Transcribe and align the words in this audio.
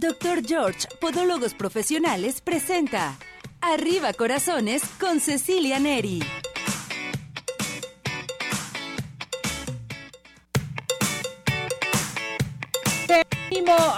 Dr. 0.00 0.42
George, 0.46 0.86
Podólogos 1.00 1.54
Profesionales, 1.54 2.40
presenta 2.40 3.16
Arriba 3.60 4.12
Corazones 4.12 4.82
con 5.00 5.18
Cecilia 5.18 5.80
Neri. 5.80 6.20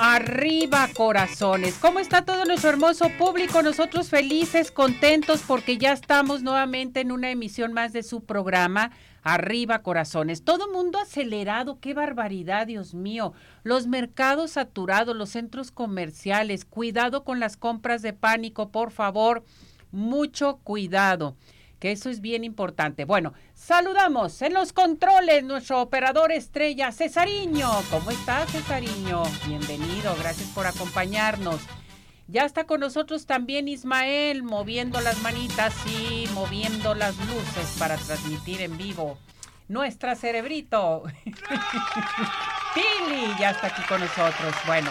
arriba 0.00 0.88
corazones. 0.94 1.74
¿Cómo 1.74 2.00
está 2.00 2.24
todo 2.24 2.44
nuestro 2.44 2.70
hermoso 2.70 3.10
público? 3.18 3.62
Nosotros 3.62 4.08
felices, 4.08 4.70
contentos 4.70 5.42
porque 5.46 5.78
ya 5.78 5.92
estamos 5.92 6.42
nuevamente 6.42 7.00
en 7.00 7.12
una 7.12 7.30
emisión 7.30 7.72
más 7.72 7.92
de 7.92 8.02
su 8.02 8.24
programa 8.24 8.90
Arriba 9.22 9.82
corazones. 9.82 10.44
Todo 10.44 10.72
mundo 10.72 10.98
acelerado, 10.98 11.78
qué 11.80 11.94
barbaridad, 11.94 12.66
Dios 12.66 12.94
mío. 12.94 13.32
Los 13.62 13.86
mercados 13.86 14.52
saturados, 14.52 15.16
los 15.16 15.30
centros 15.30 15.70
comerciales, 15.70 16.64
cuidado 16.64 17.24
con 17.24 17.40
las 17.40 17.56
compras 17.56 18.02
de 18.02 18.12
pánico, 18.12 18.70
por 18.70 18.90
favor. 18.90 19.44
Mucho 19.92 20.58
cuidado 20.62 21.36
que 21.80 21.92
eso 21.92 22.10
es 22.10 22.20
bien 22.20 22.44
importante. 22.44 23.06
Bueno, 23.06 23.32
saludamos 23.54 24.42
en 24.42 24.52
los 24.52 24.72
controles 24.72 25.42
nuestro 25.42 25.80
operador 25.80 26.30
estrella 26.30 26.92
Cesariño. 26.92 27.68
¿Cómo 27.90 28.10
estás, 28.10 28.52
Cesariño? 28.52 29.22
Bienvenido, 29.46 30.14
gracias 30.20 30.50
por 30.50 30.66
acompañarnos. 30.66 31.60
Ya 32.30 32.44
está 32.44 32.64
con 32.64 32.78
nosotros 32.78 33.26
también 33.26 33.66
Ismael, 33.66 34.44
moviendo 34.44 35.00
las 35.00 35.20
manitas 35.20 35.74
y 35.86 36.28
moviendo 36.32 36.94
las 36.94 37.16
luces 37.26 37.74
para 37.76 37.96
transmitir 37.96 38.60
en 38.60 38.78
vivo. 38.78 39.18
Nuestra 39.66 40.14
cerebrito. 40.14 41.02
Pili 42.74 43.26
ya 43.40 43.50
está 43.50 43.66
aquí 43.66 43.82
con 43.88 44.00
nosotros. 44.00 44.54
Bueno, 44.64 44.90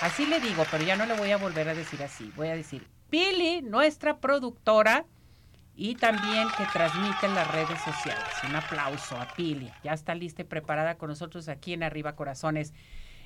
así 0.00 0.26
le 0.26 0.38
digo, 0.38 0.64
pero 0.70 0.84
ya 0.84 0.94
no 0.94 1.06
le 1.06 1.16
voy 1.16 1.32
a 1.32 1.38
volver 1.38 1.68
a 1.68 1.74
decir 1.74 2.00
así. 2.04 2.32
Voy 2.36 2.48
a 2.48 2.54
decir, 2.54 2.86
Pili, 3.10 3.62
nuestra 3.62 4.18
productora, 4.18 5.06
y 5.74 5.96
también 5.96 6.46
que 6.56 6.64
transmite 6.72 7.26
en 7.26 7.34
las 7.34 7.50
redes 7.50 7.80
sociales. 7.80 8.24
Un 8.48 8.54
aplauso 8.54 9.16
a 9.16 9.26
Pili. 9.34 9.72
Ya 9.82 9.92
está 9.92 10.14
lista 10.14 10.42
y 10.42 10.44
preparada 10.44 10.96
con 10.96 11.10
nosotros 11.10 11.48
aquí 11.48 11.72
en 11.72 11.82
Arriba 11.82 12.14
Corazones. 12.14 12.72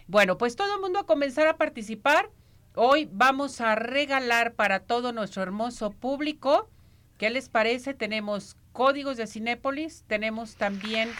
Bueno, 0.06 0.38
pues 0.38 0.56
todo 0.56 0.74
el 0.74 0.80
mundo 0.80 0.98
a 0.98 1.06
comenzar 1.06 1.46
a 1.46 1.58
participar. 1.58 2.30
Hoy 2.76 3.08
vamos 3.10 3.60
a 3.60 3.74
regalar 3.74 4.54
para 4.54 4.78
todo 4.78 5.12
nuestro 5.12 5.42
hermoso 5.42 5.90
público. 5.90 6.70
¿Qué 7.18 7.28
les 7.28 7.48
parece? 7.48 7.94
Tenemos 7.94 8.56
códigos 8.72 9.16
de 9.16 9.26
Cinépolis, 9.26 10.04
tenemos 10.06 10.54
también 10.54 11.10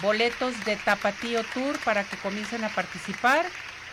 boletos 0.00 0.64
de 0.64 0.76
Tapatío 0.76 1.40
Tour 1.52 1.76
para 1.84 2.04
que 2.04 2.16
comiencen 2.18 2.62
a 2.62 2.68
participar. 2.68 3.46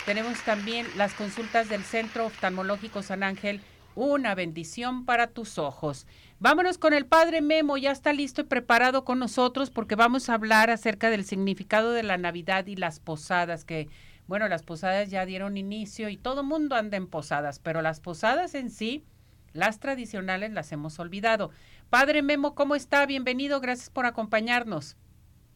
Tenemos 0.05 0.39
también 0.43 0.85
las 0.95 1.15
consultas 1.15 1.67
del 1.67 1.83
Centro 1.83 2.27
Oftalmológico 2.27 3.01
San 3.01 3.23
Ángel, 3.23 3.61
una 3.95 4.35
bendición 4.35 5.03
para 5.03 5.25
tus 5.25 5.57
ojos. 5.57 6.05
Vámonos 6.39 6.77
con 6.77 6.93
el 6.93 7.07
padre 7.07 7.41
Memo, 7.41 7.75
ya 7.77 7.91
está 7.91 8.13
listo 8.13 8.41
y 8.41 8.43
preparado 8.43 9.03
con 9.03 9.17
nosotros 9.17 9.71
porque 9.71 9.95
vamos 9.95 10.29
a 10.29 10.35
hablar 10.35 10.69
acerca 10.69 11.09
del 11.09 11.25
significado 11.25 11.91
de 11.91 12.03
la 12.03 12.17
Navidad 12.17 12.67
y 12.67 12.75
las 12.75 12.99
posadas, 12.99 13.65
que 13.65 13.89
bueno, 14.27 14.47
las 14.47 14.63
posadas 14.63 15.09
ya 15.09 15.25
dieron 15.25 15.57
inicio 15.57 16.09
y 16.09 16.17
todo 16.17 16.43
mundo 16.43 16.75
anda 16.75 16.97
en 16.97 17.07
posadas, 17.07 17.59
pero 17.59 17.81
las 17.81 17.99
posadas 17.99 18.55
en 18.55 18.69
sí, 18.69 19.05
las 19.53 19.79
tradicionales 19.79 20.51
las 20.51 20.71
hemos 20.71 20.99
olvidado. 20.99 21.51
Padre 21.89 22.21
Memo, 22.21 22.55
¿cómo 22.55 22.75
está? 22.75 23.05
Bienvenido, 23.05 23.59
gracias 23.59 23.89
por 23.89 24.05
acompañarnos. 24.05 24.97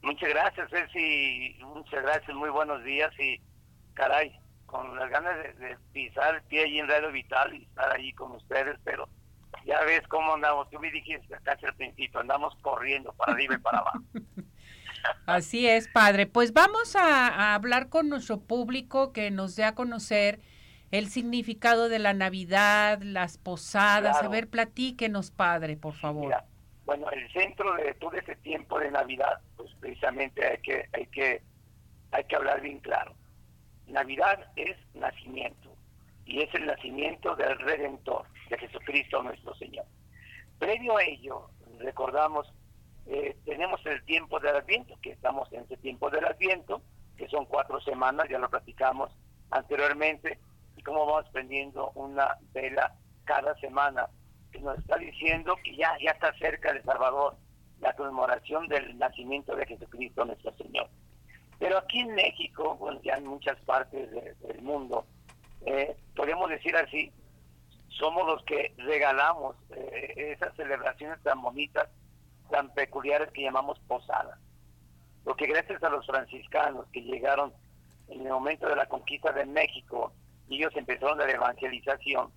Muchas 0.03 0.29
gracias, 0.29 0.69
Ceci, 0.69 1.57
muchas 1.61 2.03
gracias, 2.03 2.35
muy 2.35 2.49
buenos 2.49 2.83
días 2.83 3.11
y 3.19 3.41
caray, 3.93 4.39
con 4.65 4.95
las 4.95 5.09
ganas 5.09 5.35
de, 5.57 5.77
pisar 5.91 6.35
el 6.35 6.43
pie 6.43 6.65
allí 6.65 6.79
en 6.79 6.87
Radio 6.87 7.11
Vital 7.11 7.55
y 7.55 7.63
estar 7.63 7.91
allí 7.91 8.13
con 8.13 8.33
ustedes, 8.33 8.77
pero 8.83 9.09
ya 9.65 9.81
ves 9.81 10.07
cómo 10.07 10.35
andamos. 10.35 10.69
Tú 10.69 10.79
me 10.79 10.91
dijiste 10.91 11.35
casi 11.43 11.65
al 11.65 11.75
principio, 11.75 12.19
andamos 12.19 12.55
corriendo 12.61 13.11
para 13.13 13.33
arriba 13.33 13.55
y 13.55 13.57
para 13.57 13.79
abajo. 13.79 14.03
Así 15.25 15.67
es, 15.67 15.87
padre. 15.87 16.25
Pues 16.25 16.53
vamos 16.53 16.95
a, 16.95 17.53
hablar 17.53 17.89
con 17.89 18.09
nuestro 18.09 18.39
público 18.39 19.13
que 19.13 19.31
nos 19.31 19.55
dé 19.55 19.63
a 19.63 19.75
conocer 19.75 20.39
el 20.91 21.07
significado 21.09 21.89
de 21.89 21.99
la 21.99 22.13
Navidad, 22.13 23.01
las 23.01 23.37
posadas. 23.37 24.21
A 24.21 24.27
ver, 24.27 24.47
platíquenos, 24.47 25.31
padre, 25.31 25.75
por 25.75 25.93
favor. 25.93 26.33
bueno, 26.85 27.09
el 27.11 27.31
centro 27.33 27.75
de 27.75 27.93
todo 27.95 28.13
ese 28.13 28.35
tiempo 28.37 28.79
de 28.79 28.91
Navidad, 28.91 29.41
pues 29.57 29.69
precisamente 29.79 30.45
hay 30.45 30.57
que, 30.59 30.89
hay 30.93 31.05
que, 31.07 31.41
hay 32.11 32.23
que 32.23 32.35
hablar 32.35 32.61
bien 32.61 32.79
claro. 32.79 33.13
Navidad 33.87 34.51
es 34.55 34.77
nacimiento 34.93 35.73
y 36.25 36.41
es 36.41 36.53
el 36.53 36.65
nacimiento 36.65 37.35
del 37.35 37.57
Redentor 37.59 38.25
de 38.49 38.57
Jesucristo 38.57 39.23
nuestro 39.23 39.55
Señor. 39.55 39.85
Previo 40.59 40.97
a 40.97 41.03
ello, 41.03 41.49
recordamos, 41.79 42.51
eh, 43.09 43.37
tenemos 43.45 43.85
el 43.85 44.03
tiempo 44.03 44.39
del 44.39 44.55
Adviento, 44.55 44.95
que 45.01 45.11
estamos 45.11 45.51
en 45.53 45.61
ese 45.61 45.77
tiempo 45.77 46.09
del 46.09 46.25
Adviento, 46.25 46.81
que 47.15 47.27
son 47.29 47.45
cuatro 47.45 47.79
semanas, 47.81 48.27
ya 48.29 48.37
lo 48.37 48.49
platicamos 48.49 49.11
anteriormente, 49.51 50.39
y 50.75 50.83
cómo 50.83 51.05
vamos 51.05 51.29
prendiendo 51.31 51.91
una 51.95 52.37
vela 52.53 52.95
cada 53.25 53.55
semana, 53.55 54.07
que 54.51 54.59
nos 54.59 54.77
está 54.79 54.97
diciendo 54.97 55.55
que 55.63 55.75
ya, 55.75 55.97
ya 56.03 56.11
está 56.11 56.33
cerca 56.37 56.73
de 56.73 56.83
Salvador, 56.83 57.35
la 57.79 57.93
conmemoración 57.93 58.67
del 58.67 58.97
nacimiento 58.97 59.55
de 59.55 59.65
Jesucristo 59.65 60.25
nuestro 60.25 60.51
Señor. 60.53 60.89
Pero 61.59 61.77
aquí 61.77 61.99
en 61.99 62.13
México, 62.13 62.75
bueno, 62.75 62.99
ya 63.03 63.15
en 63.15 63.25
muchas 63.25 63.57
partes 63.61 64.09
del 64.11 64.61
mundo, 64.61 65.05
eh, 65.65 65.95
podemos 66.15 66.49
decir 66.49 66.75
así, 66.75 67.11
somos 67.89 68.27
los 68.27 68.43
que 68.43 68.73
regalamos 68.77 69.55
eh, 69.71 70.35
esas 70.37 70.55
celebraciones 70.55 71.21
tan 71.23 71.41
bonitas, 71.41 71.89
tan 72.49 72.73
peculiares 72.73 73.31
que 73.31 73.43
llamamos 73.43 73.79
posadas. 73.87 74.39
Porque 75.23 75.47
gracias 75.47 75.81
a 75.83 75.89
los 75.89 76.05
franciscanos 76.05 76.85
que 76.91 77.01
llegaron 77.01 77.53
en 78.07 78.21
el 78.21 78.29
momento 78.29 78.67
de 78.67 78.75
la 78.75 78.85
conquista 78.85 79.31
de 79.31 79.45
México, 79.45 80.13
ellos 80.49 80.73
empezaron 80.75 81.17
la 81.17 81.29
evangelización, 81.29 82.31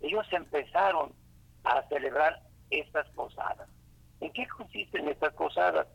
ellos 0.00 0.26
empezaron 0.32 1.12
a 1.64 1.82
celebrar 1.88 2.42
estas 2.70 3.08
posadas. 3.10 3.68
¿En 4.20 4.32
qué 4.32 4.46
consisten 4.48 5.08
estas 5.08 5.32
posadas? 5.34 5.86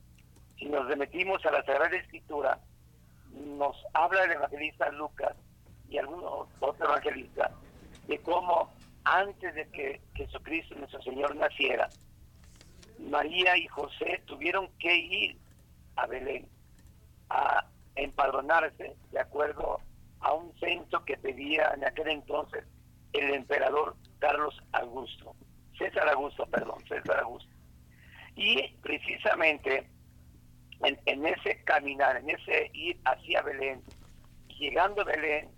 Si 0.57 0.65
nos 0.65 0.87
remetimos 0.87 1.45
a 1.45 1.51
la 1.51 1.63
Sagrada 1.63 1.95
Escritura, 1.97 2.59
nos 3.33 3.75
habla 3.93 4.23
el 4.23 4.31
evangelista 4.31 4.89
Lucas 4.91 5.35
y 5.89 5.97
algunos 5.97 6.47
otros 6.59 6.89
evangelistas 6.89 7.51
de 8.07 8.17
cómo 8.19 8.71
antes 9.03 9.55
de 9.55 9.67
que 9.69 10.01
Jesucristo 10.15 10.75
nuestro 10.75 11.01
Señor 11.01 11.35
naciera, 11.35 11.89
María 12.99 13.57
y 13.57 13.67
José 13.67 14.21
tuvieron 14.25 14.69
que 14.79 14.95
ir 14.95 15.37
a 15.95 16.05
Belén 16.07 16.47
a 17.29 17.65
empadronarse 17.95 18.95
de 19.11 19.19
acuerdo 19.19 19.79
a 20.19 20.33
un 20.33 20.57
censo 20.59 21.03
que 21.05 21.17
pedía 21.17 21.71
en 21.75 21.85
aquel 21.85 22.09
entonces 22.09 22.63
el 23.13 23.33
emperador 23.33 23.95
Carlos 24.19 24.55
Augusto, 24.71 25.35
César 25.77 26.09
Augusto, 26.09 26.45
perdón, 26.47 26.83
César 26.87 27.19
Augusto. 27.19 27.51
Y 28.35 28.67
precisamente 28.81 29.89
en, 30.81 31.25
ese 31.25 31.63
caminar, 31.63 32.17
en 32.17 32.29
ese 32.29 32.69
ir 32.73 32.99
hacia 33.05 33.41
Belén, 33.41 33.81
llegando 34.59 35.01
a 35.01 35.05
Belén, 35.05 35.49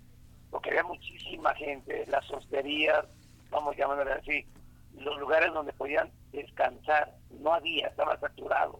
porque 0.50 0.70
había 0.70 0.84
muchísima 0.84 1.54
gente, 1.56 2.06
las 2.08 2.30
hosterías, 2.32 3.06
vamos 3.50 3.76
llamándole 3.76 4.14
así, 4.14 4.46
los 4.94 5.18
lugares 5.20 5.54
donde 5.54 5.74
podían 5.74 6.12
descansar, 6.32 7.16
no 7.30 7.54
había, 7.54 7.88
estaba 7.88 8.20
saturado. 8.20 8.80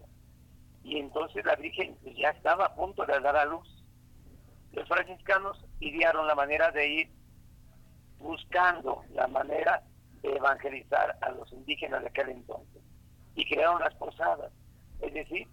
Y 0.82 0.98
entonces 0.98 1.44
la 1.44 1.56
Virgen 1.56 1.96
pues, 2.02 2.16
ya 2.16 2.30
estaba 2.30 2.66
a 2.66 2.74
punto 2.74 3.04
de 3.04 3.20
dar 3.20 3.36
a 3.36 3.44
luz. 3.44 3.68
Los 4.72 4.88
franciscanos 4.88 5.64
idearon 5.80 6.26
la 6.26 6.34
manera 6.34 6.70
de 6.70 6.88
ir 6.88 7.10
buscando 8.18 9.02
la 9.12 9.26
manera 9.26 9.82
de 10.22 10.36
evangelizar 10.36 11.16
a 11.20 11.30
los 11.30 11.50
indígenas 11.52 12.02
de 12.02 12.08
aquel 12.08 12.30
entonces. 12.30 12.82
Y 13.34 13.48
crearon 13.48 13.80
las 13.80 13.94
posadas. 13.94 14.52
Es 15.00 15.14
decir, 15.14 15.48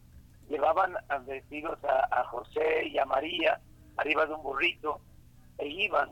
llevaban 0.50 0.96
vestidos 1.26 1.78
a, 1.84 2.20
a 2.20 2.24
José 2.26 2.88
y 2.88 2.98
a 2.98 3.06
María 3.06 3.60
arriba 3.98 4.26
de 4.26 4.34
un 4.34 4.44
burrito 4.44 5.02
e 5.58 5.68
iban, 5.68 6.12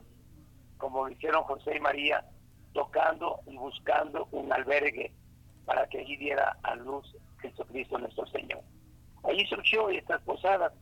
como 0.77 1.07
hicieron 1.09 1.43
José 1.43 1.77
y 1.77 1.79
María, 1.79 2.25
tocando 2.75 3.39
y 3.47 3.55
buscando 3.55 4.27
un 4.31 4.51
albergue 4.51 5.13
para 5.65 5.87
que 5.87 5.99
allí 5.99 6.17
diera 6.17 6.57
a 6.61 6.75
luz 6.75 7.15
Jesucristo 7.41 7.97
nuestro 7.97 8.27
Señor. 8.27 8.61
Allí 9.23 9.45
surgió 9.47 9.89
estas 9.89 10.21
posadas, 10.21 10.73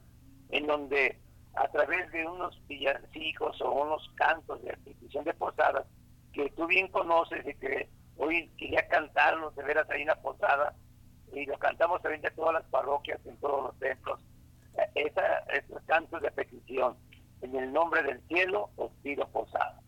en 0.49 0.65
donde 0.67 1.19
a 1.53 1.67
través 1.67 2.11
de 2.11 2.25
unos 2.25 2.59
villancicos 2.67 3.61
o 3.61 3.71
unos 3.71 4.09
cantos 4.15 4.61
de 4.63 4.71
institución 4.71 5.23
de 5.23 5.35
posadas, 5.35 5.85
que 6.33 6.49
tú 6.51 6.65
bien 6.65 6.87
conoces 6.87 7.45
y 7.47 7.53
que 7.53 7.87
hoy 8.17 8.49
quería 8.57 8.87
cantarlos 8.87 9.55
de 9.55 9.63
veras 9.63 9.87
en 9.91 10.07
la 10.07 10.15
posada, 10.15 10.73
y 11.31 11.45
lo 11.45 11.57
cantamos 11.59 12.01
también 12.01 12.23
de 12.23 12.31
todas 12.31 12.53
las 12.53 12.65
parroquias, 12.65 13.23
en 13.25 13.37
todos 13.37 13.65
los 13.65 13.79
templos, 13.79 14.19
esa, 14.95 15.39
esos 15.53 15.81
cantos 15.83 16.21
de 16.23 16.31
petición, 16.31 16.97
en 17.41 17.55
el 17.55 17.71
nombre 17.71 18.01
del 18.01 18.19
cielo 18.27 18.71
os 18.77 18.91
pido 19.03 19.27
posada. 19.27 19.79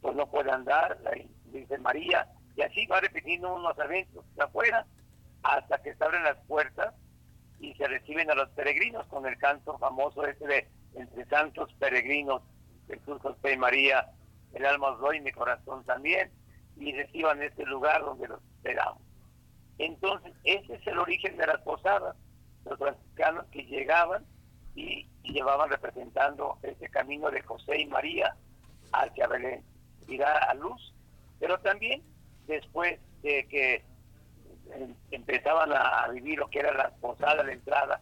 pues 0.00 0.16
no 0.16 0.26
puede 0.26 0.50
andar, 0.50 0.98
la 1.02 1.12
Virgen 1.52 1.82
María, 1.82 2.28
y 2.56 2.62
así 2.62 2.86
va 2.86 3.00
repitiendo 3.00 3.54
unos 3.54 3.78
eventos 3.78 4.24
de 4.34 4.42
afuera 4.44 4.86
hasta 5.42 5.82
que 5.82 5.94
se 5.94 6.04
abren 6.04 6.24
las 6.24 6.38
puertas 6.46 6.94
y 7.58 7.74
se 7.74 7.86
reciben 7.86 8.30
a 8.30 8.34
los 8.34 8.48
peregrinos 8.50 9.06
con 9.06 9.26
el 9.26 9.38
canto 9.38 9.78
famoso 9.78 10.26
ese 10.26 10.46
de 10.46 10.68
entre 10.94 11.24
santos 11.26 11.72
peregrinos, 11.78 12.42
Jesús, 12.86 13.20
José 13.22 13.52
y 13.52 13.56
María, 13.56 14.10
el 14.52 14.66
alma 14.66 14.90
os 14.90 15.00
doy, 15.00 15.20
mi 15.20 15.32
corazón 15.32 15.84
también, 15.84 16.30
y 16.76 16.92
reciban 16.92 17.42
este 17.42 17.64
lugar 17.64 18.02
donde 18.02 18.28
los 18.28 18.40
esperamos. 18.56 19.02
Entonces, 19.78 20.32
ese 20.44 20.74
es 20.74 20.86
el 20.86 20.98
origen 20.98 21.36
de 21.36 21.46
las 21.46 21.60
posadas, 21.62 22.16
los 22.64 22.78
franciscanos 22.78 23.46
que 23.46 23.64
llegaban 23.64 24.24
y, 24.74 25.08
llevaban 25.22 25.70
representando 25.70 26.58
ese 26.62 26.88
camino 26.90 27.30
de 27.30 27.40
José 27.42 27.80
y 27.80 27.86
María 27.86 28.36
hacia 28.92 29.28
Belén, 29.28 29.64
y 30.08 30.18
da 30.18 30.36
a 30.36 30.54
luz, 30.54 30.92
pero 31.42 31.58
también 31.58 32.00
después 32.46 33.00
de 33.24 33.48
que 33.48 33.84
em, 34.74 34.94
empezaban 35.10 35.72
a 35.72 36.06
vivir 36.12 36.38
lo 36.38 36.48
que 36.48 36.60
era 36.60 36.72
la 36.72 36.90
posada, 37.00 37.42
la 37.42 37.52
entrada, 37.52 38.00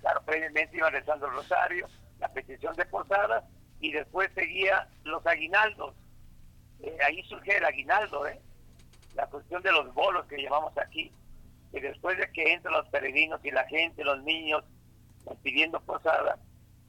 claro, 0.00 0.22
previamente 0.24 0.76
iban 0.76 0.92
rezando 0.92 1.26
el 1.26 1.32
rosario, 1.32 1.88
la 2.20 2.28
petición 2.28 2.76
de 2.76 2.86
posadas, 2.86 3.42
y 3.80 3.90
después 3.90 4.30
seguía 4.36 4.86
los 5.02 5.26
aguinaldos. 5.26 5.96
Eh, 6.80 6.96
ahí 7.04 7.24
surge 7.24 7.56
el 7.56 7.64
aguinaldo, 7.64 8.28
¿eh? 8.28 8.40
la 9.16 9.26
cuestión 9.26 9.60
de 9.62 9.72
los 9.72 9.92
bolos 9.92 10.26
que 10.26 10.36
llevamos 10.36 10.72
aquí, 10.78 11.10
y 11.72 11.80
después 11.80 12.18
de 12.18 12.30
que 12.30 12.52
entran 12.52 12.74
los 12.74 12.88
peregrinos 12.90 13.44
y 13.44 13.50
la 13.50 13.66
gente, 13.66 14.04
los 14.04 14.22
niños, 14.22 14.62
pidiendo 15.42 15.80
posada, 15.80 16.38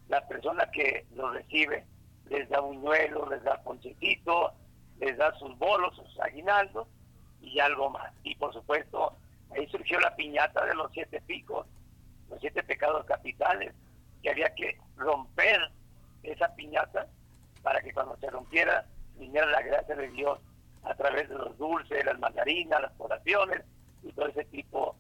la 0.10 0.28
persona 0.28 0.69
que 0.69 1.07
los 1.16 1.33
recibe 1.33 1.88
les 2.30 2.48
da 2.50 2.60
buñuelos, 2.60 3.30
les 3.31 3.44
da 3.44 3.60
ponchecito, 3.63 4.54
les 5.01 5.18
da 5.18 5.33
sus 5.39 5.57
bolos, 5.57 5.95
sus 5.95 6.19
aguinaldos 6.19 6.88
y 7.42 7.59
algo 7.59 7.89
más. 7.89 8.13
Y 8.24 8.36
por 8.36 8.53
supuesto, 8.53 9.18
ahí 9.50 9.68
surgió 9.68 10.00
la 10.00 10.15
piñata 10.15 10.65
de 10.65 10.75
los 10.75 10.92
siete 10.94 11.19
picos, 11.21 11.68
los 12.30 12.39
siete 12.39 12.63
pecados 12.63 13.06
capitales, 13.06 13.74
que 14.21 14.30
había 14.30 14.53
que 14.53 14.80
romper 14.95 15.59
esa 16.24 16.53
piñata 16.56 17.07
para 17.63 17.81
que 17.81 17.94
cuando 17.94 18.15
se 18.18 18.30
rompiera 18.30 18.86
viniera 19.18 19.48
la 19.48 19.62
gracia 19.62 19.95
de 19.95 20.09
Dios 20.09 20.39
a 20.83 20.94
través 20.94 21.30
de 21.30 21.36
los 21.36 21.57
dulces, 21.57 22.06
las 22.06 22.19
mandarinas, 22.19 22.81
las 22.81 22.94
oraciones 23.00 23.63
y 24.04 24.12
todo 24.13 24.27
ese 24.27 24.45
tipo 24.45 24.95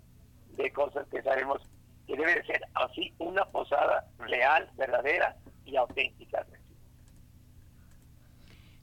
de 0.57 0.71
cosas 0.73 1.07
que 1.09 1.21
sabemos 1.21 1.61
que 2.07 2.15
debe 2.15 2.35
de 2.35 2.45
ser 2.45 2.61
así 2.73 3.13
una 3.19 3.45
posada 3.45 4.05
real, 4.19 4.69
verdadera 4.75 5.35
y 5.65 5.75
auténtica. 5.75 6.45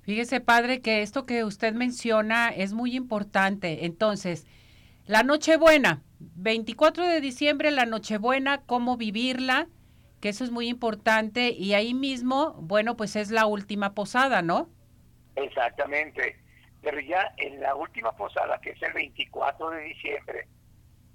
Fíjese, 0.08 0.40
padre, 0.40 0.80
que 0.80 1.02
esto 1.02 1.26
que 1.26 1.44
usted 1.44 1.74
menciona 1.74 2.48
es 2.48 2.72
muy 2.72 2.96
importante. 2.96 3.84
Entonces, 3.84 4.46
la 5.04 5.22
Nochebuena, 5.22 6.02
24 6.18 7.06
de 7.06 7.20
diciembre, 7.20 7.70
la 7.70 7.84
Nochebuena, 7.84 8.62
cómo 8.64 8.96
vivirla, 8.96 9.66
que 10.22 10.30
eso 10.30 10.44
es 10.44 10.50
muy 10.50 10.66
importante. 10.68 11.50
Y 11.50 11.74
ahí 11.74 11.92
mismo, 11.92 12.54
bueno, 12.54 12.96
pues 12.96 13.16
es 13.16 13.30
la 13.30 13.44
última 13.44 13.92
posada, 13.92 14.40
¿no? 14.40 14.70
Exactamente. 15.36 16.40
Pero 16.80 17.00
ya 17.00 17.34
en 17.36 17.60
la 17.60 17.74
última 17.74 18.12
posada, 18.12 18.58
que 18.62 18.70
es 18.70 18.82
el 18.82 18.94
24 18.94 19.68
de 19.68 19.82
diciembre, 19.82 20.48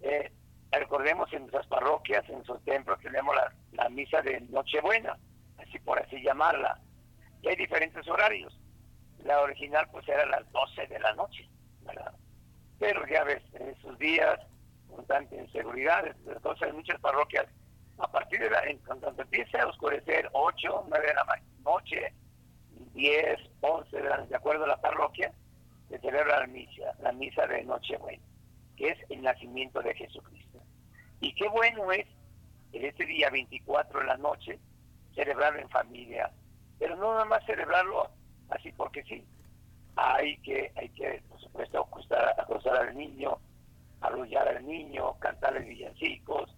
eh, 0.01 0.31
recordemos 0.71 1.33
en 1.33 1.39
nuestras 1.39 1.65
parroquias, 1.65 2.23
en 2.29 2.35
nuestros 2.35 2.63
templos, 2.63 2.99
tenemos 3.01 3.35
la, 3.35 3.51
la 3.71 3.89
misa 3.89 4.21
de 4.21 4.39
Nochebuena, 4.51 5.17
así 5.57 5.79
por 5.79 5.97
así 5.97 6.21
llamarla. 6.21 6.79
Y 7.41 7.47
hay 7.47 7.55
diferentes 7.55 8.07
horarios. 8.07 8.55
La 9.23 9.41
original 9.41 9.87
pues 9.91 10.07
era 10.07 10.23
a 10.23 10.27
las 10.27 10.51
12 10.51 10.87
de 10.87 10.99
la 10.99 11.13
noche, 11.13 11.47
¿verdad? 11.85 12.13
Pero 12.79 13.05
ya 13.07 13.23
ves, 13.23 13.41
en 13.53 13.69
esos 13.69 13.97
días, 13.97 14.39
con 14.89 15.05
tanta 15.05 15.35
inseguridad, 15.35 16.05
entonces 16.27 16.67
en 16.67 16.75
muchas 16.75 16.99
parroquias, 16.99 17.45
a 17.99 18.11
partir 18.11 18.39
de 18.39 18.49
la, 18.49 18.63
en, 18.63 18.77
cuando 18.79 19.13
empiece 19.17 19.57
a 19.57 19.67
oscurecer, 19.67 20.29
8, 20.33 20.85
9 20.89 21.07
de 21.07 21.13
la 21.13 21.25
noche, 21.63 22.13
10, 22.93 23.39
11 23.61 23.95
de, 23.97 24.09
la, 24.09 24.17
de 24.25 24.35
acuerdo 24.35 24.65
a 24.65 24.67
la 24.67 24.81
parroquia, 24.81 25.31
se 25.89 25.99
celebra 25.99 26.39
la 26.39 26.47
misa, 26.47 26.93
la 27.01 27.11
misa 27.11 27.45
de 27.47 27.63
Nochebuena, 27.63 28.23
que 28.75 28.89
es 28.89 28.97
el 29.09 29.21
nacimiento 29.21 29.81
de 29.81 29.93
Jesucristo. 29.95 30.59
Y 31.21 31.33
qué 31.35 31.47
bueno 31.47 31.91
es 31.91 32.07
en 32.73 32.85
este 32.85 33.05
día 33.05 33.29
24 33.29 33.99
de 33.99 34.05
la 34.05 34.17
noche 34.17 34.59
celebrarlo 35.15 35.59
en 35.59 35.69
familia, 35.69 36.31
pero 36.79 36.95
no 36.95 37.13
nada 37.13 37.25
más 37.25 37.45
celebrarlo 37.45 38.09
así 38.49 38.71
porque 38.73 39.03
sí. 39.03 39.23
Hay 39.95 40.37
que, 40.37 40.71
hay 40.75 40.89
que 40.89 41.21
por 41.29 41.39
supuesto, 41.39 41.81
acostar, 41.81 42.33
acostar 42.39 42.75
al 42.77 42.97
niño, 42.97 43.37
arrullar 44.01 44.47
al 44.47 44.65
niño, 44.65 45.13
cantarle 45.19 45.59
villancicos, 45.59 46.55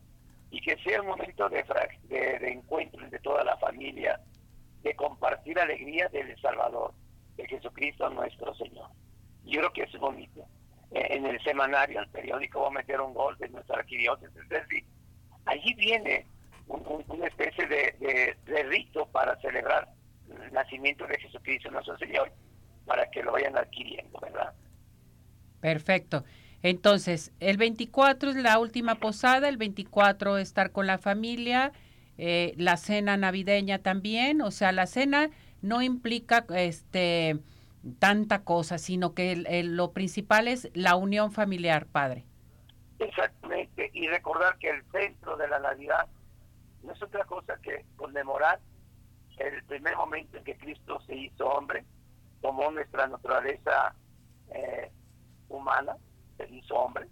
y 0.52 0.62
que 0.62 0.78
sea 0.78 1.02
un 1.02 1.08
momento 1.08 1.50
de, 1.50 1.64
de, 2.08 2.50
encuentro 2.50 3.04
entre 3.04 3.20
toda 3.20 3.44
la 3.44 3.58
familia, 3.58 4.20
de 4.84 4.96
compartir 4.96 5.60
alegría 5.60 6.08
del 6.10 6.40
Salvador, 6.40 6.94
de 7.36 7.46
Jesucristo 7.48 8.10
nuestro 8.10 8.56
Señor. 8.56 8.90
Yo 9.44 9.60
creo 9.60 9.74
que 9.74 9.84
es 9.84 10.00
bonito. 10.00 10.46
Eh, 10.92 11.08
en 11.10 11.26
el 11.26 11.44
semanario, 11.44 12.00
el 12.00 12.10
periódico, 12.10 12.62
va 12.62 12.68
a 12.68 12.72
meter 12.72 13.02
un 13.02 13.14
gol 13.14 13.38
de 13.38 13.50
nuestra 13.50 13.80
arquidiócesis. 13.80 14.38
Es 14.38 14.50
decir, 14.50 14.86
allí 15.46 15.74
viene 15.74 16.26
una 16.68 17.28
especie 17.28 17.68
de, 17.68 18.36
de 18.46 18.64
rito 18.64 19.06
para 19.08 19.36
celebrar 19.42 19.90
el 20.46 20.54
nacimiento 20.54 21.06
de 21.08 21.18
Jesucristo 21.20 21.72
nuestro 21.72 21.98
Señor 21.98 22.32
para 22.86 23.10
que 23.10 23.24
lo 23.24 23.32
vayan 23.32 23.58
adquiriendo, 23.58 24.20
¿verdad? 24.20 24.54
Perfecto. 25.60 26.24
Entonces, 26.62 27.32
el 27.40 27.58
24 27.58 28.32
es 28.32 28.36
la 28.38 28.60
última 28.60 28.96
posada, 28.96 29.50
el 29.50 29.58
24 29.58 30.38
estar 30.38 30.72
con 30.72 30.88
la 30.88 30.98
familia, 30.98 31.72
eh, 32.18 32.54
la 32.58 32.78
cena 32.78 33.18
navideña 33.18 33.80
también, 33.80 34.42
o 34.42 34.52
sea, 34.52 34.72
la 34.72 34.88
cena 34.88 35.30
no 35.62 35.82
implica 35.82 36.46
este 36.50 37.38
tanta 38.00 38.44
cosa, 38.44 38.80
sino 38.80 39.14
que 39.14 39.36
lo 39.64 39.92
principal 39.92 40.48
es 40.48 40.72
la 40.74 40.96
unión 40.96 41.32
familiar, 41.32 41.86
padre. 41.86 42.26
Exactamente, 42.98 43.92
y 43.94 44.08
recordar 44.08 44.58
que 44.58 44.70
el 44.70 44.84
centro 44.92 45.38
de 45.38 45.48
la 45.48 45.60
Navidad 45.60 46.08
no 46.84 46.94
es 46.94 47.02
otra 47.04 47.26
cosa 47.26 47.58
que 47.62 47.86
conmemorar 47.96 48.60
el 49.38 49.64
primer 49.66 49.96
momento 49.98 50.38
en 50.38 50.44
que 50.44 50.58
Cristo 50.58 51.00
se 51.06 51.16
hizo 51.16 51.48
hombre, 51.48 51.86
tomó 52.42 52.72
nuestra 52.72 53.08
naturaleza 53.08 53.96
eh, 54.50 54.92
humana, 55.50 55.98
se 56.38 56.48
hizo 56.50 56.76
hombre. 56.76 57.08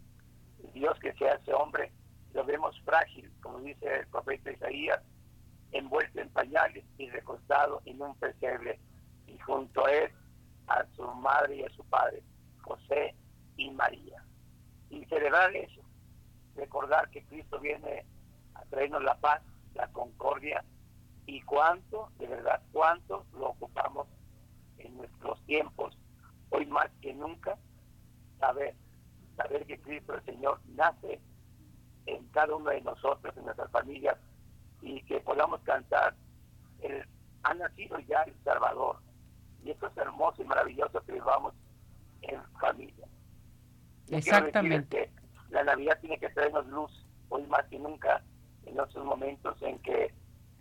Dios 0.74 0.98
que 1.00 1.13
se 1.13 1.30
hace 1.30 1.53
hombre, 1.53 1.92
lo 2.34 2.44
vemos 2.46 2.80
frágil, 2.82 3.32
como 3.42 3.60
dice 3.60 4.00
el 4.00 4.08
profeta 4.08 4.51
Isaías, 4.51 5.01
envuelto 5.72 6.22
en 6.22 6.30
pañales 6.30 6.84
y 6.98 7.10
recostado 7.10 7.82
en 7.86 8.01
un 8.01 8.15
pesebre, 8.15 8.80
y 9.27 9.38
junto 9.39 9.86
a 9.86 9.92
él, 9.92 10.12
a 10.68 10.86
su 10.96 11.03
madre 11.15 11.58
y 11.58 11.63
a 11.63 11.70
su 11.70 11.84
padre, 11.86 12.24
José 12.62 13.15
y 13.58 13.70
María. 13.72 14.24
Y 14.89 15.06
celebrar 15.06 15.56
eso, 15.56 15.82
recordar 16.56 17.10
que 17.10 17.24
Cristo 17.25 17.60
viene 17.60 18.06
a 18.56 18.63
traernos 18.65 19.03
la 19.03 19.15
paz, 19.15 19.42
la 19.74 19.88
concordia 19.88 20.63
y 21.25 21.42
cuánto, 21.42 22.10
de 22.20 22.27
verdad, 22.27 22.62
cuánto 22.72 23.25
lo 23.34 23.50
ocupamos 23.50 24.08
en 24.77 24.98
nuestros 24.98 25.42
tiempos, 25.46 25.98
hoy 26.50 26.65
más 26.65 26.89
que 27.01 27.13
nunca, 27.13 27.58
saber, 28.39 28.75
saber 29.38 29.65
que 29.65 29.80
Cristo 29.80 30.15
el 30.15 30.25
Señor 30.25 30.60
nace 30.68 31.20
en 32.06 32.27
cada 32.27 32.56
uno 32.56 32.70
de 32.70 32.82
nosotros, 32.82 33.36
en 33.38 33.46
nuestras 33.46 33.72
familias, 33.72 34.18
y 34.82 35.01
que 35.03 35.20
podamos 35.22 35.62
cantar, 35.62 36.15
el, 36.82 37.06
ha 37.44 37.53
nacido 37.53 38.00
ya 38.00 38.24
el 38.24 38.36
Salvador. 38.44 38.98
Y 39.63 39.72
eso 39.72 39.88
es 39.88 39.98
hermoso 39.98 40.42
y 40.42 40.46
maravilloso 40.46 41.01
que 41.06 41.13
vivamos 41.13 41.53
en 42.22 42.44
familia. 42.60 43.08
Exactamente. 44.10 45.10
La 45.50 45.63
Navidad 45.63 45.98
tiene 46.01 46.20
que 46.20 46.30
traernos 46.30 46.65
luz, 46.68 47.06
hoy 47.30 47.44
más 47.48 47.65
que 47.68 47.80
nunca, 47.80 48.22
en 48.65 48.80
esos 48.80 49.06
momentos 49.06 49.62
en 49.62 49.80
que 49.80 50.13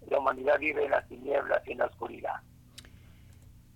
la 0.08 0.18
humanidad 0.18 0.58
vive 0.58 0.84
en 0.84 0.90
las 0.90 1.06
tinieblas 1.08 1.62
y 1.66 1.72
en 1.72 1.78
la 1.78 1.86
oscuridad. 1.86 2.34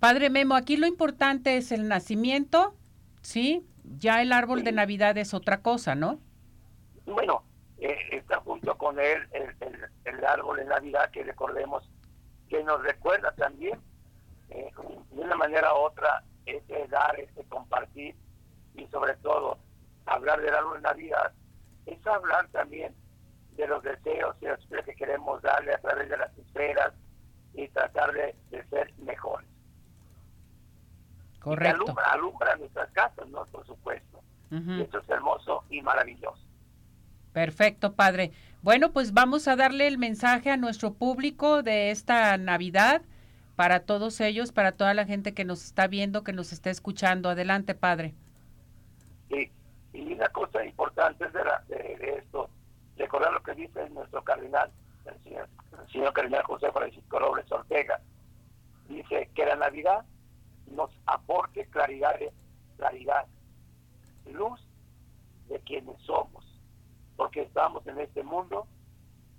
Padre 0.00 0.30
Memo, 0.30 0.54
aquí 0.54 0.76
lo 0.76 0.86
importante 0.86 1.56
es 1.56 1.72
el 1.72 1.88
nacimiento, 1.88 2.74
¿sí? 3.22 3.66
Ya 3.98 4.20
el 4.22 4.32
árbol 4.32 4.62
de 4.62 4.72
Navidad 4.72 5.16
es 5.16 5.32
otra 5.32 5.62
cosa, 5.62 5.94
¿no? 5.94 6.18
Bueno, 7.06 7.42
eh, 7.78 7.96
está 8.12 8.40
junto 8.40 8.76
con 8.76 8.98
él 8.98 9.18
el, 9.32 10.24
árbol 10.24 10.56
de 10.56 10.64
Navidad 10.64 11.10
que 11.10 11.22
recordemos, 11.22 11.88
que 12.48 12.62
nos 12.64 12.82
recuerda 12.82 13.32
también, 13.32 13.78
eh, 14.50 14.70
de 15.12 15.20
una 15.20 15.36
manera 15.36 15.72
u 15.72 15.78
otra, 15.78 16.24
este 16.44 16.86
dar, 16.88 17.18
este 17.20 17.44
compartir 17.44 18.14
y 18.74 18.86
sobre 18.88 19.14
todo 19.16 19.58
hablar 20.04 20.40
del 20.40 20.54
árbol 20.54 20.76
de 20.76 20.82
Navidad, 20.82 21.32
es 21.86 22.04
hablar 22.06 22.48
también 22.48 22.94
de 23.56 23.66
los 23.66 23.82
deseos 23.82 24.36
y 24.40 24.46
las 24.46 24.58
que 24.84 24.94
queremos 24.94 25.42
darle 25.42 25.74
a 25.74 25.78
través 25.78 26.08
de 26.08 26.16
las 26.16 26.36
esferas 26.38 26.92
y 27.54 27.68
tratar 27.68 28.12
de, 28.12 28.34
ser 28.70 28.92
mejores. 28.98 29.48
Correcto. 31.40 31.94
alumbra, 32.12 32.56
nuestras 32.56 32.90
casas, 32.90 33.28
¿no? 33.28 33.44
Por 33.46 33.64
supuesto. 33.66 34.20
Eso 34.50 34.98
es 34.98 35.08
hermoso 35.08 35.64
y 35.70 35.82
maravilloso. 35.82 36.40
Perfecto, 37.32 37.92
padre. 37.94 38.32
Bueno, 38.62 38.92
pues 38.92 39.12
vamos 39.12 39.46
a 39.48 39.56
darle 39.56 39.86
el 39.86 39.98
mensaje 39.98 40.50
a 40.50 40.56
nuestro 40.56 40.94
público 40.94 41.62
de 41.62 41.90
esta 41.90 42.36
Navidad 42.38 43.02
para 43.56 43.80
todos 43.80 44.20
ellos, 44.20 44.52
para 44.52 44.72
toda 44.72 44.94
la 44.94 45.04
gente 45.04 45.34
que 45.34 45.44
nos 45.44 45.64
está 45.64 45.86
viendo, 45.86 46.24
que 46.24 46.32
nos 46.32 46.52
está 46.52 46.70
escuchando. 46.70 47.28
Adelante, 47.28 47.74
padre. 47.74 48.14
Sí, 49.30 49.50
y 49.92 50.12
una 50.12 50.28
cosa 50.28 50.64
importante 50.64 51.26
de, 51.28 51.76
de, 51.76 52.18
esto, 52.18 52.50
recordar 52.96 53.32
lo 53.32 53.42
que 53.42 53.54
dice 53.54 53.88
nuestro 53.90 54.22
cardenal, 54.24 54.72
el 55.04 55.22
señor, 55.22 55.48
el 55.80 55.92
señor 55.92 56.12
cardenal 56.12 56.42
José 56.44 56.72
Francisco 56.72 57.18
Robles 57.18 57.50
Ortega. 57.50 58.00
Dice 58.88 59.30
que 59.34 59.46
la 59.46 59.56
Navidad 59.56 60.04
nos 60.66 60.90
aporte 61.06 61.66
claridad, 61.66 62.16
claridad, 62.76 63.26
luz 64.26 64.60
de 65.48 65.60
quienes 65.60 66.00
somos, 66.02 66.44
porque 67.16 67.42
estamos 67.42 67.86
en 67.86 67.98
este 67.98 68.22
mundo 68.22 68.66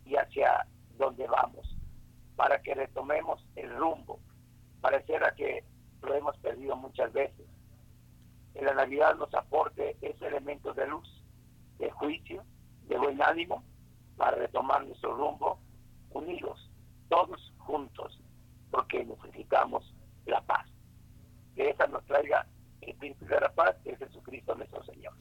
y 0.06 0.16
hacia 0.16 0.66
donde 0.98 1.28
vamos, 1.28 1.76
para 2.36 2.62
que 2.62 2.74
retomemos 2.76 3.46
el 3.56 3.76
rumbo. 3.76 4.20
Pareciera 4.82 5.34
que 5.36 5.64
lo 6.02 6.14
hemos 6.14 6.38
perdido 6.38 6.76
muchas 6.76 7.12
veces. 7.12 7.46
En 8.54 8.66
la 8.66 8.74
Navidad 8.74 9.16
nos 9.16 9.34
aporte 9.34 9.98
ese 10.02 10.28
elemento 10.28 10.74
de 10.74 10.88
luz, 10.88 11.24
de 11.78 11.92
juicio, 11.92 12.44
de 12.88 12.98
buen 12.98 13.22
ánimo, 13.22 13.64
para 14.16 14.38
retomar 14.38 14.86
nuestro 14.86 15.16
rumbo 15.16 15.60
unidos, 16.12 16.70
todos 17.10 17.54
juntos, 17.60 18.20
porque 18.72 19.06
necesitamos 19.06 19.94
la 20.26 20.42
paz 20.42 20.68
que 21.56 21.70
esa 21.70 21.88
nos 21.88 22.06
traiga 22.06 22.46
el 22.82 22.96
príncipe 22.96 23.34
de 23.34 23.42
la 23.42 23.52
paz, 23.54 23.76
que 23.84 23.92
es 23.92 23.98
Jesucristo 23.98 24.56
nuestro 24.56 24.84
Señor. 24.86 25.14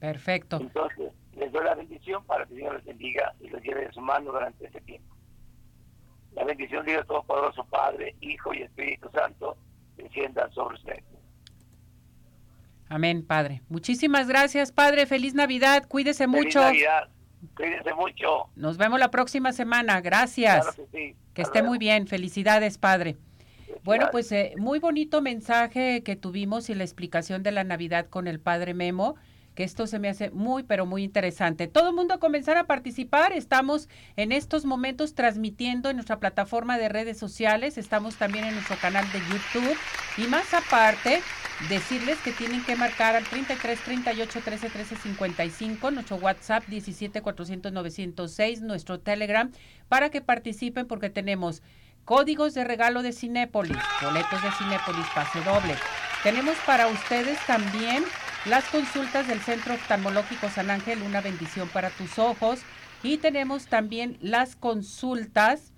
Perfecto. 0.00 0.58
Entonces, 0.60 1.12
les 1.32 1.52
doy 1.52 1.64
la 1.64 1.74
bendición 1.74 2.24
para 2.24 2.44
que 2.44 2.54
Dios 2.54 2.74
les 2.74 2.84
bendiga 2.84 3.34
y 3.40 3.48
les 3.48 3.62
lleve 3.62 3.86
de 3.86 3.92
su 3.92 4.00
mano 4.00 4.32
durante 4.32 4.66
este 4.66 4.80
tiempo. 4.82 5.14
La 6.32 6.44
bendición 6.44 6.84
de 6.84 6.92
Dios 6.92 7.06
Todopoderoso, 7.06 7.64
Padre, 7.64 8.14
Hijo 8.20 8.52
y 8.52 8.62
Espíritu 8.62 9.08
Santo, 9.10 9.56
descienda 9.96 10.50
sobre 10.50 10.76
ustedes. 10.76 11.04
Amén, 12.88 13.24
Padre. 13.24 13.62
Muchísimas 13.68 14.28
gracias, 14.28 14.72
Padre. 14.72 15.06
Feliz 15.06 15.34
Navidad. 15.34 15.86
Cuídese 15.88 16.26
Feliz 16.26 16.44
mucho. 16.44 16.60
Navidad. 16.60 17.08
Cuídense 17.54 17.94
mucho. 17.94 18.48
Nos 18.56 18.78
vemos 18.78 18.98
la 18.98 19.10
próxima 19.10 19.52
semana. 19.52 20.00
Gracias. 20.00 20.74
que, 20.74 20.86
sí. 20.92 21.16
que 21.34 21.42
esté 21.42 21.62
muy 21.62 21.78
bien. 21.78 22.06
Felicidades, 22.06 22.78
Padre. 22.78 23.16
Bueno, 23.84 24.08
pues 24.10 24.32
eh, 24.32 24.54
muy 24.56 24.78
bonito 24.78 25.22
mensaje 25.22 26.02
que 26.02 26.16
tuvimos 26.16 26.68
y 26.70 26.74
la 26.74 26.84
explicación 26.84 27.42
de 27.42 27.52
la 27.52 27.64
Navidad 27.64 28.06
con 28.08 28.26
el 28.26 28.40
Padre 28.40 28.74
Memo 28.74 29.16
que 29.58 29.64
esto 29.64 29.88
se 29.88 29.98
me 29.98 30.08
hace 30.08 30.30
muy, 30.30 30.62
pero 30.62 30.86
muy 30.86 31.02
interesante. 31.02 31.66
Todo 31.66 31.88
el 31.88 31.96
mundo 31.96 32.14
a 32.14 32.18
comenzar 32.18 32.56
a 32.56 32.68
participar. 32.68 33.32
Estamos 33.32 33.88
en 34.14 34.30
estos 34.30 34.64
momentos 34.64 35.16
transmitiendo 35.16 35.90
en 35.90 35.96
nuestra 35.96 36.20
plataforma 36.20 36.78
de 36.78 36.88
redes 36.88 37.18
sociales. 37.18 37.76
Estamos 37.76 38.14
también 38.14 38.44
en 38.44 38.54
nuestro 38.54 38.76
canal 38.76 39.04
de 39.10 39.18
YouTube. 39.18 39.76
Y 40.16 40.28
más 40.28 40.54
aparte, 40.54 41.22
decirles 41.68 42.18
que 42.18 42.30
tienen 42.30 42.64
que 42.64 42.76
marcar 42.76 43.16
al 43.16 43.24
33 43.24 43.80
38 43.80 44.40
13 44.44 44.70
13 44.70 44.94
55, 44.94 45.90
nuestro 45.90 46.18
WhatsApp 46.18 46.64
17 46.68 47.20
400 47.20 47.72
906, 47.72 48.62
nuestro 48.62 49.00
Telegram, 49.00 49.50
para 49.88 50.08
que 50.08 50.20
participen 50.20 50.86
porque 50.86 51.10
tenemos 51.10 51.64
Códigos 52.04 52.54
de 52.54 52.64
regalo 52.64 53.02
de 53.02 53.12
Cinépolis, 53.12 53.76
boletos 54.00 54.42
de 54.42 54.50
Cinépolis, 54.52 55.04
pase 55.14 55.42
doble. 55.42 55.74
Tenemos 56.22 56.56
para 56.64 56.86
ustedes 56.86 57.38
también 57.46 58.02
las 58.46 58.64
consultas 58.66 59.26
del 59.26 59.40
Centro 59.40 59.74
Oftalmológico 59.74 60.48
San 60.48 60.70
Ángel, 60.70 61.02
una 61.02 61.20
bendición 61.20 61.68
para 61.68 61.90
tus 61.90 62.18
ojos. 62.18 62.60
Y 63.02 63.18
tenemos 63.18 63.66
también 63.66 64.16
las 64.20 64.56
consultas 64.56 65.72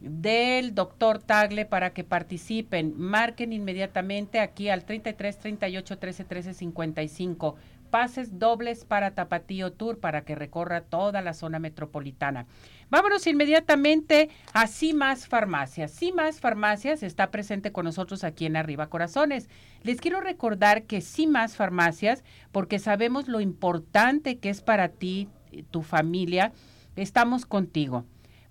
del 0.00 0.74
doctor 0.74 1.18
Tagle 1.18 1.66
para 1.66 1.92
que 1.92 2.04
participen. 2.04 2.94
Marquen 2.96 3.52
inmediatamente 3.52 4.40
aquí 4.40 4.68
al 4.68 4.84
33 4.84 5.38
38 5.38 5.98
13 5.98 6.24
13 6.24 6.54
55 6.54 7.56
pases 7.90 8.38
dobles 8.38 8.84
para 8.84 9.14
Tapatío 9.14 9.72
Tour 9.72 9.98
para 9.98 10.22
que 10.22 10.34
recorra 10.34 10.80
toda 10.80 11.20
la 11.20 11.34
zona 11.34 11.58
metropolitana. 11.58 12.46
Vámonos 12.88 13.26
inmediatamente 13.26 14.30
a 14.52 14.66
CIMAS 14.66 15.28
Farmacias. 15.28 15.92
CIMAS 15.92 16.40
Farmacias 16.40 17.02
está 17.02 17.30
presente 17.30 17.72
con 17.72 17.84
nosotros 17.84 18.24
aquí 18.24 18.46
en 18.46 18.56
Arriba 18.56 18.88
Corazones. 18.88 19.48
Les 19.82 20.00
quiero 20.00 20.20
recordar 20.20 20.84
que 20.84 21.00
CIMAS 21.00 21.56
Farmacias, 21.56 22.24
porque 22.52 22.78
sabemos 22.78 23.28
lo 23.28 23.40
importante 23.40 24.38
que 24.38 24.50
es 24.50 24.62
para 24.62 24.88
ti, 24.88 25.28
tu 25.70 25.82
familia, 25.82 26.52
estamos 26.96 27.46
contigo. 27.46 28.04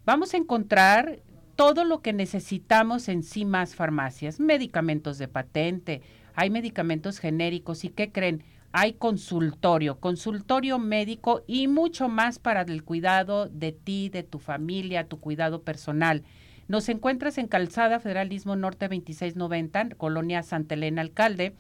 Vamos 0.06 0.34
a 0.34 0.38
encontrar 0.38 1.20
todo 1.56 1.84
lo 1.84 2.02
que 2.02 2.14
necesitamos 2.14 3.10
en 3.10 3.24
CIMAS 3.24 3.76
Farmacias, 3.76 4.40
medicamentos 4.40 5.18
de 5.18 5.28
patente, 5.28 6.02
hay 6.40 6.50
medicamentos 6.50 7.20
genéricos 7.20 7.84
y 7.84 7.90
¿qué 7.90 8.14
creen? 8.14 8.46
Hay 8.72 8.94
consultorio, 8.94 10.00
consultorio 10.00 10.78
médico 10.78 11.44
y 11.48 11.68
mucho 11.68 12.08
más 12.08 12.40
para 12.40 12.62
el 12.62 12.84
cuidado 12.84 13.48
de 13.48 13.72
ti, 13.72 14.10
de 14.10 14.24
tu 14.24 14.40
familia, 14.40 15.08
tu 15.08 15.20
cuidado 15.20 15.64
personal. 15.64 16.24
Nos 16.68 16.88
encuentras 16.88 17.40
en 17.40 17.48
Calzada 17.48 18.00
Federalismo 18.00 18.56
Norte 18.56 18.88
2690, 18.88 19.96
Colonia 19.96 20.44
Santa 20.44 20.76
Elena 20.76 21.02
Alcalde. 21.02 21.56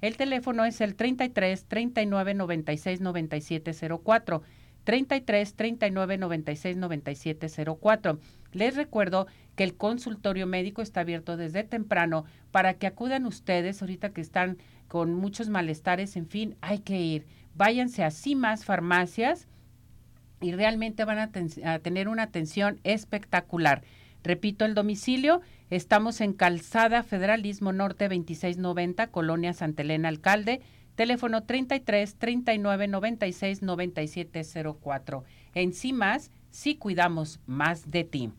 El 0.00 0.16
teléfono 0.16 0.64
es 0.64 0.80
el 0.80 0.94
33 0.94 1.66
39 1.66 2.34
96 2.34 3.00
97 3.00 3.72
04. 4.02 4.42
33 4.84 5.54
39 5.54 6.18
96 6.18 6.76
97 6.76 7.48
04. 7.82 8.18
Les 8.52 8.76
recuerdo 8.76 9.26
que 9.56 9.64
el 9.64 9.74
consultorio 9.76 10.46
médico 10.46 10.82
está 10.82 11.00
abierto 11.00 11.36
desde 11.36 11.64
temprano 11.64 12.24
para 12.50 12.74
que 12.74 12.86
acudan 12.86 13.26
ustedes 13.26 13.82
ahorita 13.82 14.12
que 14.12 14.20
están 14.20 14.58
con 14.88 15.14
muchos 15.14 15.48
malestares, 15.48 16.16
en 16.16 16.26
fin, 16.26 16.56
hay 16.60 16.78
que 16.78 17.00
ir. 17.00 17.26
Váyanse 17.54 18.04
a 18.04 18.10
CIMAS 18.10 18.64
Farmacias 18.64 19.46
y 20.40 20.52
realmente 20.52 21.04
van 21.04 21.18
a, 21.18 21.78
tener 21.78 22.08
una 22.08 22.24
atención 22.24 22.80
espectacular. 22.84 23.82
Repito 24.22 24.64
el 24.64 24.74
domicilio, 24.74 25.40
estamos 25.70 26.20
en 26.20 26.32
Calzada 26.32 27.02
Federalismo 27.02 27.72
Norte 27.72 28.08
2690, 28.08 29.08
Colonia 29.08 29.52
Santa 29.52 29.82
Elena 29.82 30.08
Alcalde, 30.08 30.60
teléfono 30.96 31.44
33 31.44 32.16
39 32.16 32.88
96 32.88 33.62
97 33.62 34.42
04. 34.82 35.24
En 35.54 35.72
CIMAS, 35.72 36.30
sí 36.50 36.76
cuidamos 36.76 37.40
más 37.46 37.90
de 37.90 38.04
ti. 38.04 38.30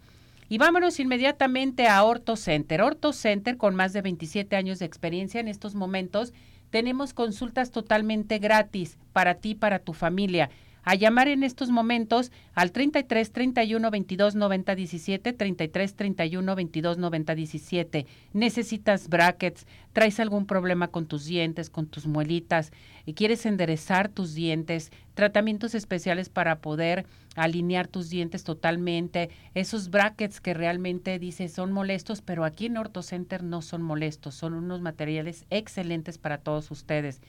Y 0.47 0.59
vámonos 0.59 0.99
inmediatamente 0.99 1.87
a 1.87 2.03
Orto 2.03 2.35
Center. 2.35 2.81
Orto 2.81 3.13
Center, 3.13 3.57
con 3.57 3.75
más 3.75 3.93
de 3.93 4.01
27 4.01 4.55
años 4.55 4.79
de 4.79 4.85
experiencia 4.85 5.39
en 5.39 5.47
estos 5.47 5.73
momentos, 5.73 6.33
tenemos 6.69 7.13
consultas 7.13 7.71
totalmente 7.71 8.37
gratis 8.37 8.97
para 9.11 9.35
ti, 9.35 9.55
para 9.55 9.79
tu 9.79 9.93
familia 9.93 10.49
a 10.85 10.93
llamar 10.93 11.27
en 11.27 11.43
estos 11.43 11.71
momentos 11.71 12.31
al 12.53 12.71
33 12.71 13.31
31 13.31 13.91
22 13.91 14.35
90 14.35 14.75
17, 14.75 15.33
33 15.33 15.95
31 15.95 16.55
22 16.55 16.97
90 16.99 17.35
17. 17.35 18.05
Necesitas 18.33 19.09
brackets, 19.09 19.65
traes 19.93 20.19
algún 20.19 20.45
problema 20.45 20.87
con 20.87 21.07
tus 21.07 21.25
dientes, 21.25 21.71
con 21.71 21.87
tus 21.87 22.05
muelitas, 22.05 22.71
y 23.05 23.13
quieres 23.13 23.47
enderezar 23.47 24.09
tus 24.09 24.35
dientes, 24.35 24.91
tratamientos 25.15 25.73
especiales 25.73 26.29
para 26.29 26.59
poder 26.59 27.07
alinear 27.35 27.87
tus 27.87 28.09
dientes 28.09 28.43
totalmente, 28.43 29.31
esos 29.55 29.89
brackets 29.89 30.39
que 30.39 30.53
realmente 30.53 31.17
dices 31.17 31.51
son 31.51 31.71
molestos, 31.71 32.21
pero 32.21 32.45
aquí 32.45 32.67
en 32.67 32.77
OrtoCenter 32.77 33.43
no 33.43 33.61
son 33.63 33.81
molestos, 33.81 34.35
son 34.35 34.53
unos 34.53 34.81
materiales 34.81 35.45
excelentes 35.49 36.19
para 36.19 36.37
todos 36.37 36.69
ustedes. 36.69 37.21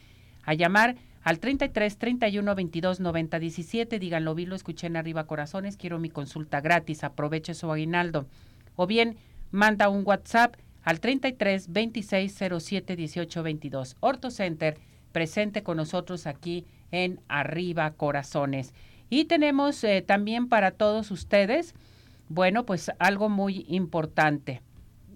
A 0.44 0.54
llamar 0.54 0.96
al 1.26 1.40
33 1.40 1.98
31 1.98 2.54
22 2.54 3.00
90 3.00 3.40
17. 3.40 3.98
Díganlo, 3.98 4.36
vi, 4.36 4.46
lo 4.46 4.54
escuché 4.54 4.86
en 4.86 4.96
arriba 4.96 5.26
corazones, 5.26 5.76
quiero 5.76 5.98
mi 5.98 6.08
consulta 6.08 6.60
gratis, 6.60 7.02
aproveche 7.02 7.52
su 7.52 7.68
aguinaldo. 7.68 8.28
O 8.76 8.86
bien, 8.86 9.16
manda 9.50 9.88
un 9.88 10.04
WhatsApp 10.06 10.54
al 10.84 11.00
33 11.00 11.72
26 11.72 12.32
07 12.60 12.94
18 12.94 13.42
22. 13.42 13.96
Orto 13.98 14.30
Center, 14.30 14.78
presente 15.10 15.64
con 15.64 15.78
nosotros 15.78 16.28
aquí 16.28 16.64
en 16.92 17.18
Arriba 17.26 17.90
Corazones. 17.90 18.72
Y 19.10 19.24
tenemos 19.24 19.82
eh, 19.82 20.04
también 20.06 20.48
para 20.48 20.70
todos 20.70 21.10
ustedes, 21.10 21.74
bueno, 22.28 22.64
pues 22.66 22.92
algo 23.00 23.28
muy 23.28 23.66
importante. 23.68 24.62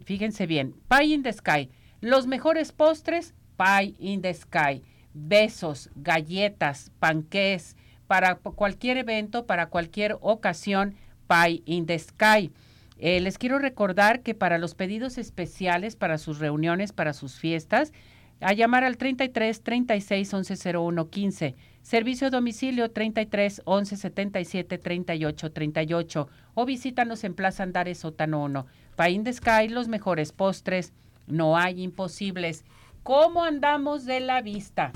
Fíjense 0.04 0.48
bien, 0.48 0.74
Pie 0.88 1.14
in 1.14 1.22
the 1.22 1.32
Sky. 1.32 1.70
Los 2.00 2.26
mejores 2.26 2.72
postres, 2.72 3.32
Pie 3.56 3.94
in 4.00 4.22
the 4.22 4.34
Sky 4.34 4.82
besos, 5.14 5.90
galletas, 5.96 6.92
panqués, 6.98 7.76
para 8.06 8.34
cualquier 8.36 8.96
evento, 8.96 9.46
para 9.46 9.66
cualquier 9.66 10.16
ocasión, 10.20 10.94
Pie 11.28 11.62
in 11.64 11.86
the 11.86 11.98
Sky. 11.98 12.50
Eh, 12.98 13.20
les 13.20 13.38
quiero 13.38 13.58
recordar 13.58 14.20
que 14.20 14.34
para 14.34 14.58
los 14.58 14.74
pedidos 14.74 15.16
especiales, 15.16 15.96
para 15.96 16.18
sus 16.18 16.38
reuniones, 16.38 16.92
para 16.92 17.12
sus 17.12 17.36
fiestas, 17.38 17.92
a 18.40 18.52
llamar 18.52 18.84
al 18.84 18.96
33 18.96 19.62
36 19.62 20.34
11 20.34 20.76
01 20.76 21.08
15. 21.08 21.54
Servicio 21.82 22.26
a 22.26 22.30
domicilio 22.30 22.90
33 22.90 23.62
11 23.64 23.96
77 23.96 24.78
38 24.78 25.52
38 25.52 26.28
o 26.54 26.66
visítanos 26.66 27.24
en 27.24 27.34
Plaza 27.34 27.62
Andares 27.62 27.98
Sótano 27.98 28.42
1. 28.42 28.66
Paín 28.96 29.24
de 29.24 29.32
Sky, 29.32 29.68
los 29.68 29.88
mejores 29.88 30.32
postres, 30.32 30.92
no 31.26 31.56
hay 31.56 31.82
imposibles. 31.82 32.64
¿Cómo 33.10 33.42
andamos 33.42 34.04
de 34.04 34.20
la 34.20 34.40
vista? 34.40 34.92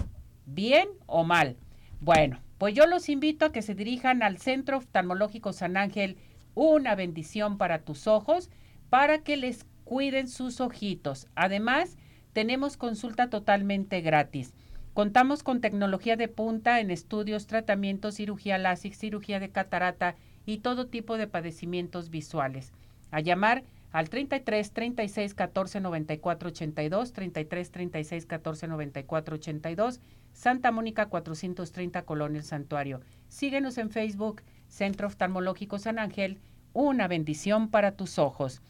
¿Bien 0.47 0.87
o 1.07 1.25
mal? 1.25 1.57
Bueno, 1.99 2.39
pues 2.59 2.73
yo 2.73 2.87
los 2.87 3.09
invito 3.09 3.45
a 3.45 3.51
que 3.51 3.61
se 3.61 3.75
dirijan 3.75 4.23
al 4.23 4.39
Centro 4.39 4.77
Oftalmológico 4.77 5.53
San 5.53 5.77
Ángel, 5.77 6.17
una 6.55 6.95
bendición 6.95 7.59
para 7.59 7.81
tus 7.81 8.07
ojos, 8.07 8.51
para 8.89 9.25
que 9.25 9.37
les 9.37 9.67
cuiden 9.83 10.29
sus 10.29 10.61
ojitos. 10.61 11.27
Además, 11.35 11.97
tenemos 12.33 12.77
consulta 12.77 13.31
totalmente 13.31 14.01
gratis. 14.01 14.55
Contamos 14.93 15.43
con 15.43 15.61
tecnología 15.61 16.15
de 16.15 16.29
punta 16.29 16.79
en 16.79 16.93
estudios, 16.93 17.49
tratamientos, 17.49 18.15
cirugía 18.15 18.59
láser, 18.59 18.95
cirugía 18.95 19.41
de 19.41 19.51
catarata 19.51 20.15
y 20.47 20.59
todo 20.59 20.87
tipo 20.87 21.19
de 21.19 21.27
padecimientos 21.27 22.11
visuales. 22.11 22.73
A 23.11 23.19
llamar 23.19 23.65
al 23.95 24.09
33 24.09 24.73
36 24.73 25.35
14 25.35 25.81
94 25.81 26.49
82, 26.49 27.13
33 27.13 27.71
36 27.71 28.27
14 28.27 28.67
94 28.67 29.37
82, 29.37 30.01
Santa 30.33 30.73
Mónica 30.73 31.07
430 31.07 32.03
Colonia 32.03 32.41
El 32.41 32.45
Santuario. 32.45 33.03
Síguenos 33.29 33.79
en 33.79 33.91
Facebook, 33.91 34.43
Centro 34.67 35.07
Oftalmológico 35.07 35.79
San 35.79 36.01
Ángel, 36.01 36.41
una 36.73 37.07
bendición 37.07 37.69
para 37.69 37.93
tus 37.93 38.19
ojos. 38.19 38.63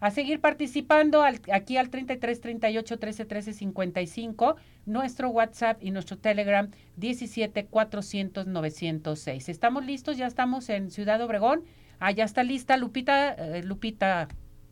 A 0.00 0.10
seguir 0.10 0.40
participando 0.40 1.22
aquí 1.22 1.76
al 1.76 1.88
33 1.88 2.40
38 2.40 2.98
13 2.98 3.24
13 3.26 3.52
55, 3.52 4.56
nuestro 4.86 5.28
WhatsApp 5.28 5.80
y 5.84 5.92
nuestro 5.92 6.18
Telegram 6.18 6.68
17 6.96 7.66
400 7.66 8.48
906. 8.48 9.48
¿Estamos 9.48 9.86
listos? 9.86 10.16
Ya 10.16 10.26
estamos 10.26 10.68
en 10.68 10.90
Ciudad 10.90 11.22
Obregón. 11.22 11.62
Ah, 12.00 12.10
ya 12.10 12.24
está 12.24 12.42
lista 12.42 12.76
Lupita, 12.76 13.34
eh, 13.34 13.62
Lupita 13.62 14.26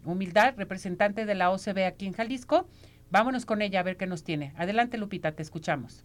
Humildad, 0.05 0.55
representante 0.57 1.27
de 1.27 1.35
la 1.35 1.51
OCB 1.51 1.87
aquí 1.87 2.07
en 2.07 2.13
Jalisco. 2.13 2.67
Vámonos 3.11 3.47
con 3.47 3.63
ella 3.63 3.81
a 3.81 3.83
ver 3.83 3.97
qué 3.97 4.07
nos 4.07 4.25
tiene. 4.25 4.53
Adelante, 4.57 4.99
Lupita, 4.99 5.33
te 5.33 5.43
escuchamos. 5.43 6.05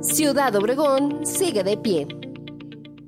Ciudad 0.00 0.54
Obregón 0.56 1.26
sigue 1.26 1.62
de 1.62 1.76
pie. 1.76 2.06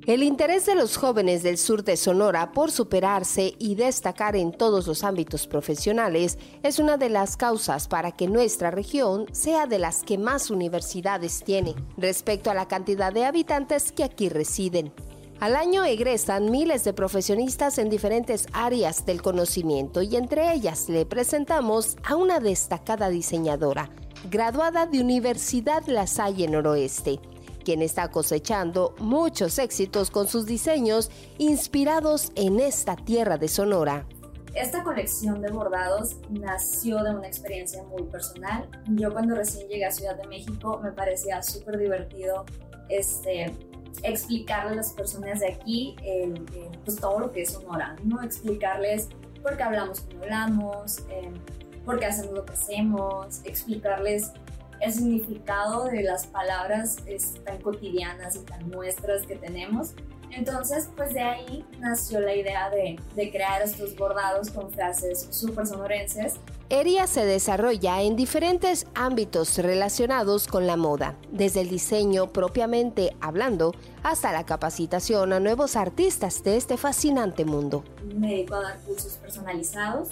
El 0.07 0.23
interés 0.23 0.65
de 0.65 0.73
los 0.73 0.97
jóvenes 0.97 1.43
del 1.43 1.59
sur 1.59 1.83
de 1.83 1.95
Sonora 1.95 2.51
por 2.53 2.71
superarse 2.71 3.53
y 3.59 3.75
destacar 3.75 4.35
en 4.35 4.51
todos 4.51 4.87
los 4.87 5.03
ámbitos 5.03 5.45
profesionales 5.47 6.39
es 6.63 6.79
una 6.79 6.97
de 6.97 7.09
las 7.09 7.37
causas 7.37 7.87
para 7.87 8.11
que 8.11 8.27
nuestra 8.27 8.71
región 8.71 9.27
sea 9.31 9.67
de 9.67 9.77
las 9.77 10.03
que 10.03 10.17
más 10.17 10.49
universidades 10.49 11.43
tiene 11.43 11.75
respecto 11.97 12.49
a 12.49 12.55
la 12.55 12.67
cantidad 12.67 13.13
de 13.13 13.25
habitantes 13.25 13.91
que 13.91 14.03
aquí 14.03 14.27
residen. 14.27 14.91
Al 15.41 15.55
año 15.55 15.83
egresan 15.83 16.51
miles 16.51 16.83
de 16.83 16.93
profesionistas 16.93 17.79
en 17.79 17.89
diferentes 17.89 18.45
áreas 18.53 19.07
del 19.07 19.23
conocimiento 19.23 20.03
y 20.03 20.15
entre 20.15 20.53
ellas 20.53 20.87
le 20.87 21.03
presentamos 21.03 21.97
a 22.07 22.15
una 22.15 22.39
destacada 22.39 23.09
diseñadora, 23.09 23.89
graduada 24.29 24.85
de 24.85 25.01
Universidad 25.01 25.83
La 25.87 26.05
Salle 26.05 26.47
Noroeste, 26.47 27.19
quien 27.65 27.81
está 27.81 28.11
cosechando 28.11 28.93
muchos 28.99 29.57
éxitos 29.57 30.11
con 30.11 30.27
sus 30.27 30.45
diseños 30.45 31.09
inspirados 31.39 32.31
en 32.35 32.59
esta 32.59 32.95
tierra 32.95 33.39
de 33.39 33.47
Sonora. 33.47 34.05
Esta 34.53 34.83
colección 34.83 35.41
de 35.41 35.49
bordados 35.49 36.17
nació 36.29 37.03
de 37.03 37.15
una 37.15 37.25
experiencia 37.25 37.81
muy 37.85 38.03
personal. 38.03 38.69
Yo 38.91 39.11
cuando 39.11 39.33
recién 39.33 39.67
llegué 39.67 39.85
a 39.85 39.91
Ciudad 39.91 40.17
de 40.17 40.27
México 40.27 40.79
me 40.83 40.91
parecía 40.91 41.41
súper 41.41 41.79
divertido 41.79 42.45
este, 42.89 43.51
explicarle 44.03 44.73
a 44.73 44.75
las 44.75 44.93
personas 44.93 45.39
de 45.39 45.47
aquí 45.49 45.95
pues 46.83 46.97
todo 46.97 47.19
lo 47.19 47.31
que 47.31 47.43
es 47.43 47.51
Sonora, 47.51 47.95
¿no? 48.03 48.21
Explicarles 48.21 49.09
por 49.41 49.57
qué 49.57 49.63
hablamos 49.63 50.01
como 50.01 50.23
hablamos, 50.23 50.99
eh, 51.09 51.31
por 51.85 51.99
qué 51.99 52.05
hacemos 52.05 52.33
lo 52.33 52.45
que 52.45 52.53
hacemos, 52.53 53.41
explicarles 53.43 54.31
el 54.79 54.91
significado 54.91 55.85
de 55.85 56.03
las 56.03 56.27
palabras 56.27 56.97
tan 57.45 57.61
cotidianas 57.61 58.35
y 58.35 58.39
tan 58.39 58.69
nuestras 58.69 59.25
que 59.25 59.35
tenemos. 59.35 59.93
Entonces, 60.31 60.89
pues 60.95 61.13
de 61.13 61.21
ahí 61.21 61.65
nació 61.79 62.19
la 62.19 62.35
idea 62.35 62.69
de, 62.69 62.99
de 63.15 63.31
crear 63.31 63.61
estos 63.61 63.95
bordados 63.95 64.49
con 64.49 64.71
frases 64.71 65.27
súper 65.29 65.67
sonorenses 65.67 66.39
ERIA 66.71 67.05
se 67.05 67.25
desarrolla 67.25 68.01
en 68.01 68.15
diferentes 68.15 68.87
ámbitos 68.95 69.57
relacionados 69.57 70.47
con 70.47 70.67
la 70.67 70.77
moda, 70.77 71.17
desde 71.29 71.59
el 71.59 71.67
diseño 71.67 72.31
propiamente 72.31 73.13
hablando 73.19 73.75
hasta 74.03 74.31
la 74.31 74.45
capacitación 74.45 75.33
a 75.33 75.41
nuevos 75.41 75.75
artistas 75.75 76.45
de 76.45 76.55
este 76.55 76.77
fascinante 76.77 77.43
mundo. 77.43 77.83
Me 78.15 78.29
dedico 78.29 78.55
a 78.55 78.61
dar 78.61 78.79
cursos 78.83 79.17
personalizados, 79.17 80.11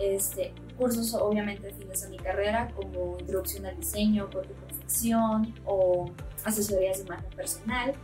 este, 0.00 0.54
cursos 0.78 1.12
obviamente 1.12 1.70
fines 1.74 2.00
de 2.00 2.08
mi 2.08 2.16
carrera 2.16 2.72
como 2.74 3.18
introducción 3.18 3.66
al 3.66 3.76
diseño, 3.76 4.30
corte 4.32 4.54
confección 4.66 5.54
o 5.66 6.10
asesorías 6.42 7.00
de 7.00 7.04
imagen 7.04 7.30
personal 7.36 7.94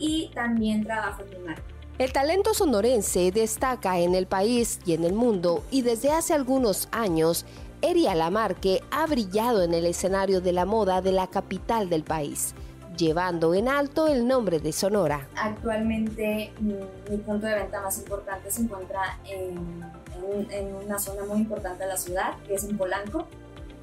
y 0.00 0.30
también 0.34 0.82
trabajo 0.82 1.22
en 1.22 1.38
mi 1.38 1.46
marca. 1.46 1.62
El 1.98 2.12
talento 2.14 2.54
sonorense 2.54 3.30
destaca 3.30 3.98
en 3.98 4.14
el 4.14 4.26
país 4.26 4.80
y 4.86 4.94
en 4.94 5.04
el 5.04 5.12
mundo 5.12 5.62
y 5.70 5.82
desde 5.82 6.10
hace 6.10 6.32
algunos 6.32 6.88
años, 6.92 7.44
Eria 7.82 8.14
Lamarque 8.14 8.82
ha 8.90 9.06
brillado 9.06 9.62
en 9.62 9.74
el 9.74 9.84
escenario 9.84 10.40
de 10.40 10.52
la 10.52 10.64
moda 10.64 11.02
de 11.02 11.12
la 11.12 11.26
capital 11.26 11.90
del 11.90 12.02
país, 12.02 12.54
llevando 12.96 13.52
en 13.52 13.68
alto 13.68 14.06
el 14.06 14.26
nombre 14.26 14.60
de 14.60 14.72
Sonora. 14.72 15.28
Actualmente 15.36 16.52
mi, 16.60 16.74
punto 17.18 17.46
de 17.46 17.54
venta 17.54 17.82
más 17.82 17.98
importante 17.98 18.50
se 18.50 18.62
encuentra 18.62 19.18
en, 19.26 19.84
en, 20.50 20.74
una 20.74 20.98
zona 20.98 21.24
muy 21.24 21.40
importante 21.40 21.84
de 21.84 21.88
la 21.90 21.98
ciudad, 21.98 22.34
que 22.46 22.54
es 22.54 22.64
en 22.64 22.78
Polanco, 22.78 23.26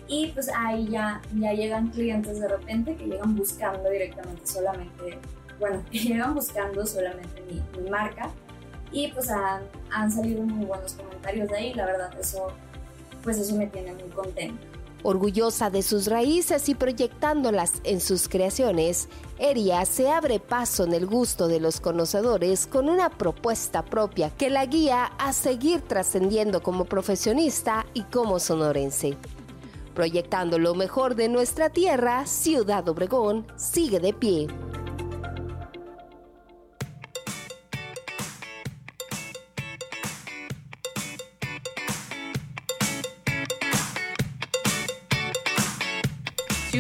y 0.08 0.28
pues 0.28 0.50
ahí 0.56 0.88
ya, 0.88 1.22
ya 1.36 1.54
llegan 1.54 1.90
clientes 1.90 2.40
de 2.40 2.48
repente 2.48 2.96
que 2.96 3.06
llegan 3.06 3.36
buscando 3.36 3.90
directamente 3.90 4.48
solamente 4.48 5.20
bueno, 5.60 5.84
que 5.92 6.00
llevan 6.00 6.36
buscando 6.36 6.86
solamente 6.86 7.44
mi, 7.50 7.90
marca 7.90 8.30
y 8.92 9.08
pues 9.12 9.30
han, 9.30 9.64
han, 9.92 10.12
salido 10.12 10.44
muy 10.44 10.66
buenos 10.66 10.94
comentarios 10.94 11.50
de 11.50 11.58
ahí, 11.58 11.74
la 11.74 11.86
verdad 11.86 12.12
eso, 12.20 12.52
pues 13.24 13.38
eso 13.38 13.56
me 13.56 13.68
tiene 13.68 13.94
muy 13.94 14.10
contenta. 14.10 14.62
Orgullosa 15.04 15.70
de 15.70 15.84
sus 15.84 16.08
raíces 16.08 16.68
y 16.70 16.76
proyectándolas 16.76 17.74
en 17.84 18.02
sus 18.02 18.28
creaciones, 18.28 19.08
Eria 19.38 19.86
se 19.86 20.10
abre 20.10 20.40
paso 20.40 20.86
en 20.86 20.94
el 20.94 21.06
gusto 21.06 21.48
de 21.48 21.60
los 21.60 21.80
conocedores 21.80 22.66
con 22.66 22.90
una 22.90 23.10
propuesta 23.10 23.86
propia 23.86 24.32
que 24.32 24.50
la 24.50 24.66
guía 24.66 25.12
a 25.20 25.34
seguir 25.34 25.82
trascendiendo 25.82 26.64
como 26.64 26.86
profesionista 26.86 27.86
y 27.94 28.04
como 28.04 28.40
sonorense. 28.40 29.16
Proyectando 29.94 30.60
lo 30.60 30.76
mejor 30.76 31.16
de 31.16 31.30
nuestra 31.30 31.70
tierra, 31.70 32.26
Ciudad 32.26 32.88
Obregón 32.90 33.48
sigue 33.56 34.00
de 34.00 34.14
pie. 34.14 34.48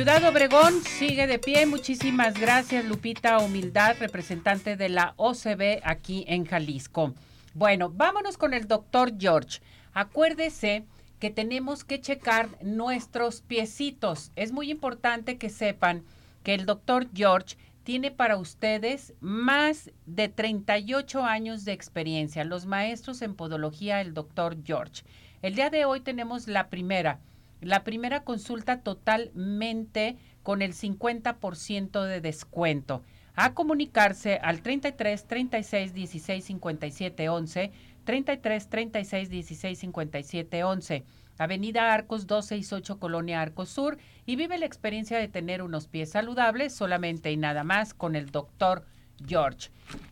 Ciudad 0.08 0.30
Obregón 0.30 0.82
sigue 0.84 1.28
de 1.28 1.38
pie. 1.38 1.66
Muchísimas 1.66 2.40
gracias, 2.40 2.86
Lupita 2.86 3.40
Humildad, 3.40 3.98
representante 4.00 4.78
de 4.78 4.88
la 4.88 5.14
OCB 5.18 5.82
aquí 5.84 6.24
en 6.30 6.46
Jalisco. 6.46 7.14
Bueno, 7.54 7.90
vámonos 7.90 8.38
con 8.38 8.54
el 8.54 8.70
doctor 8.70 9.12
George. 9.20 9.60
Acuérdese 9.92 10.86
que 11.20 11.30
tenemos 11.30 11.84
que 11.84 12.00
checar 12.00 12.48
nuestros 12.64 13.42
piecitos. 13.42 14.32
Es 14.38 14.54
muy 14.54 14.72
importante 14.72 15.38
que 15.38 15.50
sepan 15.50 16.06
que 16.42 16.54
el 16.54 16.66
doctor 16.66 17.10
George 17.14 17.58
tiene 17.84 18.10
para 18.10 18.38
ustedes 18.38 19.14
más 19.20 19.92
de 20.06 20.30
38 20.30 21.26
años 21.26 21.66
de 21.66 21.74
experiencia. 21.74 22.46
Los 22.46 22.66
maestros 22.66 23.22
en 23.22 23.36
podología, 23.36 24.00
el 24.00 24.14
doctor 24.14 24.56
George. 24.64 25.04
El 25.42 25.56
día 25.56 25.70
de 25.70 25.84
hoy 25.84 26.00
tenemos 26.00 26.48
la 26.48 26.70
primera 26.70 27.20
la 27.62 27.84
primera 27.84 28.24
consulta 28.24 28.82
totalmente 28.82 30.18
con 30.44 30.62
el 30.62 30.74
50% 30.74 32.04
de 32.04 32.22
descuento. 32.22 33.04
A 33.36 33.54
comunicarse 33.54 34.38
al 34.38 34.62
33 34.62 35.28
36 35.28 35.94
16 35.94 36.44
57 36.46 37.30
11, 37.30 37.72
33 38.04 38.70
36 38.70 39.30
16 39.30 39.80
57 39.80 40.64
11, 40.64 41.04
Avenida 41.38 41.94
Arcos 41.94 42.26
268, 42.26 43.00
Colonia 43.00 43.42
Arcos 43.42 43.70
Sur, 43.70 43.98
y 44.26 44.36
vive 44.38 44.58
la 44.58 44.66
experiencia 44.66 45.20
de 45.20 45.28
tener 45.28 45.62
unos 45.62 45.88
pies 45.88 46.12
saludables 46.12 46.74
solamente 46.74 47.32
y 47.32 47.38
nada 47.38 47.64
más 47.64 47.94
con 47.94 48.16
el 48.16 48.32
doctor 48.32 48.86
George. 49.26 49.70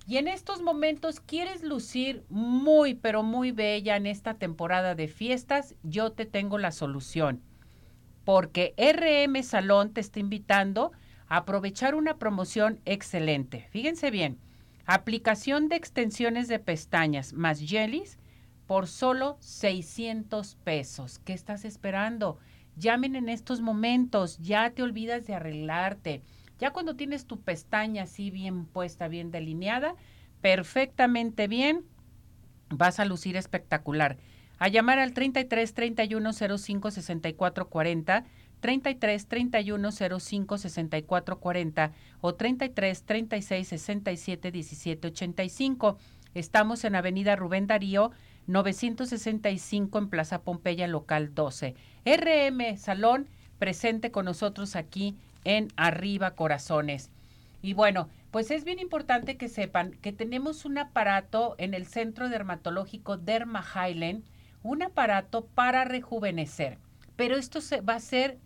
Y 0.08 0.18
en 0.18 0.28
estos 0.28 0.62
momentos 0.62 1.20
quieres 1.20 1.63
lucir 1.63 2.24
muy, 2.30 2.94
pero 2.94 3.24
muy 3.24 3.52
bella 3.52 3.96
en 3.96 4.06
esta 4.06 4.36
temporada 4.36 4.96
de 4.96 5.08
fiestas, 5.08 5.76
yo 5.84 6.12
te 6.12 6.26
tengo 6.26 6.58
la 6.58 6.72
solución. 6.72 7.41
Porque 8.24 8.74
RM 8.78 9.44
Salón 9.44 9.94
te 9.94 10.02
está 10.02 10.20
invitando 10.20 10.91
a 11.28 11.38
aprovechar 11.38 11.96
una 11.96 12.18
promoción 12.18 12.80
excelente. 12.86 13.68
Fíjense 13.72 14.12
bien, 14.12 14.39
aplicación 14.86 15.68
de 15.70 15.76
extensiones 15.76 16.48
de 16.48 16.60
pestañas 16.60 17.34
más 17.34 17.60
jellies 17.60 18.18
por 18.68 18.88
solo 18.88 19.38
600 19.39 20.56
pesos. 20.63 21.20
¿Qué 21.20 21.34
estás 21.34 21.65
esperando? 21.65 22.39
Llamen 22.78 23.15
en 23.15 23.30
estos 23.30 23.62
momentos, 23.62 24.38
ya 24.39 24.70
te 24.72 24.84
olvidas 24.84 25.26
de 25.28 25.36
arreglarte. 25.36 26.24
Ya 26.60 26.72
cuando 26.72 26.96
tienes 26.96 27.26
tu 27.26 27.41
pestaña 27.41 28.04
así 28.04 28.32
bien 28.32 28.65
puesta, 28.65 29.08
bien 29.08 29.32
delineada, 29.32 29.96
perfectamente 30.41 31.48
bien, 31.48 31.86
vas 32.70 33.00
a 33.00 33.06
lucir 33.06 33.36
espectacular. 33.36 34.18
A 34.58 34.70
llamar 34.70 35.00
al 35.00 35.13
33 35.13 35.74
31 35.74 36.34
05 36.34 36.91
64 36.91 37.70
40, 37.70 38.26
33 38.62 39.28
31 39.28 39.91
05 39.91 40.58
64 40.58 41.39
40 41.39 41.91
o 42.22 42.36
33 42.36 43.04
36 43.04 43.68
67 43.68 44.52
17 44.52 45.08
85. 45.08 45.98
Estamos 46.34 46.84
en 46.86 46.96
Avenida 46.96 47.36
Rubén 47.36 47.68
Darío, 47.68 48.12
965 48.48 49.98
en 49.98 50.10
Plaza 50.10 50.41
Pompeya, 50.41 50.88
local 50.88 51.34
12. 51.34 51.76
RM 52.06 52.78
Salón, 52.78 53.28
presente 53.60 54.12
con 54.12 54.26
nosotros 54.26 54.76
aquí 54.76 55.15
en 55.45 55.69
Arriba 55.77 56.36
Corazones. 56.36 57.10
Y 57.62 57.73
bueno, 57.73 58.10
pues 58.31 58.51
es 58.51 58.65
bien 58.65 58.79
importante 58.79 59.38
que 59.38 59.47
sepan 59.47 59.93
que 60.01 60.12
tenemos 60.12 60.65
un 60.65 60.77
aparato 60.77 61.55
en 61.58 61.73
el 61.73 61.88
Centro 61.88 62.27
Dermatológico 62.27 63.17
Derma 63.17 63.65
un 64.62 64.84
aparato 64.84 65.45
para 65.45 65.86
rejuvenecer. 65.86 66.77
Pero 67.15 67.38
esto 67.38 67.62
se 67.62 67.81
va 67.81 67.93
a 67.93 67.97
hacer 67.97 68.38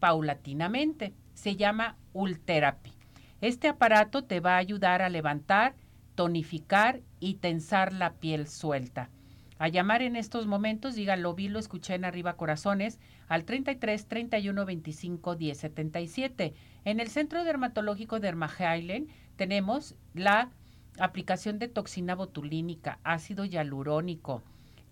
paulatinamente. 0.00 1.12
Se 1.34 1.56
llama 1.56 1.96
Ultherapy. 2.12 2.92
Este 3.40 3.68
aparato 3.68 4.24
te 4.24 4.40
va 4.40 4.54
a 4.54 4.58
ayudar 4.58 5.02
a 5.02 5.10
levantar, 5.10 5.74
tonificar 6.14 7.02
y 7.20 7.34
tensar 7.34 7.92
la 7.92 8.14
piel 8.14 8.48
suelta. 8.48 9.10
A 9.58 9.68
llamar 9.68 10.02
en 10.02 10.16
estos 10.16 10.46
momentos, 10.46 10.94
diga, 10.94 11.16
lo 11.16 11.34
vi, 11.34 11.48
lo 11.48 11.58
escuché 11.58 11.94
en 11.94 12.04
Arriba 12.04 12.36
Corazones, 12.36 12.98
al 13.28 13.44
33 13.44 14.06
31 14.06 14.64
25 14.64 15.36
10 15.36 15.58
77. 15.58 16.54
En 16.84 17.00
el 17.00 17.08
Centro 17.08 17.44
Dermatológico 17.44 18.20
de 18.20 18.28
Highland 18.28 19.08
tenemos 19.36 19.94
la 20.14 20.50
aplicación 20.98 21.58
de 21.58 21.68
toxina 21.68 22.14
botulínica, 22.14 22.98
ácido 23.04 23.44
hialurónico, 23.44 24.42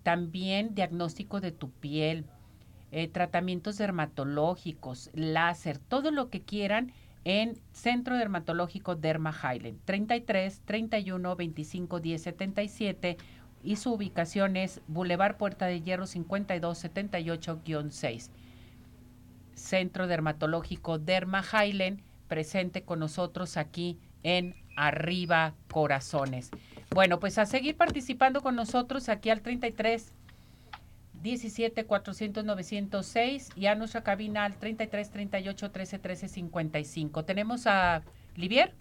también 0.03 0.75
diagnóstico 0.75 1.41
de 1.41 1.53
tu 1.53 1.71
piel, 1.71 2.27
eh, 2.93 3.09
tratamientos 3.09 3.79
dermatológicos, 3.79 5.11
láser, 5.15 5.79
todo 5.79 6.11
lo 6.11 6.31
que 6.31 6.43
quieran 6.43 6.93
en 7.25 7.59
Centro 7.73 8.17
Dermatológico 8.17 8.97
Derma 8.97 9.33
Highland, 9.33 9.81
33 9.85 10.61
31 10.65 11.37
25 11.37 12.01
10 12.01 12.23
77 12.23 13.17
y 13.65 13.77
su 13.77 13.93
ubicación 13.93 14.57
es 14.57 14.81
Boulevard 14.87 15.37
Puerta 15.37 15.67
de 15.67 15.81
Hierro 15.81 16.05
5278-6. 16.05 18.31
Centro 19.55 20.07
Dermatológico 20.07 20.99
Derma 20.99 21.43
Highland, 21.43 22.01
presente 22.29 22.83
con 22.83 23.01
nosotros 23.01 23.57
aquí 23.57 23.99
en 24.23 24.55
Arriba 24.77 25.55
Corazones. 25.71 26.51
Bueno, 26.91 27.19
pues 27.21 27.39
a 27.39 27.47
seguir 27.47 27.77
participando 27.77 28.43
con 28.43 28.57
nosotros 28.57 29.09
aquí 29.09 29.31
al 29.31 29.41
33 29.41 30.13
17 31.23 31.87
400 31.87 32.45
906 32.45 33.51
y 33.57 33.67
a 33.67 33.75
nuestra 33.75 34.03
cabina 34.03 34.45
al 34.45 34.57
33 34.57 35.11
38 35.11 35.71
13 35.71 35.99
13 35.99 36.29
55. 36.29 37.25
Tenemos 37.25 37.67
a 37.67 38.03
Livier 38.37 38.75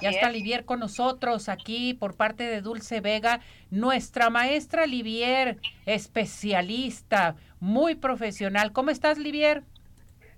ya 0.00 0.10
está 0.10 0.30
Livier 0.30 0.64
con 0.64 0.80
nosotros 0.80 1.48
aquí 1.48 1.94
por 1.94 2.16
parte 2.16 2.44
de 2.44 2.60
Dulce 2.60 3.00
Vega, 3.00 3.40
nuestra 3.70 4.30
maestra 4.30 4.86
Livier, 4.86 5.58
especialista, 5.84 7.36
muy 7.60 7.94
profesional. 7.94 8.72
¿Cómo 8.72 8.90
estás, 8.90 9.18
Livier? 9.18 9.62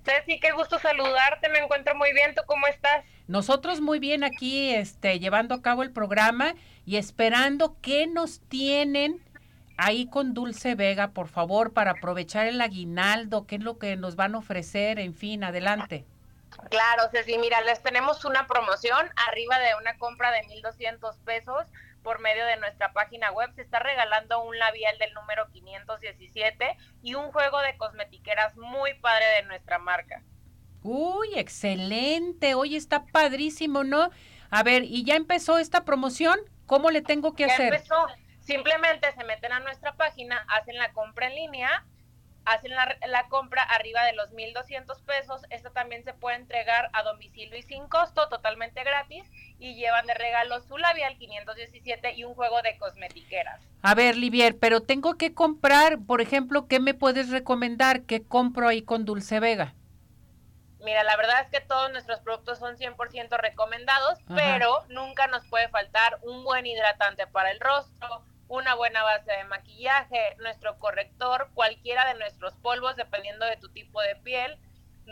Ceci, 0.05 0.41
qué 0.41 0.53
gusto 0.53 0.79
saludarte, 0.79 1.49
me 1.51 1.59
encuentro 1.59 1.95
muy 1.95 2.13
bien, 2.13 2.35
¿tú 2.35 2.43
cómo 2.47 2.67
estás? 2.67 3.05
Nosotros 3.27 3.81
muy 3.81 3.99
bien 3.99 4.25
aquí, 4.25 4.71
este, 4.71 5.19
llevando 5.19 5.55
a 5.55 5.61
cabo 5.61 5.83
el 5.83 5.91
programa 5.93 6.55
y 6.87 6.97
esperando 6.97 7.77
que 7.83 8.07
nos 8.07 8.41
tienen 8.41 9.21
ahí 9.77 10.07
con 10.07 10.35
Dulce 10.35 10.75
Vega, 10.75 11.11
por 11.11 11.29
favor, 11.29 11.73
para 11.73 11.93
aprovechar 11.93 12.47
el 12.47 12.61
aguinaldo, 12.61 13.47
qué 13.47 13.57
es 13.57 13.63
lo 13.63 13.79
que 13.79 13.97
nos 13.97 14.17
van 14.17 14.35
a 14.35 14.39
ofrecer, 14.39 14.99
en 14.99 15.15
fin, 15.15 15.45
adelante. 15.45 16.05
Claro, 16.71 17.09
Ceci, 17.11 17.39
mira, 17.39 17.61
les 17.63 17.83
tenemos 17.83 18.25
una 18.25 18.47
promoción 18.47 19.09
arriba 19.29 19.59
de 19.59 19.75
una 19.81 19.97
compra 19.97 20.31
de 20.33 20.43
1.200 20.43 21.19
pesos 21.25 21.67
por 22.03 22.21
medio 22.21 22.45
de 22.47 22.57
nuestra 22.57 22.93
página 22.93 23.31
web. 23.33 23.51
Se 23.55 23.63
está 23.63 23.79
regalando 23.79 24.43
un 24.43 24.59
labial 24.59 24.99
del 24.99 25.13
número 25.15 25.49
517 25.51 26.77
y 27.03 27.15
un 27.15 27.33
juego 27.33 27.61
de 27.61 27.77
cosmetiqueras 27.77 28.57
muy 28.57 28.95
padre 28.95 29.25
de 29.37 29.43
nuestra 29.45 29.79
marca. 29.79 30.23
Uy, 30.83 31.31
excelente. 31.37 32.55
Hoy 32.55 32.77
está 32.77 33.07
padrísimo, 33.07 33.85
¿no? 33.85 34.11
A 34.51 34.63
ver, 34.63 34.85
¿y 34.85 35.05
ya 35.05 35.17
empezó 35.17 35.59
esta 35.59 35.85
promoción? 35.85 36.39
¿Cómo 36.67 36.91
le 36.91 37.03
tengo 37.03 37.35
que 37.35 37.47
ya 37.47 37.55
hacer? 37.55 37.75
Empezó. 37.75 38.07
Simplemente 38.41 39.13
se 39.13 39.25
meten 39.25 39.53
a 39.53 39.61
nuestra 39.61 39.95
página, 39.97 40.45
hacen 40.49 40.77
la 40.77 40.93
compra 40.93 41.27
en 41.27 41.35
línea 41.35 41.85
hacen 42.45 42.73
la, 42.75 43.29
compra 43.29 43.63
arriba 43.63 44.05
de 44.05 44.15
los 44.15 44.31
1.200 44.33 45.01
pesos. 45.03 45.43
Esto 45.51 45.71
también 45.71 46.05
se 46.05 46.15
puede 46.15 46.37
entregar 46.37 46.91
a 46.93 47.03
domicilio 47.03 47.57
y 47.57 47.63
sin 47.63 47.87
costo, 47.89 48.29
totalmente 48.29 48.83
gratis. 48.85 49.31
Y 49.59 49.75
llevan 49.75 50.07
de 50.07 50.15
regalo 50.15 50.61
su 50.61 50.79
labial 50.79 51.17
517 51.19 52.15
y 52.15 52.25
un 52.25 52.35
juego 52.35 52.63
de 52.63 52.79
cosmetiqueras. 52.79 53.61
A 53.83 53.95
ver, 53.95 54.17
Livier, 54.17 54.59
pero 54.59 54.83
tengo 54.83 55.17
que 55.17 55.35
comprar, 55.35 55.99
por 56.07 56.21
ejemplo, 56.21 56.67
¿qué 56.69 56.81
me 56.81 56.95
puedes 56.95 57.31
recomendar? 57.31 58.03
¿Qué 58.03 58.23
compro 58.23 58.69
ahí 58.69 58.83
con 58.83 59.05
Dulce 59.05 59.41
Vega? 59.41 59.75
Mira, 60.81 61.03
la 61.03 61.17
verdad 61.17 61.43
es 61.43 61.51
que 61.51 61.61
todos 61.61 61.91
nuestros 61.91 62.21
productos 62.21 62.59
son 62.59 62.77
100% 62.77 63.37
recomendados, 63.39 64.19
pero 64.29 64.85
nunca 64.89 65.27
nos 65.27 65.45
puede 65.47 65.69
faltar 65.69 66.19
un 66.23 66.45
buen 66.45 66.67
hidratante 66.67 67.27
para 67.27 67.51
el 67.51 67.59
rostro, 67.61 68.23
una 68.49 68.75
buena 68.75 69.03
base 69.03 69.31
de 69.31 69.45
maquillaje, 69.45 70.37
nuestro 70.39 70.79
corrector, 70.79 71.51
cualquiera 71.55 72.07
de 72.13 72.19
nuestros 72.19 72.55
polvos, 72.57 72.97
dependiendo 72.97 73.47
de 73.47 73.57
tu 73.57 73.69
tipo 73.69 74.01
de 74.01 74.17
piel, 74.17 74.59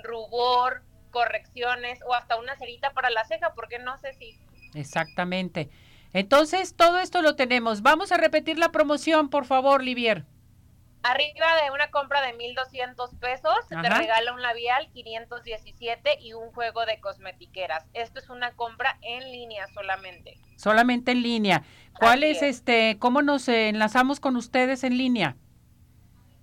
rubor, 0.03 0.83
correcciones 1.11 2.01
o 2.07 2.15
hasta 2.15 2.37
una 2.37 2.57
cerita 2.57 2.91
para 2.93 3.11
la 3.11 3.25
ceja, 3.25 3.55
porque 3.55 3.79
no 3.79 3.97
sé 3.99 4.15
si. 4.15 4.39
Exactamente. 4.75 5.71
Entonces, 6.13 6.75
todo 6.75 6.99
esto 6.99 7.21
lo 7.23 7.37
tenemos. 7.37 7.83
Vamos 7.83 8.13
a 8.13 8.17
repetir 8.17 8.59
la 8.59 8.73
promoción, 8.73 9.29
por 9.29 9.45
favor, 9.45 9.83
Livier. 9.83 10.25
Arriba 11.09 11.47
de 11.63 11.71
una 11.71 11.93
compra 11.93 12.21
de 12.21 12.37
1.200 12.37 13.21
pesos, 13.21 13.55
te 13.69 13.77
regala 13.77 14.33
un 14.33 14.43
labial 14.43 14.91
517 14.93 16.19
y 16.21 16.33
un 16.33 16.51
juego 16.51 16.85
de 16.85 16.99
cosmetiqueras. 16.99 17.87
Esto 17.95 18.19
es 18.19 18.29
una 18.29 18.57
compra 18.57 18.99
en 19.03 19.21
línea 19.31 19.69
solamente. 19.69 20.37
Solamente 20.57 21.13
en 21.13 21.23
línea. 21.23 21.63
¿Cuál 21.97 22.25
es, 22.25 22.43
este, 22.43 22.97
cómo 22.99 23.23
nos 23.23 23.47
enlazamos 23.47 24.19
con 24.19 24.35
ustedes 24.35 24.83
en 24.83 24.99
línea? 24.99 25.37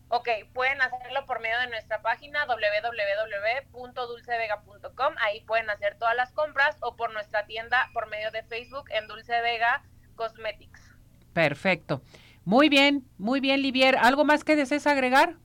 Ok, 0.07 0.29
pueden 0.53 0.81
hacerlo 0.81 1.25
por 1.25 1.41
medio 1.41 1.59
de 1.59 1.67
nuestra 1.67 2.01
página 2.01 2.45
www.dulcevega.com. 2.45 5.15
Ahí 5.19 5.41
pueden 5.41 5.69
hacer 5.71 5.97
todas 5.97 6.15
las 6.15 6.31
compras 6.31 6.77
o 6.79 6.95
por 6.95 7.11
nuestra 7.11 7.45
tienda 7.47 7.89
por 7.93 8.07
medio 8.07 8.31
de 8.31 8.43
Facebook 8.43 8.85
en 8.91 9.09
Dulce 9.09 9.41
Vega 9.41 9.83
Cosmetics. 10.15 10.93
Perfecto. 11.33 12.01
Muy 12.45 12.67
bien, 12.67 13.07
muy 13.17 13.39
bien, 13.39 13.61
Livier. 13.61 13.97
¿Algo 13.97 14.25
más 14.25 14.43
que 14.43 14.55
desees 14.55 14.85
agregar? 14.85 15.35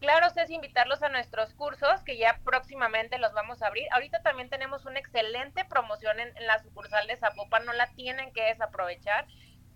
Claro, 0.00 0.26
es 0.36 0.50
invitarlos 0.50 1.02
a 1.02 1.08
nuestros 1.08 1.54
cursos 1.54 2.02
que 2.04 2.18
ya 2.18 2.38
próximamente 2.44 3.18
los 3.18 3.32
vamos 3.32 3.62
a 3.62 3.66
abrir. 3.66 3.86
Ahorita 3.92 4.22
también 4.22 4.48
tenemos 4.48 4.84
una 4.84 4.98
excelente 4.98 5.64
promoción 5.64 6.20
en, 6.20 6.32
la 6.46 6.58
sucursal 6.62 7.06
de 7.06 7.16
Zapopan, 7.16 7.64
no 7.64 7.72
la 7.72 7.86
tienen 7.94 8.32
que 8.32 8.44
desaprovechar. 8.44 9.26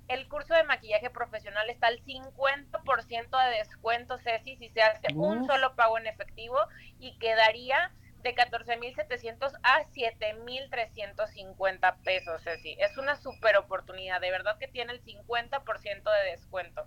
El 0.08 0.28
curso 0.28 0.54
de 0.54 0.64
maquillaje 0.64 1.08
profesional 1.08 1.68
está 1.70 1.86
al 1.86 2.02
50% 2.04 3.44
de 3.44 3.58
descuento, 3.58 4.18
Ceci, 4.18 4.56
si 4.56 4.68
se 4.68 4.82
hace 4.82 5.14
un 5.14 5.46
solo 5.46 5.74
pago 5.74 5.98
en 5.98 6.06
efectivo 6.06 6.58
y 6.98 7.16
quedaría 7.18 7.92
de 8.22 8.34
14.700 8.34 9.52
a 9.62 9.84
7.350 9.94 11.96
pesos, 12.02 12.42
Ceci. 12.42 12.76
Es 12.78 12.98
una 12.98 13.16
super 13.16 13.56
oportunidad, 13.56 14.20
de 14.20 14.30
verdad 14.30 14.58
que 14.58 14.68
tiene 14.68 14.92
el 14.92 15.02
50% 15.02 15.64
de 15.64 16.30
descuento. 16.30 16.84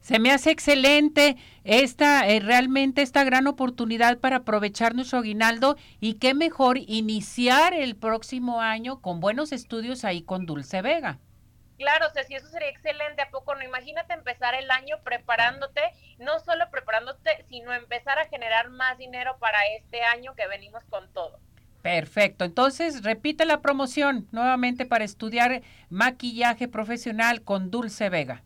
Se 0.00 0.18
me 0.20 0.30
hace 0.30 0.50
excelente 0.50 1.36
esta, 1.64 2.28
eh, 2.28 2.38
realmente 2.38 3.02
esta 3.02 3.24
gran 3.24 3.48
oportunidad 3.48 4.18
para 4.18 4.36
aprovechar 4.36 4.94
nuestro 4.94 5.18
aguinaldo 5.18 5.76
y 6.00 6.14
qué 6.14 6.32
mejor 6.32 6.78
iniciar 6.78 7.74
el 7.74 7.96
próximo 7.96 8.60
año 8.60 9.00
con 9.00 9.18
buenos 9.18 9.50
estudios 9.50 10.04
ahí 10.04 10.22
con 10.22 10.46
Dulce 10.46 10.80
Vega. 10.80 11.18
Claro, 11.78 12.06
Ceci, 12.14 12.34
eso 12.34 12.48
sería 12.48 12.68
excelente, 12.68 13.22
¿a 13.22 13.30
poco 13.30 13.54
no? 13.54 13.62
Imagínate 13.62 14.14
empezar 14.14 14.54
el 14.54 14.70
año 14.70 14.96
preparándote, 15.04 15.82
no 16.18 16.40
solo 16.40 16.70
preparándote, 16.70 17.44
sino 17.48 17.72
empezar 17.74 18.18
a 18.18 18.28
generar 18.28 18.70
más 18.70 18.96
dinero 18.96 19.36
para 19.38 19.58
este 19.78 20.02
año 20.02 20.34
que 20.34 20.46
venimos 20.46 20.84
con 20.88 21.12
todo. 21.12 21.38
Perfecto, 21.82 22.44
entonces 22.44 23.04
repite 23.04 23.44
la 23.44 23.60
promoción 23.60 24.26
nuevamente 24.32 24.86
para 24.86 25.04
estudiar 25.04 25.62
maquillaje 25.88 26.66
profesional 26.66 27.42
con 27.42 27.70
Dulce 27.70 28.08
Vega. 28.08 28.42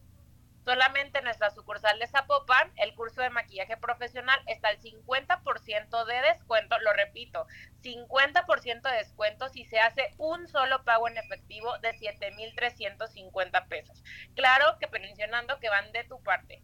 Solamente 0.64 1.18
en 1.18 1.24
nuestra 1.24 1.50
sucursal 1.50 1.98
de 1.98 2.06
Zapopan, 2.06 2.70
el 2.76 2.94
curso 2.94 3.22
de 3.22 3.30
maquillaje 3.30 3.76
profesional 3.78 4.38
está 4.46 4.68
al 4.68 4.78
50% 4.78 6.04
de 6.04 6.20
descuento, 6.32 6.78
lo 6.80 6.92
repito, 6.92 7.46
50% 7.82 8.82
de 8.82 8.96
descuento 8.98 9.48
si 9.48 9.64
se 9.64 9.80
hace 9.80 10.10
un 10.18 10.46
solo 10.48 10.84
pago 10.84 11.08
en 11.08 11.16
efectivo 11.16 11.78
de 11.78 11.92
7,350 11.94 13.66
pesos. 13.66 14.04
Claro 14.34 14.76
que 14.78 14.86
mencionando 15.00 15.58
que 15.60 15.68
van 15.68 15.90
de 15.92 16.04
tu 16.04 16.22
parte. 16.22 16.62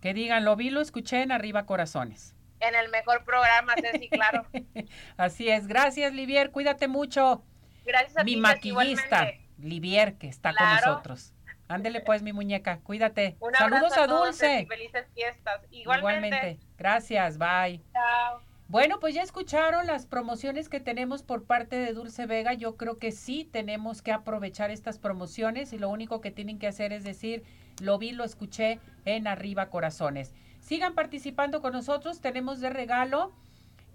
Que 0.00 0.14
digan, 0.14 0.44
lo 0.44 0.56
vi, 0.56 0.70
lo 0.70 0.80
escuché 0.80 1.22
en 1.22 1.32
Arriba 1.32 1.66
Corazones. 1.66 2.34
En 2.60 2.74
el 2.74 2.90
mejor 2.90 3.24
programa, 3.24 3.74
Ceci, 3.80 4.08
claro. 4.08 4.46
Así 5.16 5.48
es. 5.48 5.66
Gracias, 5.66 6.12
Livier. 6.12 6.50
Cuídate 6.50 6.88
mucho. 6.88 7.44
Gracias 7.84 8.16
a 8.18 8.24
Mi 8.24 8.36
maquillista, 8.36 9.32
Livier, 9.58 10.16
que 10.16 10.28
está 10.28 10.52
con 10.54 10.68
nosotros. 10.68 11.34
Ándele 11.70 12.00
pues, 12.00 12.22
mi 12.22 12.32
muñeca, 12.32 12.80
cuídate. 12.80 13.36
Saludos 13.56 13.96
a, 13.96 14.08
Dulce. 14.08 14.66
felices 14.66 15.06
fiestas. 15.14 15.60
Igualmente. 15.70 16.58
Gracias, 16.76 17.38
bye. 17.38 17.80
Chao. 17.92 18.42
Bueno, 18.66 18.98
pues 18.98 19.14
ya 19.14 19.22
escucharon 19.22 19.86
las 19.86 20.06
promociones 20.06 20.68
que 20.68 20.80
tenemos 20.80 21.22
por 21.22 21.44
parte 21.44 21.76
de 21.76 21.92
Dulce 21.92 22.26
Vega. 22.26 22.54
Yo 22.54 22.76
creo 22.76 22.98
que 22.98 23.12
sí 23.12 23.44
tenemos 23.44 24.02
que 24.02 24.10
aprovechar 24.10 24.70
estas 24.72 24.98
promociones 24.98 25.72
y 25.72 25.78
lo 25.78 25.88
único 25.88 26.20
que 26.20 26.32
tienen 26.32 26.58
que 26.58 26.66
hacer 26.66 26.92
es 26.92 27.04
decir, 27.04 27.44
lo 27.80 27.98
vi, 27.98 28.10
lo 28.12 28.24
escuché 28.24 28.80
en 29.04 29.28
Arriba 29.28 29.70
Corazones. 29.70 30.34
Sigan 30.60 30.94
participando 30.94 31.62
con 31.62 31.72
nosotros. 31.72 32.20
Tenemos 32.20 32.60
de 32.60 32.70
regalo 32.70 33.32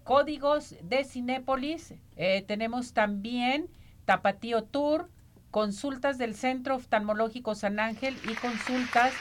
códigos 0.06 0.76
de 0.82 1.04
Cinépolis. 1.04 1.94
Eh, 2.16 2.44
tenemos 2.48 2.94
también 2.94 3.70
Tapatío 4.06 4.64
Tour, 4.64 5.10
consultas 5.56 6.18
del 6.18 6.36
Centro 6.36 6.76
Oftalmológico 6.76 7.56
San 7.56 7.80
Ángel 7.80 8.14
y 8.30 8.34
consultas 8.34 9.14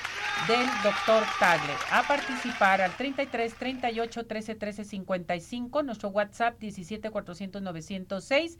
del 0.48 0.66
doctor 0.82 1.22
Tagle. 1.38 1.72
A 1.92 2.02
participar 2.08 2.80
al 2.80 2.90
33 2.96 3.54
38 3.54 4.26
13 4.26 4.54
13 4.56 4.84
55, 4.84 5.84
nuestro 5.84 6.08
WhatsApp 6.08 6.58
17 6.58 7.08
400 7.10 7.62
906 7.62 8.58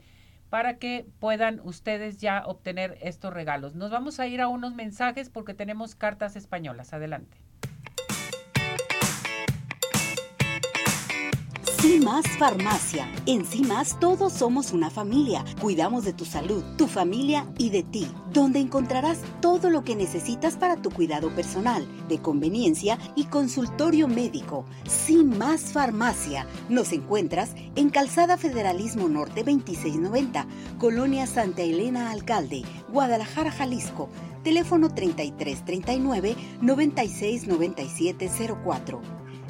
para 0.49 0.77
que 0.77 1.05
puedan 1.19 1.59
ustedes 1.65 2.17
ya 2.19 2.43
obtener 2.45 2.97
estos 3.01 3.33
regalos. 3.33 3.75
Nos 3.75 3.91
vamos 3.91 4.21
a 4.21 4.27
ir 4.27 4.39
a 4.39 4.47
unos 4.47 4.73
mensajes 4.73 5.29
porque 5.29 5.53
tenemos 5.53 5.95
cartas 5.95 6.37
españolas. 6.37 6.93
Adelante. 6.93 7.44
CIMAS 11.87 12.25
Farmacia. 12.39 13.07
En 13.27 13.45
CIMAS 13.45 13.99
todos 13.99 14.33
somos 14.33 14.73
una 14.73 14.89
familia. 14.89 15.45
Cuidamos 15.61 16.03
de 16.03 16.13
tu 16.13 16.25
salud, 16.25 16.63
tu 16.79 16.87
familia 16.87 17.45
y 17.59 17.69
de 17.69 17.83
ti, 17.83 18.07
donde 18.33 18.57
encontrarás 18.57 19.19
todo 19.39 19.69
lo 19.69 19.83
que 19.83 19.95
necesitas 19.95 20.57
para 20.57 20.77
tu 20.77 20.89
cuidado 20.89 21.29
personal, 21.29 21.85
de 22.09 22.17
conveniencia 22.17 22.97
y 23.15 23.25
consultorio 23.25 24.07
médico. 24.07 24.65
CIMAS 24.89 25.73
Farmacia. 25.73 26.47
Nos 26.69 26.91
encuentras 26.91 27.51
en 27.75 27.91
Calzada 27.91 28.37
Federalismo 28.37 29.07
Norte 29.07 29.43
2690, 29.43 30.47
Colonia 30.79 31.27
Santa 31.27 31.61
Elena 31.61 32.09
Alcalde, 32.09 32.63
Guadalajara, 32.89 33.51
Jalisco. 33.51 34.09
Teléfono 34.43 34.91
3339 34.91 36.35
969704. 36.61 39.24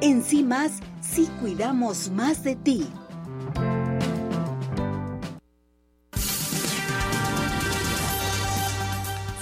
En 0.00 0.22
sí 0.22 0.44
más, 0.44 0.74
sí 1.00 1.28
cuidamos 1.40 2.10
más 2.12 2.44
de 2.44 2.54
ti. 2.54 2.86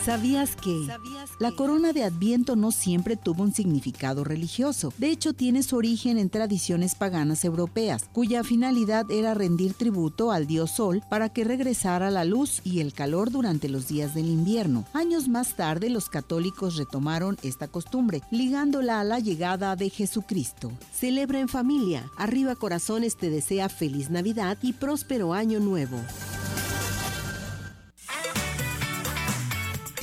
¿Sabías 0.07 0.55
que 0.55 0.87
la 1.41 1.51
corona 1.51 1.93
de 1.93 2.05
Adviento 2.05 2.55
no 2.55 2.71
siempre 2.71 3.17
tuvo 3.17 3.43
un 3.43 3.53
significado 3.53 4.23
religioso? 4.23 4.93
De 4.99 5.11
hecho, 5.11 5.33
tiene 5.33 5.65
su 5.65 5.75
origen 5.75 6.17
en 6.17 6.31
tradiciones 6.31 6.95
paganas 6.95 7.45
europeas, 7.45 8.09
cuya 8.13 8.45
finalidad 8.45 9.11
era 9.11 9.35
rendir 9.35 9.75
tributo 9.75 10.31
al 10.31 10.47
dios 10.47 10.71
Sol 10.71 11.03
para 11.11 11.31
que 11.31 11.43
regresara 11.43 12.13
la 12.13 12.25
luz 12.25 12.61
y 12.63 12.79
el 12.79 12.93
calor 12.93 13.33
durante 13.33 13.69
los 13.69 13.89
días 13.89 14.15
del 14.15 14.29
invierno. 14.29 14.85
Años 14.93 15.27
más 15.27 15.57
tarde, 15.57 15.91
los 15.91 16.09
católicos 16.09 16.77
retomaron 16.77 17.37
esta 17.43 17.67
costumbre, 17.67 18.23
ligándola 18.31 19.01
a 19.01 19.05
la 19.05 19.19
llegada 19.19 19.75
de 19.75 19.91
Jesucristo. 19.91 20.71
Celebra 20.95 21.41
en 21.41 21.49
familia. 21.49 22.09
Arriba 22.17 22.55
Corazones 22.55 23.17
te 23.17 23.29
desea 23.29 23.69
feliz 23.69 24.09
Navidad 24.09 24.57
y 24.63 24.73
próspero 24.73 25.35
año 25.35 25.59
nuevo. 25.59 25.99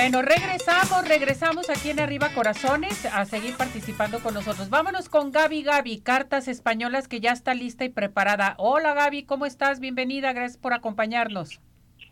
Bueno, 0.00 0.22
regresamos, 0.22 1.06
regresamos 1.06 1.68
aquí 1.68 1.90
en 1.90 2.00
Arriba 2.00 2.30
Corazones 2.34 3.04
a 3.04 3.26
seguir 3.26 3.54
participando 3.58 4.22
con 4.22 4.32
nosotros. 4.32 4.70
Vámonos 4.70 5.10
con 5.10 5.30
Gaby 5.30 5.62
Gaby, 5.62 6.00
Cartas 6.00 6.48
Españolas, 6.48 7.06
que 7.06 7.20
ya 7.20 7.32
está 7.32 7.52
lista 7.52 7.84
y 7.84 7.90
preparada. 7.90 8.54
Hola 8.56 8.94
Gaby, 8.94 9.24
¿cómo 9.24 9.44
estás? 9.44 9.78
Bienvenida, 9.78 10.32
gracias 10.32 10.56
por 10.56 10.72
acompañarnos. 10.72 11.60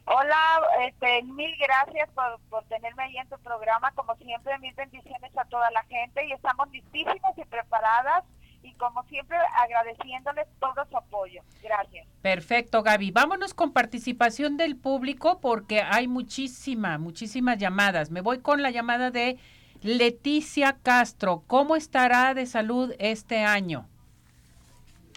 Hola, 0.05 0.61
este, 0.87 1.23
mil 1.23 1.51
gracias 1.59 2.11
por, 2.11 2.39
por 2.51 2.63
tenerme 2.65 3.05
ahí 3.05 3.17
en 3.17 3.29
tu 3.31 3.39
programa. 3.39 3.91
Como 3.93 4.15
siempre, 4.17 4.59
mil 4.59 4.75
bendiciones 4.75 5.35
a 5.39 5.47
toda 5.47 5.71
la 5.71 5.83
gente 5.85 6.27
y 6.27 6.33
estamos 6.33 6.69
listísimas 6.71 7.39
y 7.39 7.45
preparadas 7.47 8.23
como 8.79 9.03
siempre 9.05 9.37
agradeciéndoles 9.59 10.47
todo 10.59 10.87
su 10.89 10.97
apoyo. 10.97 11.43
Gracias. 11.63 12.07
Perfecto, 12.23 12.83
Gaby. 12.83 13.11
Vámonos 13.11 13.55
con 13.55 13.73
participación 13.73 14.57
del 14.57 14.77
público 14.77 15.41
porque 15.41 15.83
hay 15.83 16.09
muchísima, 16.09 16.99
muchísimas 16.99 17.59
llamadas. 17.59 18.11
Me 18.11 18.21
voy 18.21 18.41
con 18.41 18.63
la 18.63 18.71
llamada 18.71 19.11
de 19.11 19.39
Leticia 19.83 20.79
Castro. 20.83 21.43
¿Cómo 21.47 21.77
estará 21.77 22.35
de 22.35 22.47
salud 22.47 22.95
este 22.99 23.45
año? 23.45 23.89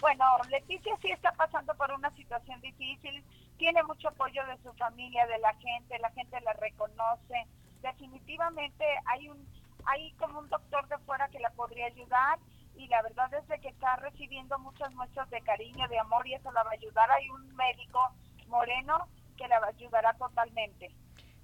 Bueno, 0.00 0.24
Leticia 0.50 0.96
sí 1.00 1.10
está 1.10 1.32
pasando 1.32 1.74
por 1.74 1.92
una 1.92 2.10
situación 2.16 2.60
difícil, 2.60 3.22
tiene 3.56 3.82
mucho 3.84 4.08
apoyo 4.08 4.44
de 4.46 4.60
su 4.62 4.72
familia, 4.72 5.26
de 5.28 5.38
la 5.38 5.54
gente, 5.54 5.98
la 6.00 6.10
gente 6.10 6.40
la 6.40 6.52
reconoce. 6.54 7.46
Definitivamente 7.82 8.84
hay 9.06 9.28
un 9.28 9.46
hay 9.84 10.12
como 10.12 10.38
un 10.38 10.48
doctor 10.48 10.86
de 10.88 10.98
fuera 10.98 11.28
que 11.28 11.40
la 11.40 11.50
podría 11.50 11.86
ayudar 11.86 12.38
y 12.76 12.88
la 12.88 13.02
verdad 13.02 13.32
es 13.34 13.60
que 13.60 13.68
está 13.68 13.96
recibiendo 13.96 14.58
muchas 14.58 14.92
muestras 14.94 15.28
de 15.30 15.40
cariño, 15.42 15.86
de 15.88 15.98
amor 15.98 16.26
y 16.26 16.34
eso 16.34 16.50
la 16.52 16.62
va 16.62 16.70
a 16.70 16.74
ayudar. 16.74 17.10
Hay 17.10 17.28
un 17.30 17.54
médico 17.54 18.00
moreno 18.48 19.08
que 19.36 19.48
la 19.48 19.60
ayudará 19.66 20.14
totalmente. 20.14 20.90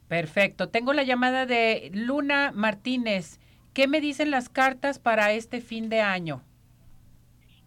Perfecto. 0.08 0.70
Tengo 0.70 0.92
la 0.92 1.02
llamada 1.02 1.46
de 1.46 1.90
Luna 1.92 2.52
Martínez. 2.54 3.40
¿Qué 3.74 3.86
me 3.86 4.00
dicen 4.00 4.30
las 4.30 4.48
cartas 4.48 4.98
para 4.98 5.32
este 5.32 5.60
fin 5.60 5.88
de 5.88 6.00
año? 6.00 6.42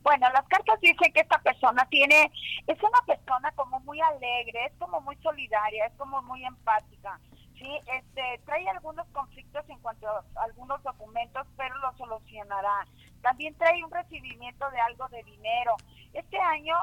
Bueno, 0.03 0.27
las 0.33 0.47
cartas 0.47 0.79
dicen 0.81 1.13
que 1.13 1.19
esta 1.19 1.37
persona 1.39 1.85
tiene, 1.89 2.31
es 2.65 2.77
una 2.81 2.99
persona 3.05 3.51
como 3.51 3.79
muy 3.81 4.01
alegre, 4.01 4.65
es 4.65 4.73
como 4.79 4.99
muy 5.01 5.15
solidaria, 5.17 5.85
es 5.85 5.93
como 5.93 6.21
muy 6.23 6.43
empática. 6.43 7.19
Sí, 7.61 7.69
este, 7.95 8.41
trae 8.43 8.67
algunos 8.69 9.05
conflictos 9.09 9.63
en 9.69 9.77
cuanto 9.81 10.07
a 10.07 10.23
algunos 10.43 10.81
documentos, 10.81 11.45
pero 11.55 11.77
lo 11.77 11.95
solucionará. 11.95 12.87
También 13.21 13.53
trae 13.53 13.83
un 13.83 13.91
recibimiento 13.91 14.67
de 14.71 14.79
algo 14.79 15.07
de 15.09 15.21
dinero. 15.21 15.75
Este 16.11 16.39
año 16.39 16.75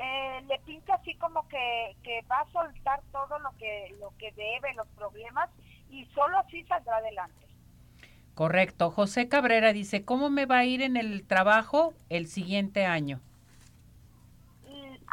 eh, 0.00 0.42
le 0.48 0.58
pinta 0.60 0.94
así 0.94 1.14
como 1.16 1.46
que, 1.48 1.96
que 2.02 2.22
va 2.30 2.40
a 2.40 2.50
soltar 2.50 3.02
todo 3.12 3.38
lo 3.40 3.50
que, 3.58 3.94
lo 4.00 4.10
que 4.16 4.32
debe, 4.32 4.72
los 4.74 4.88
problemas, 4.96 5.50
y 5.90 6.06
solo 6.14 6.38
así 6.38 6.64
saldrá 6.64 6.96
adelante. 6.96 7.46
Correcto. 8.34 8.90
José 8.90 9.28
Cabrera 9.28 9.74
dice, 9.74 10.06
¿cómo 10.06 10.30
me 10.30 10.46
va 10.46 10.58
a 10.58 10.64
ir 10.64 10.80
en 10.80 10.96
el 10.96 11.26
trabajo 11.26 11.92
el 12.08 12.26
siguiente 12.26 12.86
año? 12.86 13.20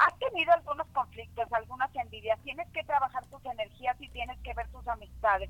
Has 0.05 0.19
tenido 0.19 0.51
algunos 0.51 0.85
conflictos, 0.87 1.47
algunas 1.53 1.89
envidias. 1.95 2.37
Tienes 2.43 2.67
que 2.71 2.83
trabajar 2.83 3.25
tus 3.27 3.43
energías 3.45 3.95
y 4.01 4.09
tienes 4.09 4.37
que 4.39 4.53
ver 4.53 4.67
tus 4.67 4.85
amistades. 4.85 5.49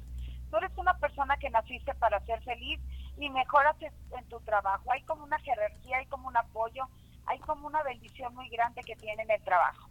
Tú 0.52 0.58
eres 0.58 0.72
una 0.78 0.96
persona 1.00 1.38
que 1.38 1.50
naciste 1.50 1.96
para 1.96 2.20
ser 2.26 2.40
feliz 2.44 2.80
y 3.18 3.32
mejoras 3.32 3.76
en 3.82 4.26
tu 4.30 4.40
trabajo. 4.42 4.92
Hay 4.92 5.02
como 5.04 5.24
una 5.24 5.40
jerarquía, 5.40 5.98
hay 5.98 6.06
como 6.06 6.28
un 6.28 6.38
apoyo, 6.38 6.88
hay 7.26 7.40
como 7.40 7.66
una 7.66 7.82
bendición 7.82 8.36
muy 8.36 8.48
grande 8.50 8.82
que 8.84 8.96
tiene 8.96 9.24
en 9.24 9.32
el 9.32 9.42
trabajo. 9.42 9.90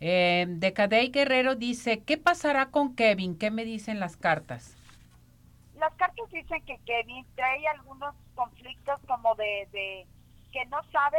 Eh, 0.00 0.46
Decadey 0.48 1.10
Guerrero 1.10 1.54
dice, 1.54 2.02
¿qué 2.02 2.18
pasará 2.18 2.72
con 2.72 2.96
Kevin? 2.96 3.38
¿Qué 3.38 3.52
me 3.52 3.64
dicen 3.64 4.00
las 4.00 4.16
cartas? 4.16 4.76
Las 5.76 5.94
cartas 5.94 6.28
dicen 6.32 6.64
que 6.64 6.78
Kevin 6.84 7.24
trae 7.36 7.64
algunos 7.68 8.16
conflictos 8.34 8.98
como 9.06 9.36
de, 9.36 9.68
de 9.70 10.06
que 10.50 10.64
no 10.66 10.82
sabe 10.90 11.18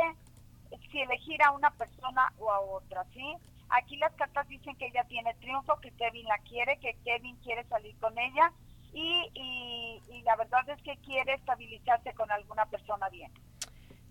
si 0.94 1.02
elegir 1.02 1.42
a 1.44 1.52
una 1.52 1.72
persona 1.72 2.32
o 2.38 2.52
a 2.52 2.60
otra, 2.62 3.04
¿sí? 3.14 3.36
Aquí 3.70 3.98
las 3.98 4.14
cartas 4.14 4.48
dicen 4.48 4.76
que 4.76 4.86
ella 4.86 5.04
tiene 5.06 5.34
triunfo, 5.42 5.80
que 5.82 5.92
Kevin 5.92 6.26
la 6.28 6.38
quiere, 6.38 6.78
que 6.78 6.96
Kevin 7.04 7.36
quiere 7.38 7.66
salir 7.66 7.98
con 7.98 8.18
ella 8.18 8.54
y, 8.94 9.30
y, 9.34 10.22
la 10.22 10.36
verdad 10.36 10.70
es 10.70 10.82
que 10.84 10.96
quiere 10.98 11.34
estabilizarse 11.34 12.14
con 12.14 12.32
alguna 12.32 12.66
persona 12.68 13.10
bien. 13.10 13.32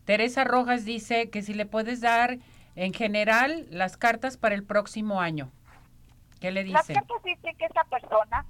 Teresa 0.04 0.42
Rojas 0.44 0.84
dice 0.84 1.30
que 1.30 1.42
si 1.42 1.54
le 1.54 1.64
puedes 1.64 2.00
dar 2.00 2.38
en 2.74 2.92
general 2.92 3.66
las 3.70 3.96
cartas 3.96 4.36
para 4.36 4.54
el 4.56 4.64
próximo 4.64 5.20
año. 5.20 5.50
¿Qué 6.40 6.50
le 6.50 6.64
dice? 6.64 6.74
Las 6.74 6.86
cartas 6.88 7.22
dicen 7.22 7.56
que 7.56 7.66
esa 7.66 7.84
persona 7.84 8.44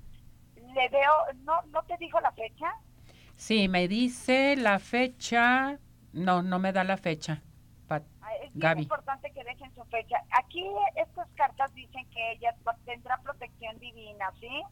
le 0.56 0.88
veo, 0.88 1.12
¿no, 1.44 1.60
¿no 1.70 1.82
te 1.82 1.98
dijo 1.98 2.18
la 2.20 2.32
fecha? 2.32 2.72
Sí, 3.36 3.68
me 3.68 3.86
dice 3.86 4.56
la 4.56 4.78
fecha, 4.78 5.78
no, 6.14 6.42
no 6.42 6.58
me 6.58 6.72
da 6.72 6.84
la 6.84 6.96
fecha. 6.96 7.42
Es 8.42 8.54
bien 8.54 8.80
importante 8.80 9.30
que 9.32 9.44
dejen 9.44 9.72
su 9.74 9.84
fecha. 9.84 10.22
Aquí 10.32 10.64
estas 10.96 11.28
cartas 11.36 11.72
dicen 11.74 12.04
que 12.10 12.32
ella 12.32 12.54
tendrá 12.84 13.18
protección 13.18 13.78
divina, 13.78 14.32
¿sí? 14.40 14.62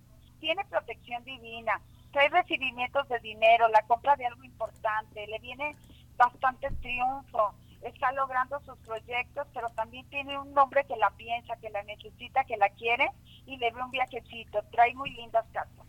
tiene 0.40 0.64
protección 0.64 1.22
divina, 1.24 1.80
trae 2.12 2.28
recibimientos 2.28 3.08
de 3.08 3.20
dinero, 3.20 3.68
la 3.68 3.82
compra 3.82 4.16
de 4.16 4.26
algo 4.26 4.42
importante, 4.42 5.26
le 5.26 5.38
viene 5.38 5.76
bastante 6.16 6.68
triunfo, 6.80 7.54
está 7.82 8.10
logrando 8.12 8.58
sus 8.60 8.76
proyectos, 8.78 9.46
pero 9.54 9.68
también 9.70 10.08
tiene 10.08 10.38
un 10.38 10.56
hombre 10.58 10.84
que 10.84 10.96
la 10.96 11.10
piensa, 11.10 11.56
que 11.56 11.70
la 11.70 11.82
necesita, 11.84 12.44
que 12.44 12.56
la 12.56 12.70
quiere 12.70 13.10
y 13.46 13.56
le 13.58 13.70
ve 13.70 13.82
un 13.82 13.90
viajecito, 13.90 14.62
trae 14.72 14.94
muy 14.94 15.10
lindas 15.10 15.46
cartas. 15.52 15.86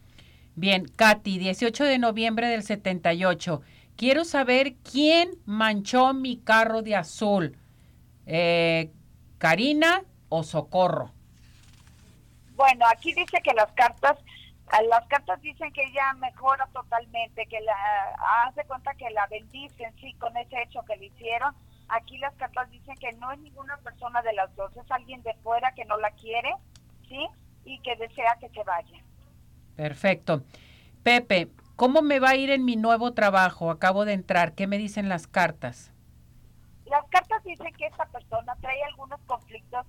Bien, 0.55 0.85
Katy, 0.85 1.39
18 1.39 1.85
de 1.85 1.97
noviembre 1.97 2.47
del 2.47 2.63
78. 2.63 3.61
Quiero 3.95 4.25
saber 4.25 4.75
quién 4.83 5.31
manchó 5.45 6.13
mi 6.13 6.37
carro 6.37 6.81
de 6.81 6.95
azul. 6.95 7.57
Eh, 8.25 8.91
¿Karina 9.37 10.03
o 10.29 10.43
Socorro? 10.43 11.11
Bueno, 12.55 12.85
aquí 12.91 13.13
dice 13.13 13.41
que 13.43 13.53
las 13.53 13.71
cartas 13.73 14.17
las 14.89 15.05
cartas 15.07 15.41
dicen 15.41 15.71
que 15.73 15.83
ella 15.83 16.13
mejora 16.13 16.67
totalmente, 16.67 17.45
que 17.47 17.59
la 17.59 18.45
hace 18.47 18.63
cuenta 18.65 18.93
que 18.93 19.09
la 19.09 19.27
bendicen, 19.27 19.93
sí, 19.99 20.13
con 20.13 20.35
ese 20.37 20.61
hecho 20.63 20.81
que 20.87 20.95
le 20.95 21.07
hicieron. 21.07 21.53
Aquí 21.89 22.17
las 22.19 22.33
cartas 22.35 22.71
dicen 22.71 22.95
que 22.95 23.11
no 23.13 23.31
es 23.31 23.39
ninguna 23.39 23.75
persona 23.77 24.21
de 24.21 24.33
las 24.33 24.55
dos, 24.55 24.71
es 24.77 24.89
alguien 24.89 25.21
de 25.23 25.33
fuera 25.43 25.73
que 25.73 25.83
no 25.85 25.97
la 25.97 26.11
quiere, 26.11 26.53
sí, 27.09 27.27
y 27.65 27.79
que 27.79 27.97
desea 27.97 28.37
que 28.39 28.49
se 28.49 28.63
vaya. 28.63 28.97
Perfecto. 29.75 30.43
Pepe, 31.03 31.49
¿cómo 31.75 32.01
me 32.01 32.19
va 32.19 32.29
a 32.29 32.35
ir 32.35 32.49
en 32.49 32.63
mi 32.63 32.77
nuevo 32.77 33.13
trabajo? 33.13 33.71
Acabo 33.71 34.05
de 34.05 34.13
entrar, 34.13 34.53
¿qué 34.53 34.67
me 34.67 34.77
dicen 34.77 35.09
las 35.09 35.27
cartas? 35.27 35.91
Las 36.91 37.07
cartas 37.07 37.41
dicen 37.45 37.73
que 37.77 37.85
esta 37.85 38.05
persona 38.07 38.53
trae 38.59 38.83
algunos 38.83 39.21
conflictos 39.21 39.85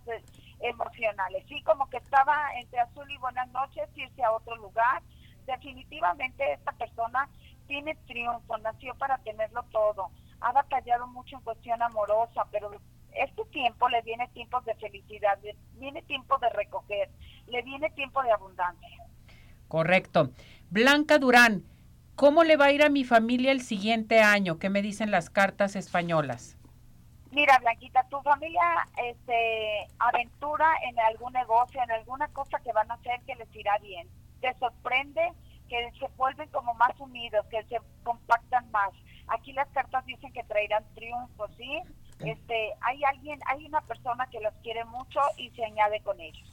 emocionales, 0.61 1.45
sí, 1.49 1.61
como 1.65 1.91
que 1.91 1.97
estaba 1.97 2.55
entre 2.61 2.79
azul 2.79 3.11
y 3.11 3.19
buenas 3.19 3.51
noches, 3.51 3.89
irse 3.97 4.23
a 4.23 4.31
otro 4.31 4.55
lugar. 4.59 5.03
Definitivamente 5.45 6.53
esta 6.53 6.71
persona 6.71 7.29
tiene 7.67 7.97
triunfo, 8.07 8.57
nació 8.59 8.95
para 8.95 9.19
tenerlo 9.19 9.65
todo. 9.73 10.13
Ha 10.43 10.53
batallado 10.53 11.09
mucho 11.09 11.35
en 11.35 11.43
cuestión 11.43 11.83
amorosa, 11.83 12.47
pero 12.53 12.71
este 13.15 13.45
tiempo 13.47 13.89
le 13.89 14.01
viene 14.03 14.29
tiempo 14.29 14.61
de 14.61 14.77
felicidad, 14.77 15.37
le 15.43 15.57
viene 15.81 16.03
tiempo 16.03 16.39
de 16.39 16.51
recoger, 16.51 17.11
le 17.49 17.63
viene 17.63 17.91
tiempo 17.91 18.23
de 18.23 18.31
abundancia. 18.31 19.05
Correcto. 19.67 20.31
Blanca 20.71 21.19
Durán, 21.19 21.65
¿cómo 22.15 22.45
le 22.45 22.57
va 22.57 22.67
a 22.67 22.73
ir 22.73 22.85
a 22.85 22.91
mi 22.91 23.03
familia 23.03 23.51
el 23.51 23.61
siguiente 23.61 24.21
año? 24.21 24.61
¿Qué 24.61 24.71
me 24.71 24.83
dicen 24.83 25.11
las 25.11 25.31
cartas 25.31 25.75
españolas? 25.75 26.62
Mira, 27.33 27.59
Blanquita, 27.61 28.05
tu 28.11 28.21
familia 28.21 28.87
este, 29.03 29.89
aventura 29.99 30.71
en 30.87 30.99
algún 31.01 31.33
negocio, 31.33 31.83
en 31.83 31.91
alguna 31.91 32.29
cosa 32.29 32.59
que 32.61 32.73
van 32.73 32.91
a 32.91 32.95
hacer 32.95 33.21
que 33.27 33.35
les 33.37 33.55
irá 33.57 33.79
bien. 33.79 34.07
Te 34.43 34.55
sorprende 34.59 35.33
que 35.67 35.91
se 35.99 36.07
vuelven 36.19 36.51
como 36.51 36.75
más 36.75 36.93
unidos, 37.01 37.47
que 37.51 37.65
se 37.65 37.79
compactan 38.03 38.71
más. 38.71 38.91
Aquí 39.29 39.55
las 39.55 39.67
cartas 39.69 40.05
dicen 40.05 40.31
que 40.35 40.45
traerán 40.45 40.85
triunfo, 40.95 41.49
¿sí? 41.57 41.81
Este, 42.19 42.75
hay 42.83 43.03
alguien, 43.05 43.41
hay 43.47 43.65
una 43.65 43.81
persona 43.81 44.27
que 44.27 44.41
los 44.41 44.53
quiere 44.63 44.85
mucho 44.85 45.21
y 45.39 45.49
se 45.53 45.65
añade 45.65 46.03
con 46.03 46.21
ellos. 46.21 46.53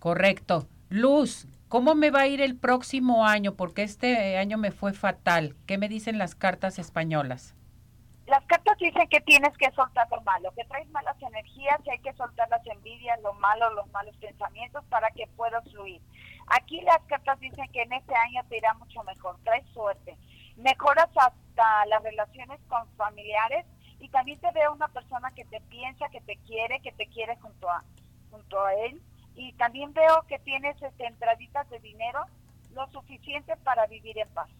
Correcto. 0.00 0.66
Luz, 0.88 1.46
¿cómo 1.68 1.94
me 1.94 2.10
va 2.10 2.22
a 2.22 2.26
ir 2.26 2.40
el 2.40 2.56
próximo 2.56 3.24
año? 3.24 3.54
Porque 3.54 3.84
este 3.84 4.38
año 4.38 4.58
me 4.58 4.72
fue 4.72 4.92
fatal. 4.92 5.54
¿Qué 5.66 5.78
me 5.78 5.88
dicen 5.88 6.18
las 6.18 6.34
cartas 6.34 6.80
españolas? 6.80 7.54
Las 8.28 8.44
cartas 8.44 8.76
dicen 8.76 9.08
que 9.08 9.22
tienes 9.22 9.56
que 9.56 9.70
soltar 9.70 10.06
lo 10.10 10.20
malo, 10.20 10.52
que 10.52 10.64
traes 10.64 10.86
malas 10.90 11.16
energías 11.22 11.80
y 11.82 11.90
hay 11.90 11.98
que 12.00 12.12
soltar 12.12 12.46
las 12.50 12.64
envidias, 12.66 13.18
lo 13.22 13.32
malo, 13.32 13.72
los 13.72 13.90
malos 13.90 14.14
pensamientos 14.18 14.84
para 14.90 15.10
que 15.12 15.26
puedas 15.28 15.64
fluir. 15.70 16.02
Aquí 16.48 16.82
las 16.82 17.00
cartas 17.06 17.40
dicen 17.40 17.66
que 17.72 17.80
en 17.80 17.92
este 17.94 18.14
año 18.14 18.42
te 18.50 18.58
irá 18.58 18.74
mucho 18.74 19.02
mejor, 19.04 19.38
traes 19.44 19.66
suerte, 19.72 20.14
mejoras 20.56 21.08
hasta 21.16 21.86
las 21.86 22.02
relaciones 22.02 22.60
con 22.68 22.86
familiares 22.96 23.64
y 23.98 24.10
también 24.10 24.38
te 24.40 24.52
veo 24.52 24.74
una 24.74 24.88
persona 24.88 25.30
que 25.30 25.46
te 25.46 25.62
piensa, 25.62 26.10
que 26.10 26.20
te 26.20 26.36
quiere, 26.46 26.80
que 26.80 26.92
te 26.92 27.06
quiere 27.06 27.34
junto 27.36 27.70
a, 27.70 27.82
junto 28.30 28.62
a 28.62 28.74
él 28.74 29.00
y 29.36 29.54
también 29.54 29.94
veo 29.94 30.22
que 30.28 30.38
tienes 30.40 30.76
este, 30.82 31.06
entraditas 31.06 31.66
de 31.70 31.78
dinero 31.78 32.26
lo 32.74 32.86
suficiente 32.88 33.56
para 33.64 33.86
vivir 33.86 34.18
en 34.18 34.28
paz. 34.34 34.50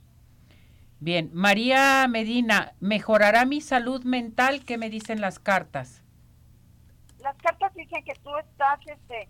Bien, 1.00 1.30
María 1.32 2.08
Medina, 2.08 2.74
¿mejorará 2.80 3.44
mi 3.44 3.60
salud 3.60 4.02
mental? 4.04 4.64
¿Qué 4.64 4.78
me 4.78 4.90
dicen 4.90 5.20
las 5.20 5.38
cartas? 5.38 6.02
Las 7.20 7.36
cartas 7.36 7.72
dicen 7.74 8.02
que 8.04 8.14
tú 8.14 8.36
estás, 8.36 8.80
este, 8.84 9.28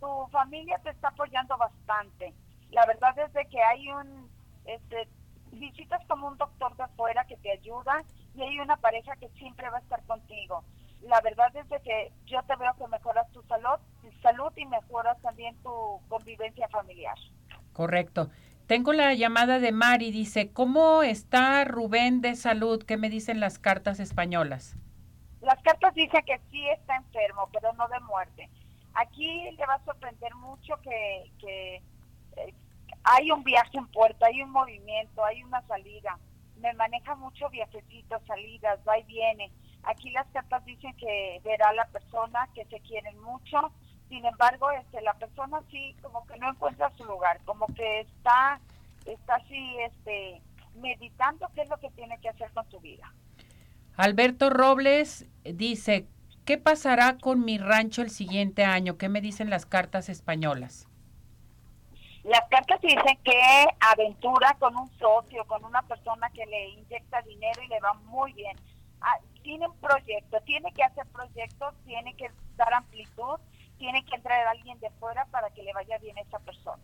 tu 0.00 0.06
familia 0.30 0.78
te 0.82 0.90
está 0.90 1.08
apoyando 1.08 1.56
bastante. 1.58 2.32
La 2.70 2.86
verdad 2.86 3.18
es 3.18 3.32
de 3.34 3.44
que 3.46 3.62
hay 3.62 3.90
un, 3.90 4.30
este, 4.64 5.06
visitas 5.52 6.00
como 6.08 6.28
un 6.28 6.38
doctor 6.38 6.74
de 6.76 6.84
afuera 6.84 7.26
que 7.26 7.36
te 7.36 7.52
ayuda 7.52 8.02
y 8.34 8.42
hay 8.42 8.58
una 8.60 8.76
pareja 8.78 9.14
que 9.16 9.28
siempre 9.30 9.68
va 9.68 9.78
a 9.78 9.80
estar 9.80 10.02
contigo. 10.06 10.64
La 11.02 11.20
verdad 11.20 11.54
es 11.56 11.68
de 11.68 11.80
que 11.82 12.12
yo 12.24 12.42
te 12.44 12.56
veo 12.56 12.74
que 12.78 12.88
mejoras 12.88 13.30
tu 13.32 13.42
salud, 13.42 13.78
salud 14.22 14.52
y 14.56 14.64
mejoras 14.64 15.20
también 15.20 15.56
tu 15.62 16.00
convivencia 16.08 16.68
familiar. 16.68 17.18
Correcto. 17.72 18.30
Tengo 18.66 18.92
la 18.92 19.12
llamada 19.14 19.58
de 19.58 19.72
Mari, 19.72 20.10
dice, 20.12 20.52
¿cómo 20.52 21.02
está 21.02 21.64
Rubén 21.64 22.20
de 22.20 22.36
salud? 22.36 22.82
¿Qué 22.84 22.96
me 22.96 23.10
dicen 23.10 23.40
las 23.40 23.58
cartas 23.58 24.00
españolas? 24.00 24.76
Las 25.40 25.60
cartas 25.62 25.94
dicen 25.94 26.22
que 26.24 26.40
sí 26.50 26.66
está 26.68 26.96
enfermo, 26.96 27.48
pero 27.52 27.72
no 27.72 27.88
de 27.88 28.00
muerte. 28.00 28.48
Aquí 28.94 29.50
le 29.50 29.66
va 29.66 29.74
a 29.74 29.84
sorprender 29.84 30.34
mucho 30.36 30.76
que, 30.82 31.32
que 31.38 31.82
eh, 32.36 32.54
hay 33.04 33.30
un 33.30 33.42
viaje 33.42 33.78
en 33.78 33.88
puerto, 33.88 34.24
hay 34.24 34.42
un 34.42 34.50
movimiento, 34.50 35.24
hay 35.24 35.42
una 35.42 35.60
salida. 35.66 36.18
Me 36.58 36.72
maneja 36.74 37.16
mucho 37.16 37.48
viajecitos, 37.50 38.22
salidas, 38.26 38.78
va 38.88 38.98
y 38.98 39.02
viene. 39.04 39.50
Aquí 39.82 40.10
las 40.10 40.26
cartas 40.28 40.64
dicen 40.64 40.94
que 40.96 41.40
verá 41.42 41.70
a 41.70 41.74
la 41.74 41.86
persona, 41.86 42.48
que 42.54 42.64
se 42.66 42.78
quieren 42.80 43.20
mucho. 43.20 43.72
Sin 44.12 44.26
embargo, 44.26 44.70
este, 44.72 45.00
la 45.00 45.14
persona 45.14 45.62
sí 45.70 45.96
como 46.02 46.26
que 46.26 46.36
no 46.36 46.50
encuentra 46.50 46.92
su 46.98 47.04
lugar, 47.06 47.40
como 47.46 47.64
que 47.68 48.00
está, 48.00 48.60
está 49.06 49.36
así, 49.36 49.76
este, 49.88 50.42
meditando 50.74 51.48
qué 51.54 51.62
es 51.62 51.70
lo 51.70 51.78
que 51.78 51.88
tiene 51.92 52.20
que 52.20 52.28
hacer 52.28 52.50
con 52.52 52.70
su 52.70 52.78
vida. 52.80 53.10
Alberto 53.96 54.50
Robles 54.50 55.26
dice, 55.44 56.08
¿qué 56.44 56.58
pasará 56.58 57.16
con 57.16 57.42
mi 57.46 57.56
rancho 57.56 58.02
el 58.02 58.10
siguiente 58.10 58.66
año? 58.66 58.98
¿Qué 58.98 59.08
me 59.08 59.22
dicen 59.22 59.48
las 59.48 59.64
cartas 59.64 60.10
españolas? 60.10 60.86
Las 62.24 62.46
cartas 62.50 62.82
dicen 62.82 63.18
que 63.24 63.66
aventura 63.80 64.58
con 64.58 64.76
un 64.76 64.90
socio, 64.98 65.46
con 65.46 65.64
una 65.64 65.80
persona 65.80 66.28
que 66.34 66.44
le 66.44 66.68
inyecta 66.68 67.22
dinero 67.22 67.62
y 67.62 67.68
le 67.68 67.80
va 67.80 67.94
muy 67.94 68.34
bien. 68.34 68.58
Ah, 69.00 69.18
tiene 69.42 69.66
un 69.66 69.76
proyecto, 69.78 70.38
tiene 70.42 70.70
que 70.74 70.82
hacer 70.82 71.06
proyectos, 71.06 71.74
tiene 71.86 72.14
que 72.14 72.30
dar 72.56 72.74
amplitud, 72.74 73.40
tiene 73.82 74.04
que 74.04 74.14
entrar 74.14 74.46
alguien 74.46 74.78
de 74.78 74.90
fuera 75.00 75.24
para 75.32 75.50
que 75.50 75.60
le 75.64 75.72
vaya 75.72 75.98
bien 75.98 76.16
a 76.16 76.20
esa 76.20 76.38
persona. 76.38 76.80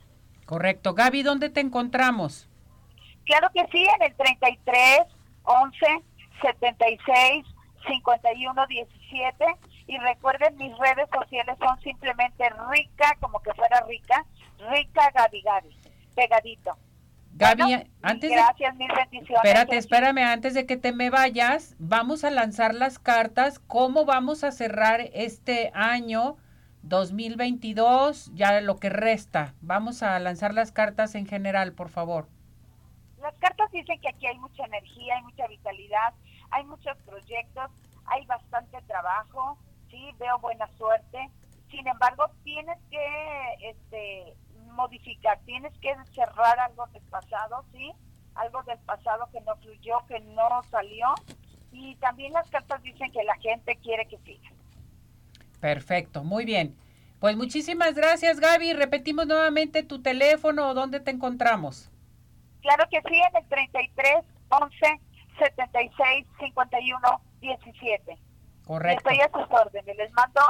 Correcto. 0.47 0.95
Gaby, 0.95 1.23
¿dónde 1.23 1.49
te 1.49 1.61
encontramos? 1.61 2.49
Claro 3.25 3.51
que 3.55 3.65
sí, 3.71 3.87
en 3.97 4.03
el 4.03 4.15
33 4.17 5.03
11 5.45 5.87
76 6.43 7.47
51 7.87 8.67
17 8.67 9.45
y 9.87 9.99
recuerden 9.99 10.57
mis 10.57 10.77
redes 10.77 11.09
sociales 11.15 11.57
son 11.61 11.81
simplemente 11.83 12.51
rica 12.69 13.17
como 13.21 13.41
que 13.41 13.55
fuera 13.55 13.81
rica 13.87 14.27
rica 14.69 15.11
Gaby 15.15 15.41
Gaby 15.43 15.77
pegadito 16.15 16.77
Gaby 17.35 17.89
antes 18.03 18.31
gracias 18.31 18.75
mil 18.75 18.91
bendiciones 18.95 19.43
espérate 19.43 19.79
espérame 19.79 20.19
antes 20.19 20.55
de 20.55 20.67
que 20.67 20.77
te 20.77 20.93
me 20.93 21.09
vayas 21.09 21.77
vamos 21.79 22.25
a 22.25 22.31
lanzar 22.31 22.75
las 22.75 22.99
cartas 22.99 23.59
cómo 23.61 24.05
vamos 24.05 24.45
a 24.45 24.51
cerrar 24.51 25.01
este 25.15 25.71
año 25.73 26.37
2022 26.83 28.33
ya 28.35 28.61
lo 28.61 28.77
que 28.77 28.89
resta 28.89 29.55
vamos 29.61 30.03
a 30.03 30.19
lanzar 30.19 30.55
las 30.55 30.73
cartas 30.73 31.15
en 31.15 31.27
general 31.27 31.73
por 31.73 31.89
favor 31.89 32.29
las 33.21 33.35
cartas 33.39 33.71
dicen 33.73 34.01
que 34.01 34.09
aquí 34.09 34.27
hay 34.27 34.39
mucha 34.39 34.65
energía 34.65 35.17
hay 35.17 35.23
mucha 35.23 35.47
vitalidad 35.47 36.15
hay 36.51 36.65
muchos 36.65 36.97
proyectos 37.05 37.71
hay 38.07 38.25
bastante 38.27 38.81
trabajo 38.83 39.59
sí, 39.91 40.15
veo 40.19 40.39
buena 40.39 40.69
suerte. 40.77 41.31
Sin 41.71 41.87
embargo, 41.87 42.31
tienes 42.45 42.79
que 42.91 43.71
este, 43.71 44.37
modificar, 44.73 45.39
tienes 45.45 45.77
que 45.79 45.95
cerrar 46.15 46.59
algo 46.61 46.87
del 46.89 47.03
pasado, 47.05 47.65
¿sí? 47.73 47.93
Algo 48.35 48.63
del 48.63 48.79
pasado 48.79 49.29
que 49.33 49.41
no 49.43 49.57
fluyó, 49.57 49.99
que 50.07 50.21
no 50.21 50.63
salió. 50.71 51.15
Y 51.73 51.97
también 51.97 52.33
las 52.33 52.49
cartas 52.49 52.83
dicen 52.83 53.13
que 53.13 53.23
la 53.25 53.37
gente 53.37 53.77
quiere 53.77 54.07
que 54.07 54.19
siga. 54.19 54.51
Perfecto, 55.61 56.25
muy 56.25 56.45
bien. 56.45 56.77
Pues 57.21 57.37
muchísimas 57.37 57.95
gracias, 57.95 58.39
Gaby. 58.39 58.75
Repetimos 58.75 59.27
nuevamente 59.27 59.83
tu 59.83 60.03
teléfono 60.03 60.69
o 60.69 60.75
dónde 60.75 61.01
te 61.01 61.11
encontramos. 61.11 61.91
Claro 62.63 62.85
que 62.91 63.01
sí, 63.09 63.15
en 63.15 63.37
el 63.37 63.49
33 63.49 64.25
11 64.51 65.01
76 65.39 66.27
51 66.39 67.21
17. 67.41 68.19
Correcto. 68.67 69.11
Estoy 69.11 69.21
a 69.21 69.31
sus 69.31 69.51
órdenes. 69.51 69.97
Les 69.97 70.13
mando 70.13 70.41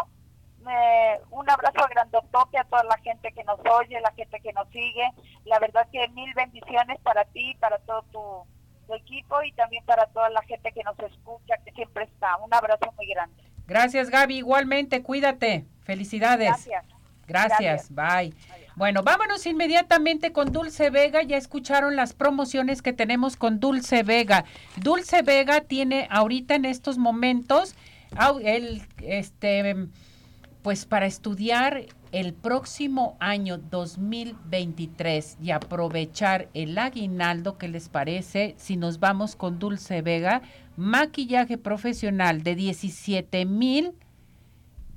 eh, 0.69 1.21
un 1.31 1.49
abrazo 1.49 1.87
grandotote 1.89 2.59
a 2.59 2.65
toda 2.65 2.85
la 2.85 2.99
gente 2.99 3.33
que 3.33 3.45
nos 3.45 3.61
oye, 3.61 4.01
la 4.01 4.13
gente 4.13 4.41
que 4.41 4.53
nos 4.53 4.69
sigue. 4.69 5.11
La 5.45 5.59
verdad 5.59 5.87
que 5.93 6.09
mil 6.09 6.33
bendiciones 6.35 6.99
para 7.01 7.25
ti, 7.27 7.55
para 7.61 7.79
todo 7.79 8.03
tu, 8.13 8.95
equipo 8.95 9.43
y 9.43 9.53
también 9.53 9.85
para 9.85 10.07
toda 10.07 10.31
la 10.31 10.41
gente 10.45 10.73
que 10.73 10.83
nos 10.83 10.99
escucha, 10.99 11.59
que 11.63 11.73
siempre 11.73 12.05
está. 12.05 12.39
Un 12.39 12.55
abrazo 12.55 12.91
muy 12.97 13.07
grande. 13.07 13.43
Gracias, 13.69 14.11
Gaby. 14.11 14.39
Igualmente, 14.39 15.03
cuídate. 15.03 15.67
Felicidades. 15.85 16.49
Gracias. 16.49 16.85
Gracias, 17.29 17.95
bye. 17.95 18.35
Bueno, 18.75 19.03
vámonos 19.03 19.45
inmediatamente 19.45 20.33
con 20.33 20.51
Dulce 20.51 20.89
Vega. 20.89 21.23
Ya 21.23 21.37
escucharon 21.37 21.95
las 21.95 22.15
promociones 22.15 22.81
que 22.81 22.95
tenemos 22.95 23.37
con 23.37 23.61
Dulce 23.61 24.03
Vega. 24.03 24.45
Dulce 24.77 25.23
Vega 25.23 25.61
tiene 25.61 26.09
ahorita 26.11 26.55
en 26.55 26.65
estos 26.65 26.97
momentos 26.97 27.75
el, 28.43 28.83
este, 29.03 29.89
pues 30.63 30.87
para 30.87 31.07
estudiar 31.07 31.87
el 32.13 32.35
próximo 32.35 33.17
año 33.21 33.59
2023 33.59 35.39
y 35.43 35.51
aprovechar 35.51 36.49
el 36.55 36.77
aguinaldo 36.79 37.59
que 37.59 37.69
les 37.69 37.89
parece 37.89 38.55
si 38.59 38.77
nos 38.77 38.99
vamos 38.99 39.37
con 39.37 39.59
Dulce 39.59 40.03
Vega, 40.03 40.43
maquillaje 40.77 41.59
profesional 41.59 42.43
de 42.43 42.55
17 42.55 43.45
mil, 43.45 43.93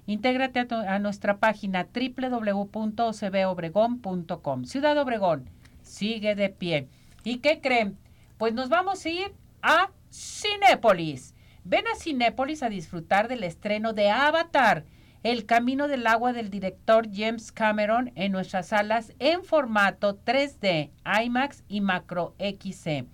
Intégrate 0.07 0.61
a, 0.61 0.99
nuestra 0.99 1.37
página 1.39 1.89
www.ocbobregón.com. 1.93 4.64
Ciudad 4.64 4.97
Obregón 4.99 5.51
sigue 5.83 6.35
de 6.35 6.49
pie. 6.49 6.89
¿Y 7.23 7.37
qué 7.39 7.61
creen? 7.61 7.99
Pues 8.39 8.55
nos 8.55 8.71
vamos 8.71 9.05
a 9.05 9.09
ir 9.09 9.35
a 9.62 9.91
Cinépolis. 10.11 11.34
Ven 11.64 11.84
a 11.88 11.96
Cinépolis 11.98 12.62
a 12.62 12.68
disfrutar 12.68 13.28
del 13.28 13.42
estreno 13.42 13.92
de 13.92 14.11
Avatar, 14.11 14.84
El 15.22 15.46
Camino 15.46 15.88
del 15.88 16.07
Agua 16.07 16.32
del 16.32 16.50
director 16.50 17.09
James 17.12 17.50
Cameron 17.50 18.12
en 18.14 18.32
nuestras 18.32 18.68
salas 18.68 19.12
en 19.18 19.42
formato 19.42 20.20
3D, 20.24 20.90
IMAX 21.24 21.64
y 21.68 21.80
Macro 21.80 22.36
XC, 22.38 23.07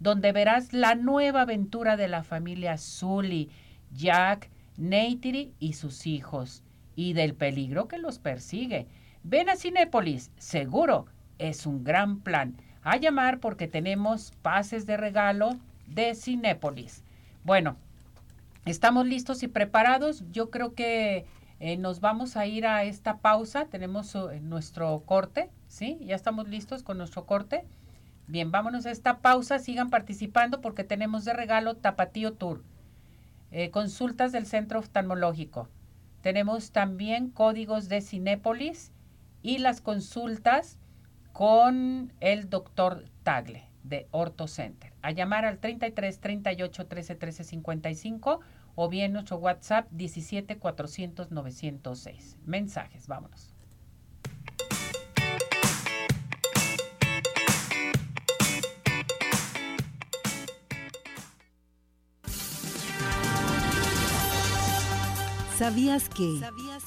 donde 0.00 0.32
verás 0.32 0.72
la 0.72 0.96
nueva 0.96 1.42
aventura 1.42 1.96
de 1.96 2.08
la 2.08 2.24
familia 2.24 2.76
Sully, 2.78 3.50
Jack, 3.92 4.50
Neytiri 4.76 5.52
y 5.60 5.74
sus 5.74 6.06
hijos, 6.06 6.64
y 6.96 7.12
del 7.12 7.34
peligro 7.34 7.86
que 7.86 7.98
los 7.98 8.18
persigue. 8.18 8.88
Ven 9.22 9.48
a 9.48 9.56
Cinépolis, 9.56 10.32
seguro 10.36 11.06
es 11.38 11.66
un 11.66 11.84
gran 11.84 12.20
plan. 12.20 12.56
A 12.82 12.96
llamar 12.96 13.38
porque 13.38 13.68
tenemos 13.68 14.32
pases 14.42 14.86
de 14.86 14.96
regalo 14.96 15.56
de 15.94 16.14
Cinépolis. 16.14 17.04
Bueno, 17.44 17.76
estamos 18.64 19.06
listos 19.06 19.42
y 19.42 19.48
preparados. 19.48 20.24
Yo 20.30 20.50
creo 20.50 20.74
que 20.74 21.26
eh, 21.60 21.76
nos 21.76 22.00
vamos 22.00 22.36
a 22.36 22.46
ir 22.46 22.66
a 22.66 22.84
esta 22.84 23.18
pausa. 23.18 23.66
Tenemos 23.66 24.14
uh, 24.14 24.30
nuestro 24.40 25.00
corte, 25.06 25.50
¿sí? 25.68 25.98
Ya 26.02 26.14
estamos 26.14 26.48
listos 26.48 26.82
con 26.82 26.98
nuestro 26.98 27.26
corte. 27.26 27.64
Bien, 28.26 28.50
vámonos 28.50 28.86
a 28.86 28.90
esta 28.90 29.18
pausa. 29.18 29.58
Sigan 29.58 29.90
participando 29.90 30.60
porque 30.60 30.84
tenemos 30.84 31.24
de 31.24 31.32
regalo 31.32 31.76
Tapatío 31.76 32.32
Tour. 32.32 32.62
Eh, 33.50 33.70
consultas 33.70 34.32
del 34.32 34.46
centro 34.46 34.78
oftalmológico. 34.78 35.68
Tenemos 36.22 36.70
también 36.70 37.28
códigos 37.28 37.88
de 37.88 38.00
Cinépolis 38.00 38.92
y 39.42 39.58
las 39.58 39.80
consultas 39.80 40.78
con 41.32 42.12
el 42.20 42.48
doctor 42.48 43.04
Tagle 43.24 43.68
de 43.82 44.06
Orto 44.12 44.46
Center. 44.46 44.91
A 45.02 45.10
llamar 45.10 45.44
al 45.44 45.58
33 45.58 46.20
38 46.20 46.86
13 46.86 47.14
13 47.16 47.44
55 47.44 48.40
o 48.76 48.88
bien 48.88 49.12
nuestro 49.12 49.36
WhatsApp 49.36 49.88
17 49.90 50.58
400 50.58 51.30
906. 51.30 52.38
Mensajes, 52.46 53.08
vámonos. 53.08 53.54
¿Sabías 65.62 66.08
que 66.08 66.40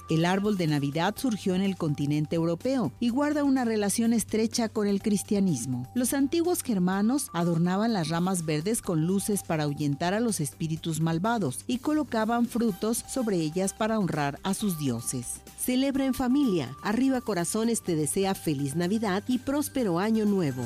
el 0.10 0.26
árbol 0.26 0.58
de 0.58 0.68
Navidad 0.68 1.16
surgió 1.18 1.56
en 1.56 1.62
el 1.62 1.78
continente 1.78 2.36
europeo 2.36 2.92
y 3.00 3.08
guarda 3.08 3.46
una 3.46 3.64
relación 3.64 4.12
estrecha 4.12 4.68
con 4.68 4.86
el 4.90 5.02
cristianismo? 5.02 5.90
Los 5.96 6.14
antiguos 6.14 6.62
germanos 6.62 7.30
adornaban 7.32 7.94
las 7.94 8.10
ramas 8.10 8.44
verdes 8.44 8.82
con 8.82 9.08
luces 9.08 9.44
para 9.44 9.64
ahuyentar 9.64 10.14
a 10.14 10.20
los 10.20 10.42
espíritus 10.42 11.00
malvados 11.00 11.64
y 11.68 11.78
colocaban 11.78 12.48
frutos 12.48 13.06
sobre 13.08 13.38
ellas 13.38 13.74
para 13.74 13.98
honrar 13.98 14.42
a 14.44 14.54
sus 14.54 14.78
dioses. 14.78 15.40
Celebra 15.58 16.04
en 16.04 16.14
familia. 16.14 16.76
Arriba 16.84 17.22
Corazones 17.22 17.82
te 17.82 17.96
desea 17.96 18.36
feliz 18.36 18.76
Navidad 18.76 19.24
y 19.28 19.38
próspero 19.38 20.00
año 20.00 20.26
nuevo. 20.26 20.66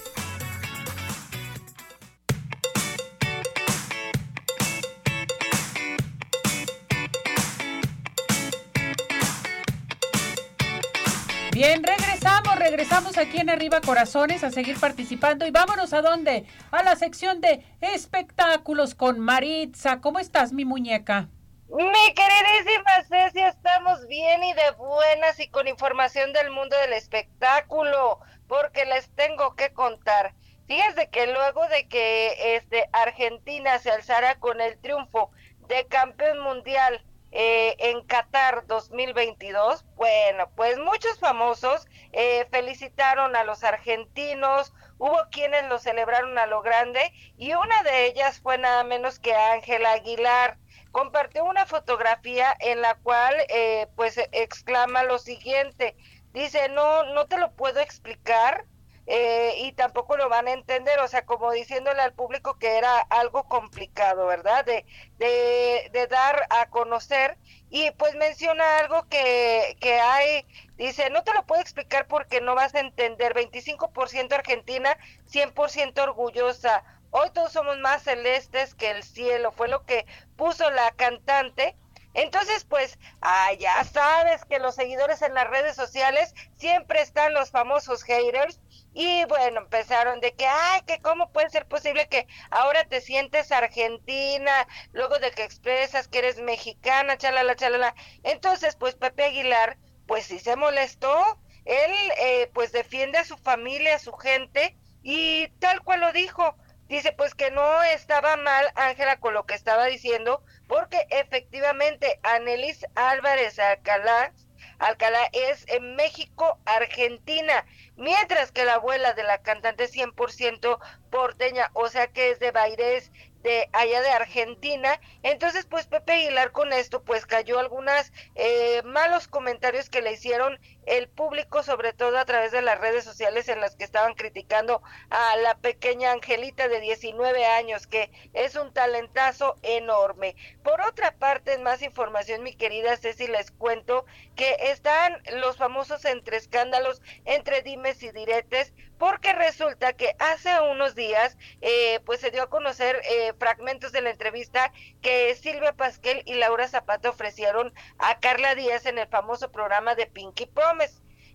Bien, 11.63 11.83
regresamos, 11.83 12.55
regresamos 12.55 13.19
aquí 13.19 13.37
en 13.37 13.51
Arriba 13.51 13.81
Corazones 13.81 14.43
a 14.43 14.49
seguir 14.49 14.79
participando 14.79 15.45
y 15.45 15.51
vámonos 15.51 15.93
a 15.93 16.01
dónde? 16.01 16.43
A 16.71 16.81
la 16.81 16.95
sección 16.95 17.39
de 17.39 17.63
espectáculos 17.81 18.95
con 18.95 19.19
Maritza. 19.19 20.01
¿Cómo 20.01 20.17
estás, 20.17 20.53
mi 20.53 20.65
muñeca? 20.65 21.29
Mi 21.69 22.13
queridísima 22.15 23.03
Ceci, 23.07 23.41
estamos 23.41 24.07
bien 24.07 24.43
y 24.43 24.53
de 24.53 24.71
buenas 24.71 25.39
y 25.39 25.49
con 25.49 25.67
información 25.67 26.33
del 26.33 26.49
mundo 26.49 26.75
del 26.79 26.93
espectáculo, 26.93 28.19
porque 28.47 28.85
les 28.85 29.13
tengo 29.13 29.55
que 29.55 29.71
contar. 29.71 30.33
Fíjense 30.65 31.11
que 31.11 31.27
luego 31.27 31.67
de 31.67 31.87
que 31.87 32.55
este 32.55 32.89
Argentina 32.91 33.77
se 33.77 33.91
alzara 33.91 34.39
con 34.39 34.61
el 34.61 34.79
triunfo 34.79 35.29
de 35.67 35.85
campeón 35.85 36.39
mundial 36.39 37.05
eh, 37.31 37.75
en 37.79 38.05
Qatar 38.05 38.67
2022, 38.67 39.85
bueno, 39.95 40.49
pues 40.55 40.77
muchos 40.77 41.17
famosos 41.19 41.87
eh, 42.11 42.45
felicitaron 42.51 43.35
a 43.35 43.43
los 43.43 43.63
argentinos, 43.63 44.73
hubo 44.97 45.17
quienes 45.31 45.67
lo 45.69 45.79
celebraron 45.79 46.37
a 46.37 46.45
lo 46.45 46.61
grande 46.61 47.13
y 47.37 47.53
una 47.53 47.83
de 47.83 48.07
ellas 48.07 48.39
fue 48.41 48.57
nada 48.57 48.83
menos 48.83 49.19
que 49.19 49.33
Ángela 49.33 49.93
Aguilar. 49.93 50.57
Compartió 50.91 51.45
una 51.45 51.65
fotografía 51.65 52.53
en 52.59 52.81
la 52.81 52.95
cual 52.95 53.33
eh, 53.47 53.87
pues 53.95 54.17
exclama 54.33 55.03
lo 55.03 55.19
siguiente, 55.19 55.95
dice, 56.33 56.67
no, 56.67 57.03
no 57.13 57.27
te 57.27 57.37
lo 57.37 57.53
puedo 57.53 57.79
explicar, 57.79 58.65
eh, 59.07 59.55
y 59.57 59.71
tampoco 59.73 60.15
lo 60.17 60.29
van 60.29 60.47
a 60.47 60.53
entender, 60.53 60.99
o 60.99 61.07
sea, 61.07 61.25
como 61.25 61.51
diciéndole 61.51 62.01
al 62.01 62.13
público 62.13 62.57
que 62.59 62.77
era 62.77 62.99
algo 62.99 63.43
complicado, 63.45 64.27
¿verdad? 64.27 64.63
De, 64.65 64.85
de, 65.17 65.89
de 65.91 66.07
dar 66.07 66.47
a 66.49 66.69
conocer 66.69 67.37
y 67.69 67.91
pues 67.91 68.15
menciona 68.15 68.79
algo 68.79 69.07
que, 69.09 69.75
que 69.79 69.99
hay, 69.99 70.45
dice, 70.77 71.09
no 71.09 71.23
te 71.23 71.33
lo 71.33 71.45
puedo 71.45 71.61
explicar 71.61 72.07
porque 72.07 72.41
no 72.41 72.55
vas 72.55 72.75
a 72.75 72.79
entender, 72.79 73.33
25% 73.33 74.33
Argentina, 74.33 74.97
100% 75.25 76.03
orgullosa, 76.03 76.83
hoy 77.09 77.29
todos 77.31 77.51
somos 77.51 77.79
más 77.79 78.03
celestes 78.03 78.75
que 78.75 78.91
el 78.91 79.03
cielo, 79.03 79.51
fue 79.51 79.67
lo 79.67 79.85
que 79.85 80.05
puso 80.35 80.69
la 80.69 80.91
cantante 80.91 81.75
entonces, 82.13 82.65
pues, 82.65 82.99
ah, 83.21 83.53
ya 83.57 83.83
sabes 83.85 84.43
que 84.45 84.59
los 84.59 84.75
seguidores 84.75 85.21
en 85.21 85.33
las 85.33 85.49
redes 85.49 85.75
sociales 85.75 86.33
siempre 86.57 87.01
están 87.01 87.33
los 87.33 87.51
famosos 87.51 88.03
haters. 88.03 88.59
Y 88.93 89.23
bueno, 89.25 89.61
empezaron 89.61 90.19
de 90.19 90.33
que, 90.33 90.45
ay, 90.45 90.81
que 90.85 91.01
cómo 91.01 91.31
puede 91.31 91.49
ser 91.49 91.65
posible 91.67 92.07
que 92.09 92.27
ahora 92.49 92.83
te 92.85 92.99
sientes 93.01 93.51
argentina, 93.51 94.67
luego 94.91 95.17
de 95.19 95.31
que 95.31 95.43
expresas 95.43 96.07
que 96.07 96.19
eres 96.19 96.39
mexicana, 96.41 97.17
chalala, 97.17 97.55
chalala. 97.55 97.95
Entonces, 98.23 98.75
pues 98.75 98.95
Pepe 98.95 99.23
Aguilar, 99.23 99.77
pues 100.07 100.25
sí 100.25 100.39
se 100.39 100.55
molestó. 100.55 101.39
Él, 101.65 101.91
eh, 102.19 102.49
pues 102.53 102.71
defiende 102.71 103.17
a 103.19 103.23
su 103.25 103.37
familia, 103.37 103.95
a 103.95 103.99
su 103.99 104.13
gente, 104.13 104.77
y 105.01 105.47
tal 105.59 105.81
cual 105.83 106.01
lo 106.01 106.11
dijo. 106.11 106.55
Dice, 106.87 107.13
pues 107.13 107.33
que 107.33 107.51
no 107.51 107.83
estaba 107.83 108.35
mal 108.35 108.69
Ángela 108.75 109.17
con 109.19 109.33
lo 109.33 109.45
que 109.45 109.53
estaba 109.55 109.85
diciendo, 109.85 110.43
porque 110.67 111.07
efectivamente 111.09 112.19
Anelis 112.23 112.85
Álvarez 112.95 113.57
Alcalá, 113.59 114.33
Alcalá 114.81 115.29
es 115.31 115.63
en 115.67 115.95
México, 115.95 116.59
Argentina, 116.65 117.65
mientras 117.97 118.51
que 118.51 118.65
la 118.65 118.75
abuela 118.75 119.13
de 119.13 119.21
la 119.23 119.41
cantante 119.43 119.83
es 119.83 119.93
100% 119.93 120.79
porteña, 121.11 121.69
o 121.73 121.87
sea 121.87 122.07
que 122.07 122.31
es 122.31 122.39
de 122.39 122.49
Bairés 122.49 123.11
de 123.43 123.69
allá 123.73 124.01
de 124.01 124.09
Argentina. 124.09 124.99
Entonces, 125.23 125.65
pues 125.65 125.85
Pepe 125.85 126.13
Aguilar 126.13 126.51
con 126.51 126.73
esto, 126.73 127.03
pues 127.03 127.25
cayó 127.27 127.59
algunas 127.59 128.11
eh, 128.35 128.81
malos 128.83 129.27
comentarios 129.27 129.89
que 129.89 130.01
le 130.01 130.13
hicieron 130.13 130.59
el 130.85 131.07
público, 131.07 131.63
sobre 131.63 131.93
todo 131.93 132.17
a 132.17 132.25
través 132.25 132.51
de 132.51 132.61
las 132.61 132.79
redes 132.79 133.03
sociales 133.03 133.49
en 133.49 133.61
las 133.61 133.75
que 133.75 133.83
estaban 133.83 134.13
criticando 134.13 134.81
a 135.09 135.35
la 135.37 135.57
pequeña 135.57 136.11
Angelita 136.11 136.67
de 136.67 136.79
19 136.79 137.45
años, 137.45 137.87
que 137.87 138.11
es 138.33 138.55
un 138.55 138.73
talentazo 138.73 139.55
enorme. 139.61 140.35
Por 140.63 140.81
otra 140.81 141.11
parte, 141.17 141.53
en 141.53 141.63
más 141.63 141.81
información, 141.81 142.43
mi 142.43 142.55
querida 142.55 142.97
Ceci, 142.97 143.27
les 143.27 143.51
cuento 143.51 144.05
que 144.35 144.55
están 144.59 145.21
los 145.33 145.57
famosos 145.57 146.05
entre 146.05 146.37
escándalos, 146.37 147.01
entre 147.25 147.61
dimes 147.61 148.01
y 148.03 148.11
diretes, 148.11 148.73
porque 148.97 149.33
resulta 149.33 149.93
que 149.93 150.15
hace 150.19 150.61
unos 150.61 150.93
días, 150.93 151.35
eh, 151.61 152.01
pues 152.05 152.19
se 152.19 152.29
dio 152.29 152.43
a 152.43 152.49
conocer 152.51 153.01
eh, 153.09 153.33
fragmentos 153.39 153.91
de 153.91 154.01
la 154.01 154.11
entrevista 154.11 154.71
que 155.01 155.33
Silvia 155.33 155.73
Pasquel 155.73 156.21
y 156.25 156.35
Laura 156.35 156.67
Zapata 156.67 157.09
ofrecieron 157.09 157.73
a 157.97 158.19
Carla 158.19 158.53
Díaz 158.53 158.85
en 158.85 158.99
el 158.99 159.07
famoso 159.07 159.51
programa 159.51 159.95
de 159.95 160.05
Pinky 160.05 160.45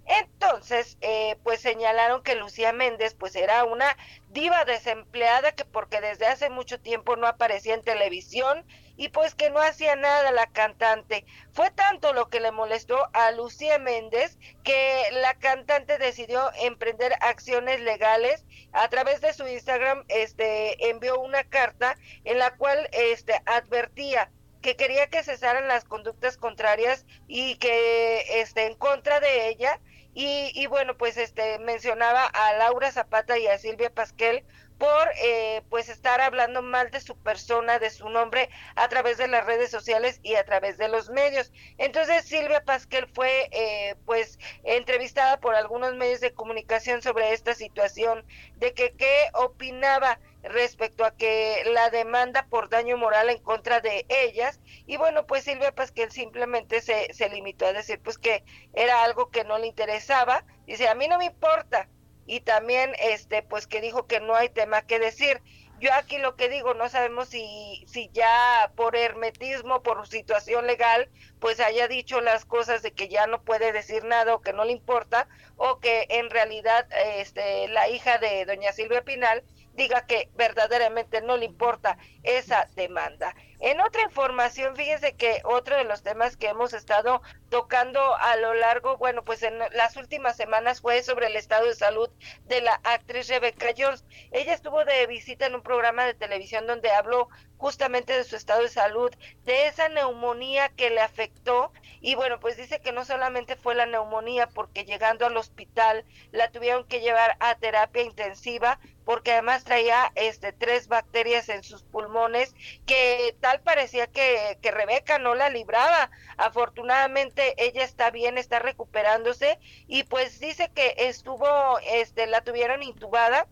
Entonces, 0.06 0.98
eh, 1.00 1.36
pues 1.42 1.60
señalaron 1.60 2.22
que 2.22 2.36
Lucía 2.36 2.72
Méndez, 2.72 3.14
pues 3.14 3.34
era 3.34 3.64
una 3.64 3.96
diva 4.28 4.64
desempleada 4.64 5.52
que 5.52 5.64
porque 5.64 6.00
desde 6.00 6.26
hace 6.26 6.48
mucho 6.48 6.80
tiempo 6.80 7.16
no 7.16 7.26
aparecía 7.26 7.74
en 7.74 7.82
televisión 7.82 8.64
y 8.96 9.08
pues 9.08 9.34
que 9.34 9.50
no 9.50 9.60
hacía 9.60 9.96
nada 9.96 10.30
la 10.30 10.46
cantante. 10.46 11.24
Fue 11.52 11.70
tanto 11.70 12.12
lo 12.12 12.28
que 12.28 12.40
le 12.40 12.52
molestó 12.52 13.08
a 13.14 13.32
Lucía 13.32 13.78
Méndez 13.78 14.38
que 14.62 15.02
la 15.10 15.34
cantante 15.34 15.98
decidió 15.98 16.50
emprender 16.60 17.12
acciones 17.20 17.80
legales 17.80 18.44
a 18.72 18.88
través 18.88 19.20
de 19.20 19.32
su 19.32 19.46
Instagram, 19.48 20.04
este 20.08 20.88
envió 20.88 21.18
una 21.20 21.44
carta 21.44 21.96
en 22.24 22.38
la 22.38 22.56
cual 22.56 22.88
este 22.92 23.40
advertía 23.44 24.30
que 24.62 24.76
quería 24.76 25.08
que 25.08 25.22
cesaran 25.22 25.68
las 25.68 25.84
conductas 25.84 26.36
contrarias 26.36 27.06
y 27.26 27.56
que 27.56 28.40
este 28.40 28.66
en 28.66 28.74
contra 28.74 29.20
de 29.20 29.48
ella 29.48 29.80
y, 30.18 30.66
bueno, 30.68 30.96
pues 30.96 31.18
este 31.18 31.58
mencionaba 31.58 32.24
a 32.24 32.54
Laura 32.54 32.90
Zapata 32.90 33.36
y 33.36 33.48
a 33.48 33.58
Silvia 33.58 33.90
Pasquel 33.90 34.46
por 34.78 35.10
eh, 35.22 35.62
pues 35.68 35.90
estar 35.90 36.22
hablando 36.22 36.62
mal 36.62 36.90
de 36.90 37.00
su 37.00 37.18
persona, 37.18 37.78
de 37.78 37.90
su 37.90 38.08
nombre 38.08 38.48
a 38.76 38.88
través 38.88 39.18
de 39.18 39.28
las 39.28 39.44
redes 39.44 39.70
sociales 39.70 40.20
y 40.22 40.36
a 40.36 40.44
través 40.46 40.78
de 40.78 40.88
los 40.88 41.10
medios. 41.10 41.52
Entonces 41.76 42.24
Silvia 42.24 42.64
Pasquel 42.64 43.06
fue 43.08 43.50
eh, 43.52 43.94
pues 44.06 44.38
entrevistada 44.64 45.38
por 45.38 45.54
algunos 45.54 45.94
medios 45.94 46.20
de 46.20 46.32
comunicación 46.32 47.02
sobre 47.02 47.34
esta 47.34 47.54
situación, 47.54 48.24
de 48.56 48.72
que 48.72 48.94
qué 48.96 49.28
opinaba 49.34 50.18
respecto 50.48 51.04
a 51.04 51.16
que 51.16 51.62
la 51.72 51.90
demanda 51.90 52.46
por 52.48 52.68
daño 52.68 52.96
moral 52.96 53.30
en 53.30 53.42
contra 53.42 53.80
de 53.80 54.06
ellas. 54.08 54.60
Y 54.86 54.96
bueno 54.96 55.26
pues 55.26 55.44
Silvia 55.44 55.74
Pasquel 55.74 56.10
simplemente 56.10 56.80
se, 56.80 57.12
se 57.12 57.28
limitó 57.28 57.66
a 57.66 57.72
decir 57.72 58.00
pues 58.02 58.18
que 58.18 58.44
era 58.74 59.02
algo 59.04 59.30
que 59.30 59.44
no 59.44 59.58
le 59.58 59.66
interesaba. 59.66 60.44
Dice 60.66 60.88
a 60.88 60.94
mí 60.94 61.08
no 61.08 61.18
me 61.18 61.26
importa 61.26 61.88
y 62.26 62.40
también 62.40 62.92
este 62.98 63.42
pues 63.42 63.66
que 63.66 63.80
dijo 63.80 64.06
que 64.06 64.20
no 64.20 64.34
hay 64.34 64.48
tema 64.48 64.82
que 64.82 64.98
decir. 64.98 65.42
Yo 65.78 65.92
aquí 65.92 66.16
lo 66.16 66.36
que 66.36 66.48
digo, 66.48 66.72
no 66.72 66.88
sabemos 66.88 67.28
si, 67.28 67.84
si 67.86 68.08
ya 68.14 68.72
por 68.76 68.96
hermetismo, 68.96 69.82
por 69.82 70.06
situación 70.08 70.66
legal, 70.66 71.10
pues 71.38 71.60
haya 71.60 71.86
dicho 71.86 72.22
las 72.22 72.46
cosas 72.46 72.80
de 72.82 72.92
que 72.92 73.08
ya 73.08 73.26
no 73.26 73.42
puede 73.42 73.72
decir 73.72 74.02
nada 74.04 74.34
o 74.34 74.40
que 74.40 74.54
no 74.54 74.64
le 74.64 74.72
importa, 74.72 75.28
o 75.56 75.78
que 75.78 76.06
en 76.08 76.30
realidad 76.30 76.88
este, 77.18 77.68
la 77.68 77.90
hija 77.90 78.16
de 78.16 78.46
doña 78.46 78.72
Silvia 78.72 79.02
Pinal 79.02 79.44
diga 79.76 80.06
que 80.06 80.28
verdaderamente 80.34 81.20
no 81.20 81.36
le 81.36 81.44
importa 81.44 81.98
esa 82.22 82.68
demanda. 82.74 83.34
En 83.60 83.80
otra 83.80 84.02
información, 84.02 84.76
fíjense 84.76 85.14
que 85.14 85.40
otro 85.44 85.76
de 85.76 85.84
los 85.84 86.02
temas 86.02 86.36
que 86.36 86.48
hemos 86.48 86.74
estado 86.74 87.22
tocando 87.48 88.16
a 88.16 88.36
lo 88.36 88.52
largo, 88.54 88.98
bueno, 88.98 89.24
pues 89.24 89.42
en 89.42 89.58
las 89.58 89.96
últimas 89.96 90.36
semanas 90.36 90.80
fue 90.80 91.02
sobre 91.02 91.28
el 91.28 91.36
estado 91.36 91.66
de 91.66 91.74
salud 91.74 92.10
de 92.44 92.60
la 92.60 92.80
actriz 92.84 93.28
Rebecca 93.28 93.68
Jones. 93.76 94.04
Ella 94.30 94.52
estuvo 94.52 94.84
de 94.84 95.06
visita 95.06 95.46
en 95.46 95.54
un 95.54 95.62
programa 95.62 96.04
de 96.04 96.14
televisión 96.14 96.66
donde 96.66 96.90
habló 96.90 97.28
justamente 97.56 98.12
de 98.12 98.24
su 98.24 98.36
estado 98.36 98.62
de 98.62 98.68
salud, 98.68 99.10
de 99.44 99.66
esa 99.68 99.88
neumonía 99.88 100.68
que 100.68 100.90
le 100.90 101.00
afectó 101.00 101.72
y 102.00 102.14
bueno, 102.14 102.38
pues 102.40 102.56
dice 102.56 102.80
que 102.80 102.92
no 102.92 103.04
solamente 103.04 103.56
fue 103.56 103.74
la 103.74 103.86
neumonía 103.86 104.48
porque 104.48 104.84
llegando 104.84 105.26
al 105.26 105.36
hospital 105.36 106.04
la 106.30 106.50
tuvieron 106.50 106.84
que 106.84 107.00
llevar 107.00 107.36
a 107.40 107.54
terapia 107.56 108.02
intensiva 108.02 108.78
porque 109.06 109.32
además 109.32 109.62
traía 109.62 110.10
este 110.16 110.52
tres 110.52 110.88
bacterias 110.88 111.48
en 111.48 111.62
sus 111.62 111.84
pulmones 111.84 112.56
que 112.86 113.36
tal 113.40 113.60
parecía 113.60 114.08
que, 114.08 114.58
que 114.60 114.72
Rebeca 114.72 115.20
no 115.20 115.36
la 115.36 115.48
libraba. 115.48 116.10
Afortunadamente 116.36 117.54
ella 117.56 117.84
está 117.84 118.10
bien, 118.10 118.36
está 118.36 118.58
recuperándose 118.58 119.60
y 119.86 120.02
pues 120.02 120.40
dice 120.40 120.72
que 120.74 120.96
estuvo, 120.98 121.78
este, 121.84 122.26
la 122.26 122.40
tuvieron 122.40 122.82
intubada 122.82 123.46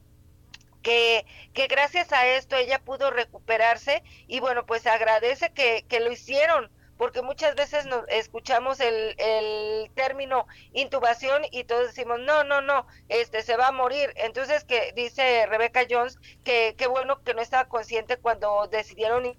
que, 0.82 1.24
que, 1.54 1.68
gracias 1.68 2.12
a 2.12 2.26
esto 2.26 2.56
ella 2.56 2.80
pudo 2.80 3.12
recuperarse 3.12 4.02
y 4.26 4.40
bueno, 4.40 4.66
pues 4.66 4.88
agradece 4.88 5.52
que, 5.52 5.86
que 5.88 6.00
lo 6.00 6.10
hicieron 6.10 6.68
porque 6.96 7.22
muchas 7.22 7.54
veces 7.54 7.86
nos 7.86 8.04
escuchamos 8.08 8.80
el, 8.80 9.14
el 9.18 9.90
término 9.94 10.46
intubación 10.72 11.42
y 11.50 11.64
todos 11.64 11.88
decimos, 11.88 12.20
no, 12.20 12.44
no, 12.44 12.60
no, 12.60 12.86
este 13.08 13.42
se 13.42 13.56
va 13.56 13.68
a 13.68 13.72
morir. 13.72 14.12
Entonces 14.16 14.64
que 14.64 14.92
dice 14.94 15.46
Rebecca 15.46 15.82
Jones 15.88 16.18
que 16.44 16.74
qué 16.76 16.86
bueno 16.86 17.22
que 17.22 17.34
no 17.34 17.42
estaba 17.42 17.68
consciente 17.68 18.16
cuando 18.16 18.68
decidieron 18.68 19.36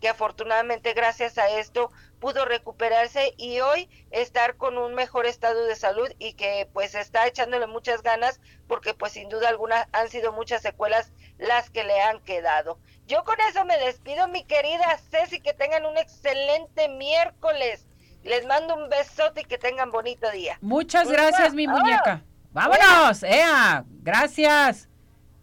que 0.00 0.08
afortunadamente 0.08 0.94
gracias 0.94 1.36
a 1.38 1.48
esto 1.50 1.90
pudo 2.18 2.44
recuperarse 2.44 3.34
y 3.36 3.60
hoy 3.60 3.88
estar 4.10 4.56
con 4.56 4.78
un 4.78 4.94
mejor 4.94 5.26
estado 5.26 5.64
de 5.64 5.76
salud 5.76 6.08
y 6.18 6.34
que 6.34 6.68
pues 6.72 6.94
está 6.94 7.26
echándole 7.26 7.66
muchas 7.66 8.02
ganas 8.02 8.40
porque 8.66 8.94
pues 8.94 9.12
sin 9.12 9.28
duda 9.28 9.48
alguna 9.48 9.88
han 9.92 10.08
sido 10.08 10.32
muchas 10.32 10.62
secuelas 10.62 11.12
las 11.38 11.70
que 11.70 11.84
le 11.84 12.00
han 12.00 12.20
quedado. 12.20 12.78
Yo 13.10 13.24
con 13.24 13.34
eso 13.50 13.64
me 13.64 13.76
despido 13.76 14.28
mi 14.28 14.44
querida 14.44 14.96
Ceci, 15.10 15.40
que 15.40 15.52
tengan 15.52 15.84
un 15.84 15.98
excelente 15.98 16.88
miércoles. 16.88 17.84
Les 18.22 18.46
mando 18.46 18.76
un 18.76 18.88
besote 18.88 19.40
y 19.40 19.44
que 19.46 19.58
tengan 19.58 19.90
bonito 19.90 20.30
día. 20.30 20.58
Muchas 20.60 21.10
gracias 21.10 21.52
mi 21.52 21.66
muñeca. 21.66 22.22
Vámonos, 22.52 23.24
Ea, 23.24 23.84
gracias. 24.00 24.88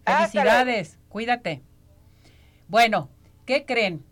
Felicidades, 0.05 0.97
cuídate. 1.09 1.61
Bueno, 2.69 3.09
¿qué 3.45 3.65
creen? 3.65 4.05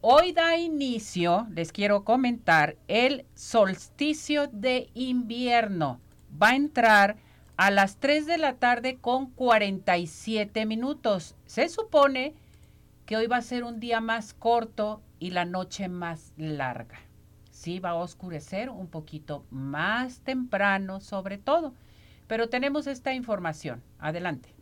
Hoy 0.00 0.32
da 0.32 0.56
inicio, 0.56 1.46
les 1.52 1.70
quiero 1.70 2.02
comentar, 2.02 2.74
el 2.88 3.24
solsticio 3.34 4.48
de 4.48 4.90
invierno. 4.94 6.00
Va 6.42 6.48
a 6.48 6.56
entrar 6.56 7.18
a 7.56 7.70
las 7.70 7.98
3 7.98 8.26
de 8.26 8.38
la 8.38 8.54
tarde 8.54 8.98
con 9.00 9.30
47 9.30 10.66
minutos. 10.66 11.36
Se 11.46 11.68
supone 11.68 12.34
que 13.06 13.16
hoy 13.16 13.28
va 13.28 13.36
a 13.36 13.42
ser 13.42 13.64
un 13.64 13.78
día 13.80 14.00
más 14.00 14.34
corto 14.34 15.00
y 15.18 15.30
la 15.30 15.44
noche 15.44 15.88
más 15.88 16.32
larga. 16.36 16.98
Sí, 17.50 17.78
va 17.78 17.90
a 17.90 17.94
oscurecer 17.94 18.68
un 18.68 18.88
poquito 18.88 19.46
más 19.50 20.20
temprano 20.20 21.00
sobre 21.00 21.38
todo. 21.38 21.72
Pero 22.26 22.48
tenemos 22.48 22.88
esta 22.88 23.14
información. 23.14 23.82
Adelante. 24.00 24.55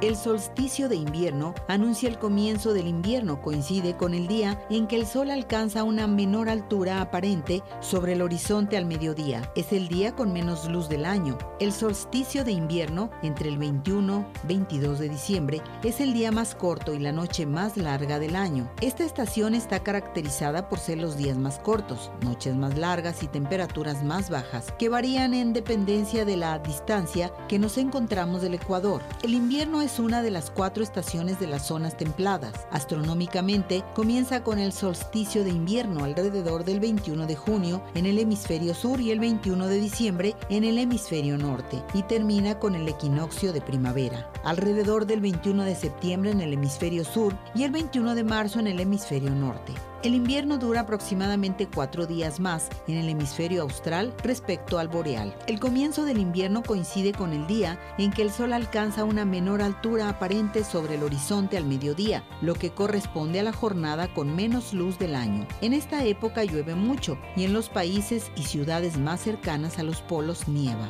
El 0.00 0.14
solsticio 0.14 0.88
de 0.88 0.94
invierno 0.94 1.56
anuncia 1.66 2.08
el 2.08 2.20
comienzo 2.20 2.72
del 2.72 2.86
invierno, 2.86 3.42
coincide 3.42 3.96
con 3.96 4.14
el 4.14 4.28
día 4.28 4.64
en 4.70 4.86
que 4.86 4.94
el 4.94 5.08
sol 5.08 5.28
alcanza 5.28 5.82
una 5.82 6.06
menor 6.06 6.48
altura 6.48 7.00
aparente 7.00 7.64
sobre 7.80 8.12
el 8.12 8.22
horizonte 8.22 8.76
al 8.76 8.86
mediodía. 8.86 9.50
Es 9.56 9.72
el 9.72 9.88
día 9.88 10.14
con 10.14 10.32
menos 10.32 10.68
luz 10.68 10.88
del 10.88 11.04
año. 11.04 11.36
El 11.58 11.72
solsticio 11.72 12.44
de 12.44 12.52
invierno, 12.52 13.10
entre 13.24 13.48
el 13.48 13.58
21 13.58 14.24
22 14.44 15.00
de 15.00 15.08
diciembre, 15.08 15.62
es 15.82 16.00
el 16.00 16.12
día 16.12 16.30
más 16.30 16.54
corto 16.54 16.94
y 16.94 17.00
la 17.00 17.10
noche 17.10 17.44
más 17.44 17.76
larga 17.76 18.20
del 18.20 18.36
año. 18.36 18.70
Esta 18.80 19.02
estación 19.02 19.56
está 19.56 19.80
caracterizada 19.80 20.68
por 20.68 20.78
ser 20.78 20.98
los 20.98 21.16
días 21.16 21.36
más 21.36 21.58
cortos, 21.58 22.12
noches 22.22 22.54
más 22.54 22.78
largas 22.78 23.24
y 23.24 23.26
temperaturas 23.26 24.04
más 24.04 24.30
bajas, 24.30 24.72
que 24.78 24.88
varían 24.88 25.34
en 25.34 25.52
dependencia 25.52 26.24
de 26.24 26.36
la 26.36 26.60
distancia 26.60 27.32
que 27.48 27.58
nos 27.58 27.78
encontramos 27.78 28.42
del 28.42 28.54
Ecuador. 28.54 29.02
El 29.24 29.34
invierno 29.34 29.82
es 29.82 29.87
es 29.88 29.98
una 29.98 30.20
de 30.20 30.30
las 30.30 30.50
cuatro 30.50 30.82
estaciones 30.82 31.40
de 31.40 31.46
las 31.46 31.66
zonas 31.66 31.96
templadas. 31.96 32.52
Astronómicamente, 32.70 33.82
comienza 33.94 34.44
con 34.44 34.58
el 34.58 34.70
solsticio 34.70 35.44
de 35.44 35.50
invierno 35.50 36.04
alrededor 36.04 36.66
del 36.66 36.78
21 36.78 37.26
de 37.26 37.36
junio 37.36 37.82
en 37.94 38.04
el 38.04 38.18
hemisferio 38.18 38.74
sur 38.74 39.00
y 39.00 39.12
el 39.12 39.18
21 39.18 39.66
de 39.66 39.80
diciembre 39.80 40.36
en 40.50 40.64
el 40.64 40.76
hemisferio 40.76 41.38
norte 41.38 41.82
y 41.94 42.02
termina 42.02 42.58
con 42.58 42.74
el 42.74 42.86
equinoccio 42.86 43.54
de 43.54 43.62
primavera, 43.62 44.30
alrededor 44.44 45.06
del 45.06 45.22
21 45.22 45.64
de 45.64 45.74
septiembre 45.74 46.32
en 46.32 46.42
el 46.42 46.52
hemisferio 46.52 47.02
sur 47.02 47.34
y 47.54 47.62
el 47.62 47.70
21 47.70 48.14
de 48.14 48.24
marzo 48.24 48.60
en 48.60 48.66
el 48.66 48.80
hemisferio 48.80 49.30
norte. 49.30 49.72
El 50.04 50.14
invierno 50.14 50.58
dura 50.58 50.82
aproximadamente 50.82 51.66
cuatro 51.66 52.06
días 52.06 52.38
más 52.38 52.68
en 52.86 52.98
el 52.98 53.08
hemisferio 53.08 53.62
austral 53.62 54.14
respecto 54.22 54.78
al 54.78 54.86
boreal. 54.86 55.36
El 55.48 55.58
comienzo 55.58 56.04
del 56.04 56.18
invierno 56.18 56.62
coincide 56.62 57.12
con 57.12 57.32
el 57.32 57.48
día 57.48 57.80
en 57.98 58.12
que 58.12 58.22
el 58.22 58.30
sol 58.30 58.52
alcanza 58.52 59.02
una 59.02 59.24
menor 59.24 59.60
altura 59.60 60.08
aparente 60.08 60.62
sobre 60.62 60.94
el 60.94 61.02
horizonte 61.02 61.56
al 61.56 61.64
mediodía, 61.64 62.22
lo 62.42 62.54
que 62.54 62.70
corresponde 62.70 63.40
a 63.40 63.42
la 63.42 63.52
jornada 63.52 64.06
con 64.14 64.36
menos 64.36 64.72
luz 64.72 65.00
del 65.00 65.16
año. 65.16 65.48
En 65.62 65.72
esta 65.72 66.04
época 66.04 66.44
llueve 66.44 66.76
mucho 66.76 67.18
y 67.34 67.42
en 67.42 67.52
los 67.52 67.68
países 67.68 68.30
y 68.36 68.44
ciudades 68.44 68.98
más 68.98 69.20
cercanas 69.20 69.80
a 69.80 69.82
los 69.82 70.00
polos 70.02 70.46
nieva. 70.46 70.88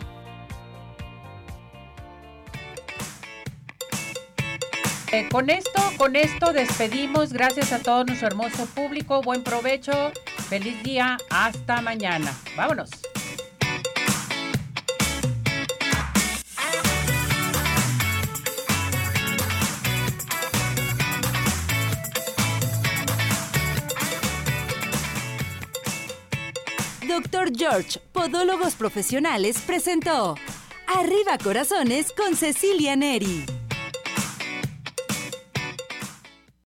Eh, 5.10 5.26
con 5.30 5.48
esto, 5.48 5.80
con 5.96 6.16
esto 6.16 6.52
despedimos. 6.52 7.32
Gracias 7.32 7.72
a 7.72 7.78
todo 7.78 8.04
nuestro 8.04 8.26
hermoso 8.26 8.66
público. 8.66 9.22
Buen 9.22 9.42
provecho. 9.42 10.12
Feliz 10.50 10.82
día. 10.82 11.16
Hasta 11.30 11.80
mañana. 11.80 12.34
Vámonos. 12.56 12.90
Doctor 27.08 27.50
George, 27.56 27.98
Podólogos 28.12 28.74
Profesionales, 28.74 29.58
presentó 29.66 30.36
Arriba 30.86 31.36
Corazones 31.42 32.12
con 32.12 32.36
Cecilia 32.36 32.94
Neri. 32.94 33.57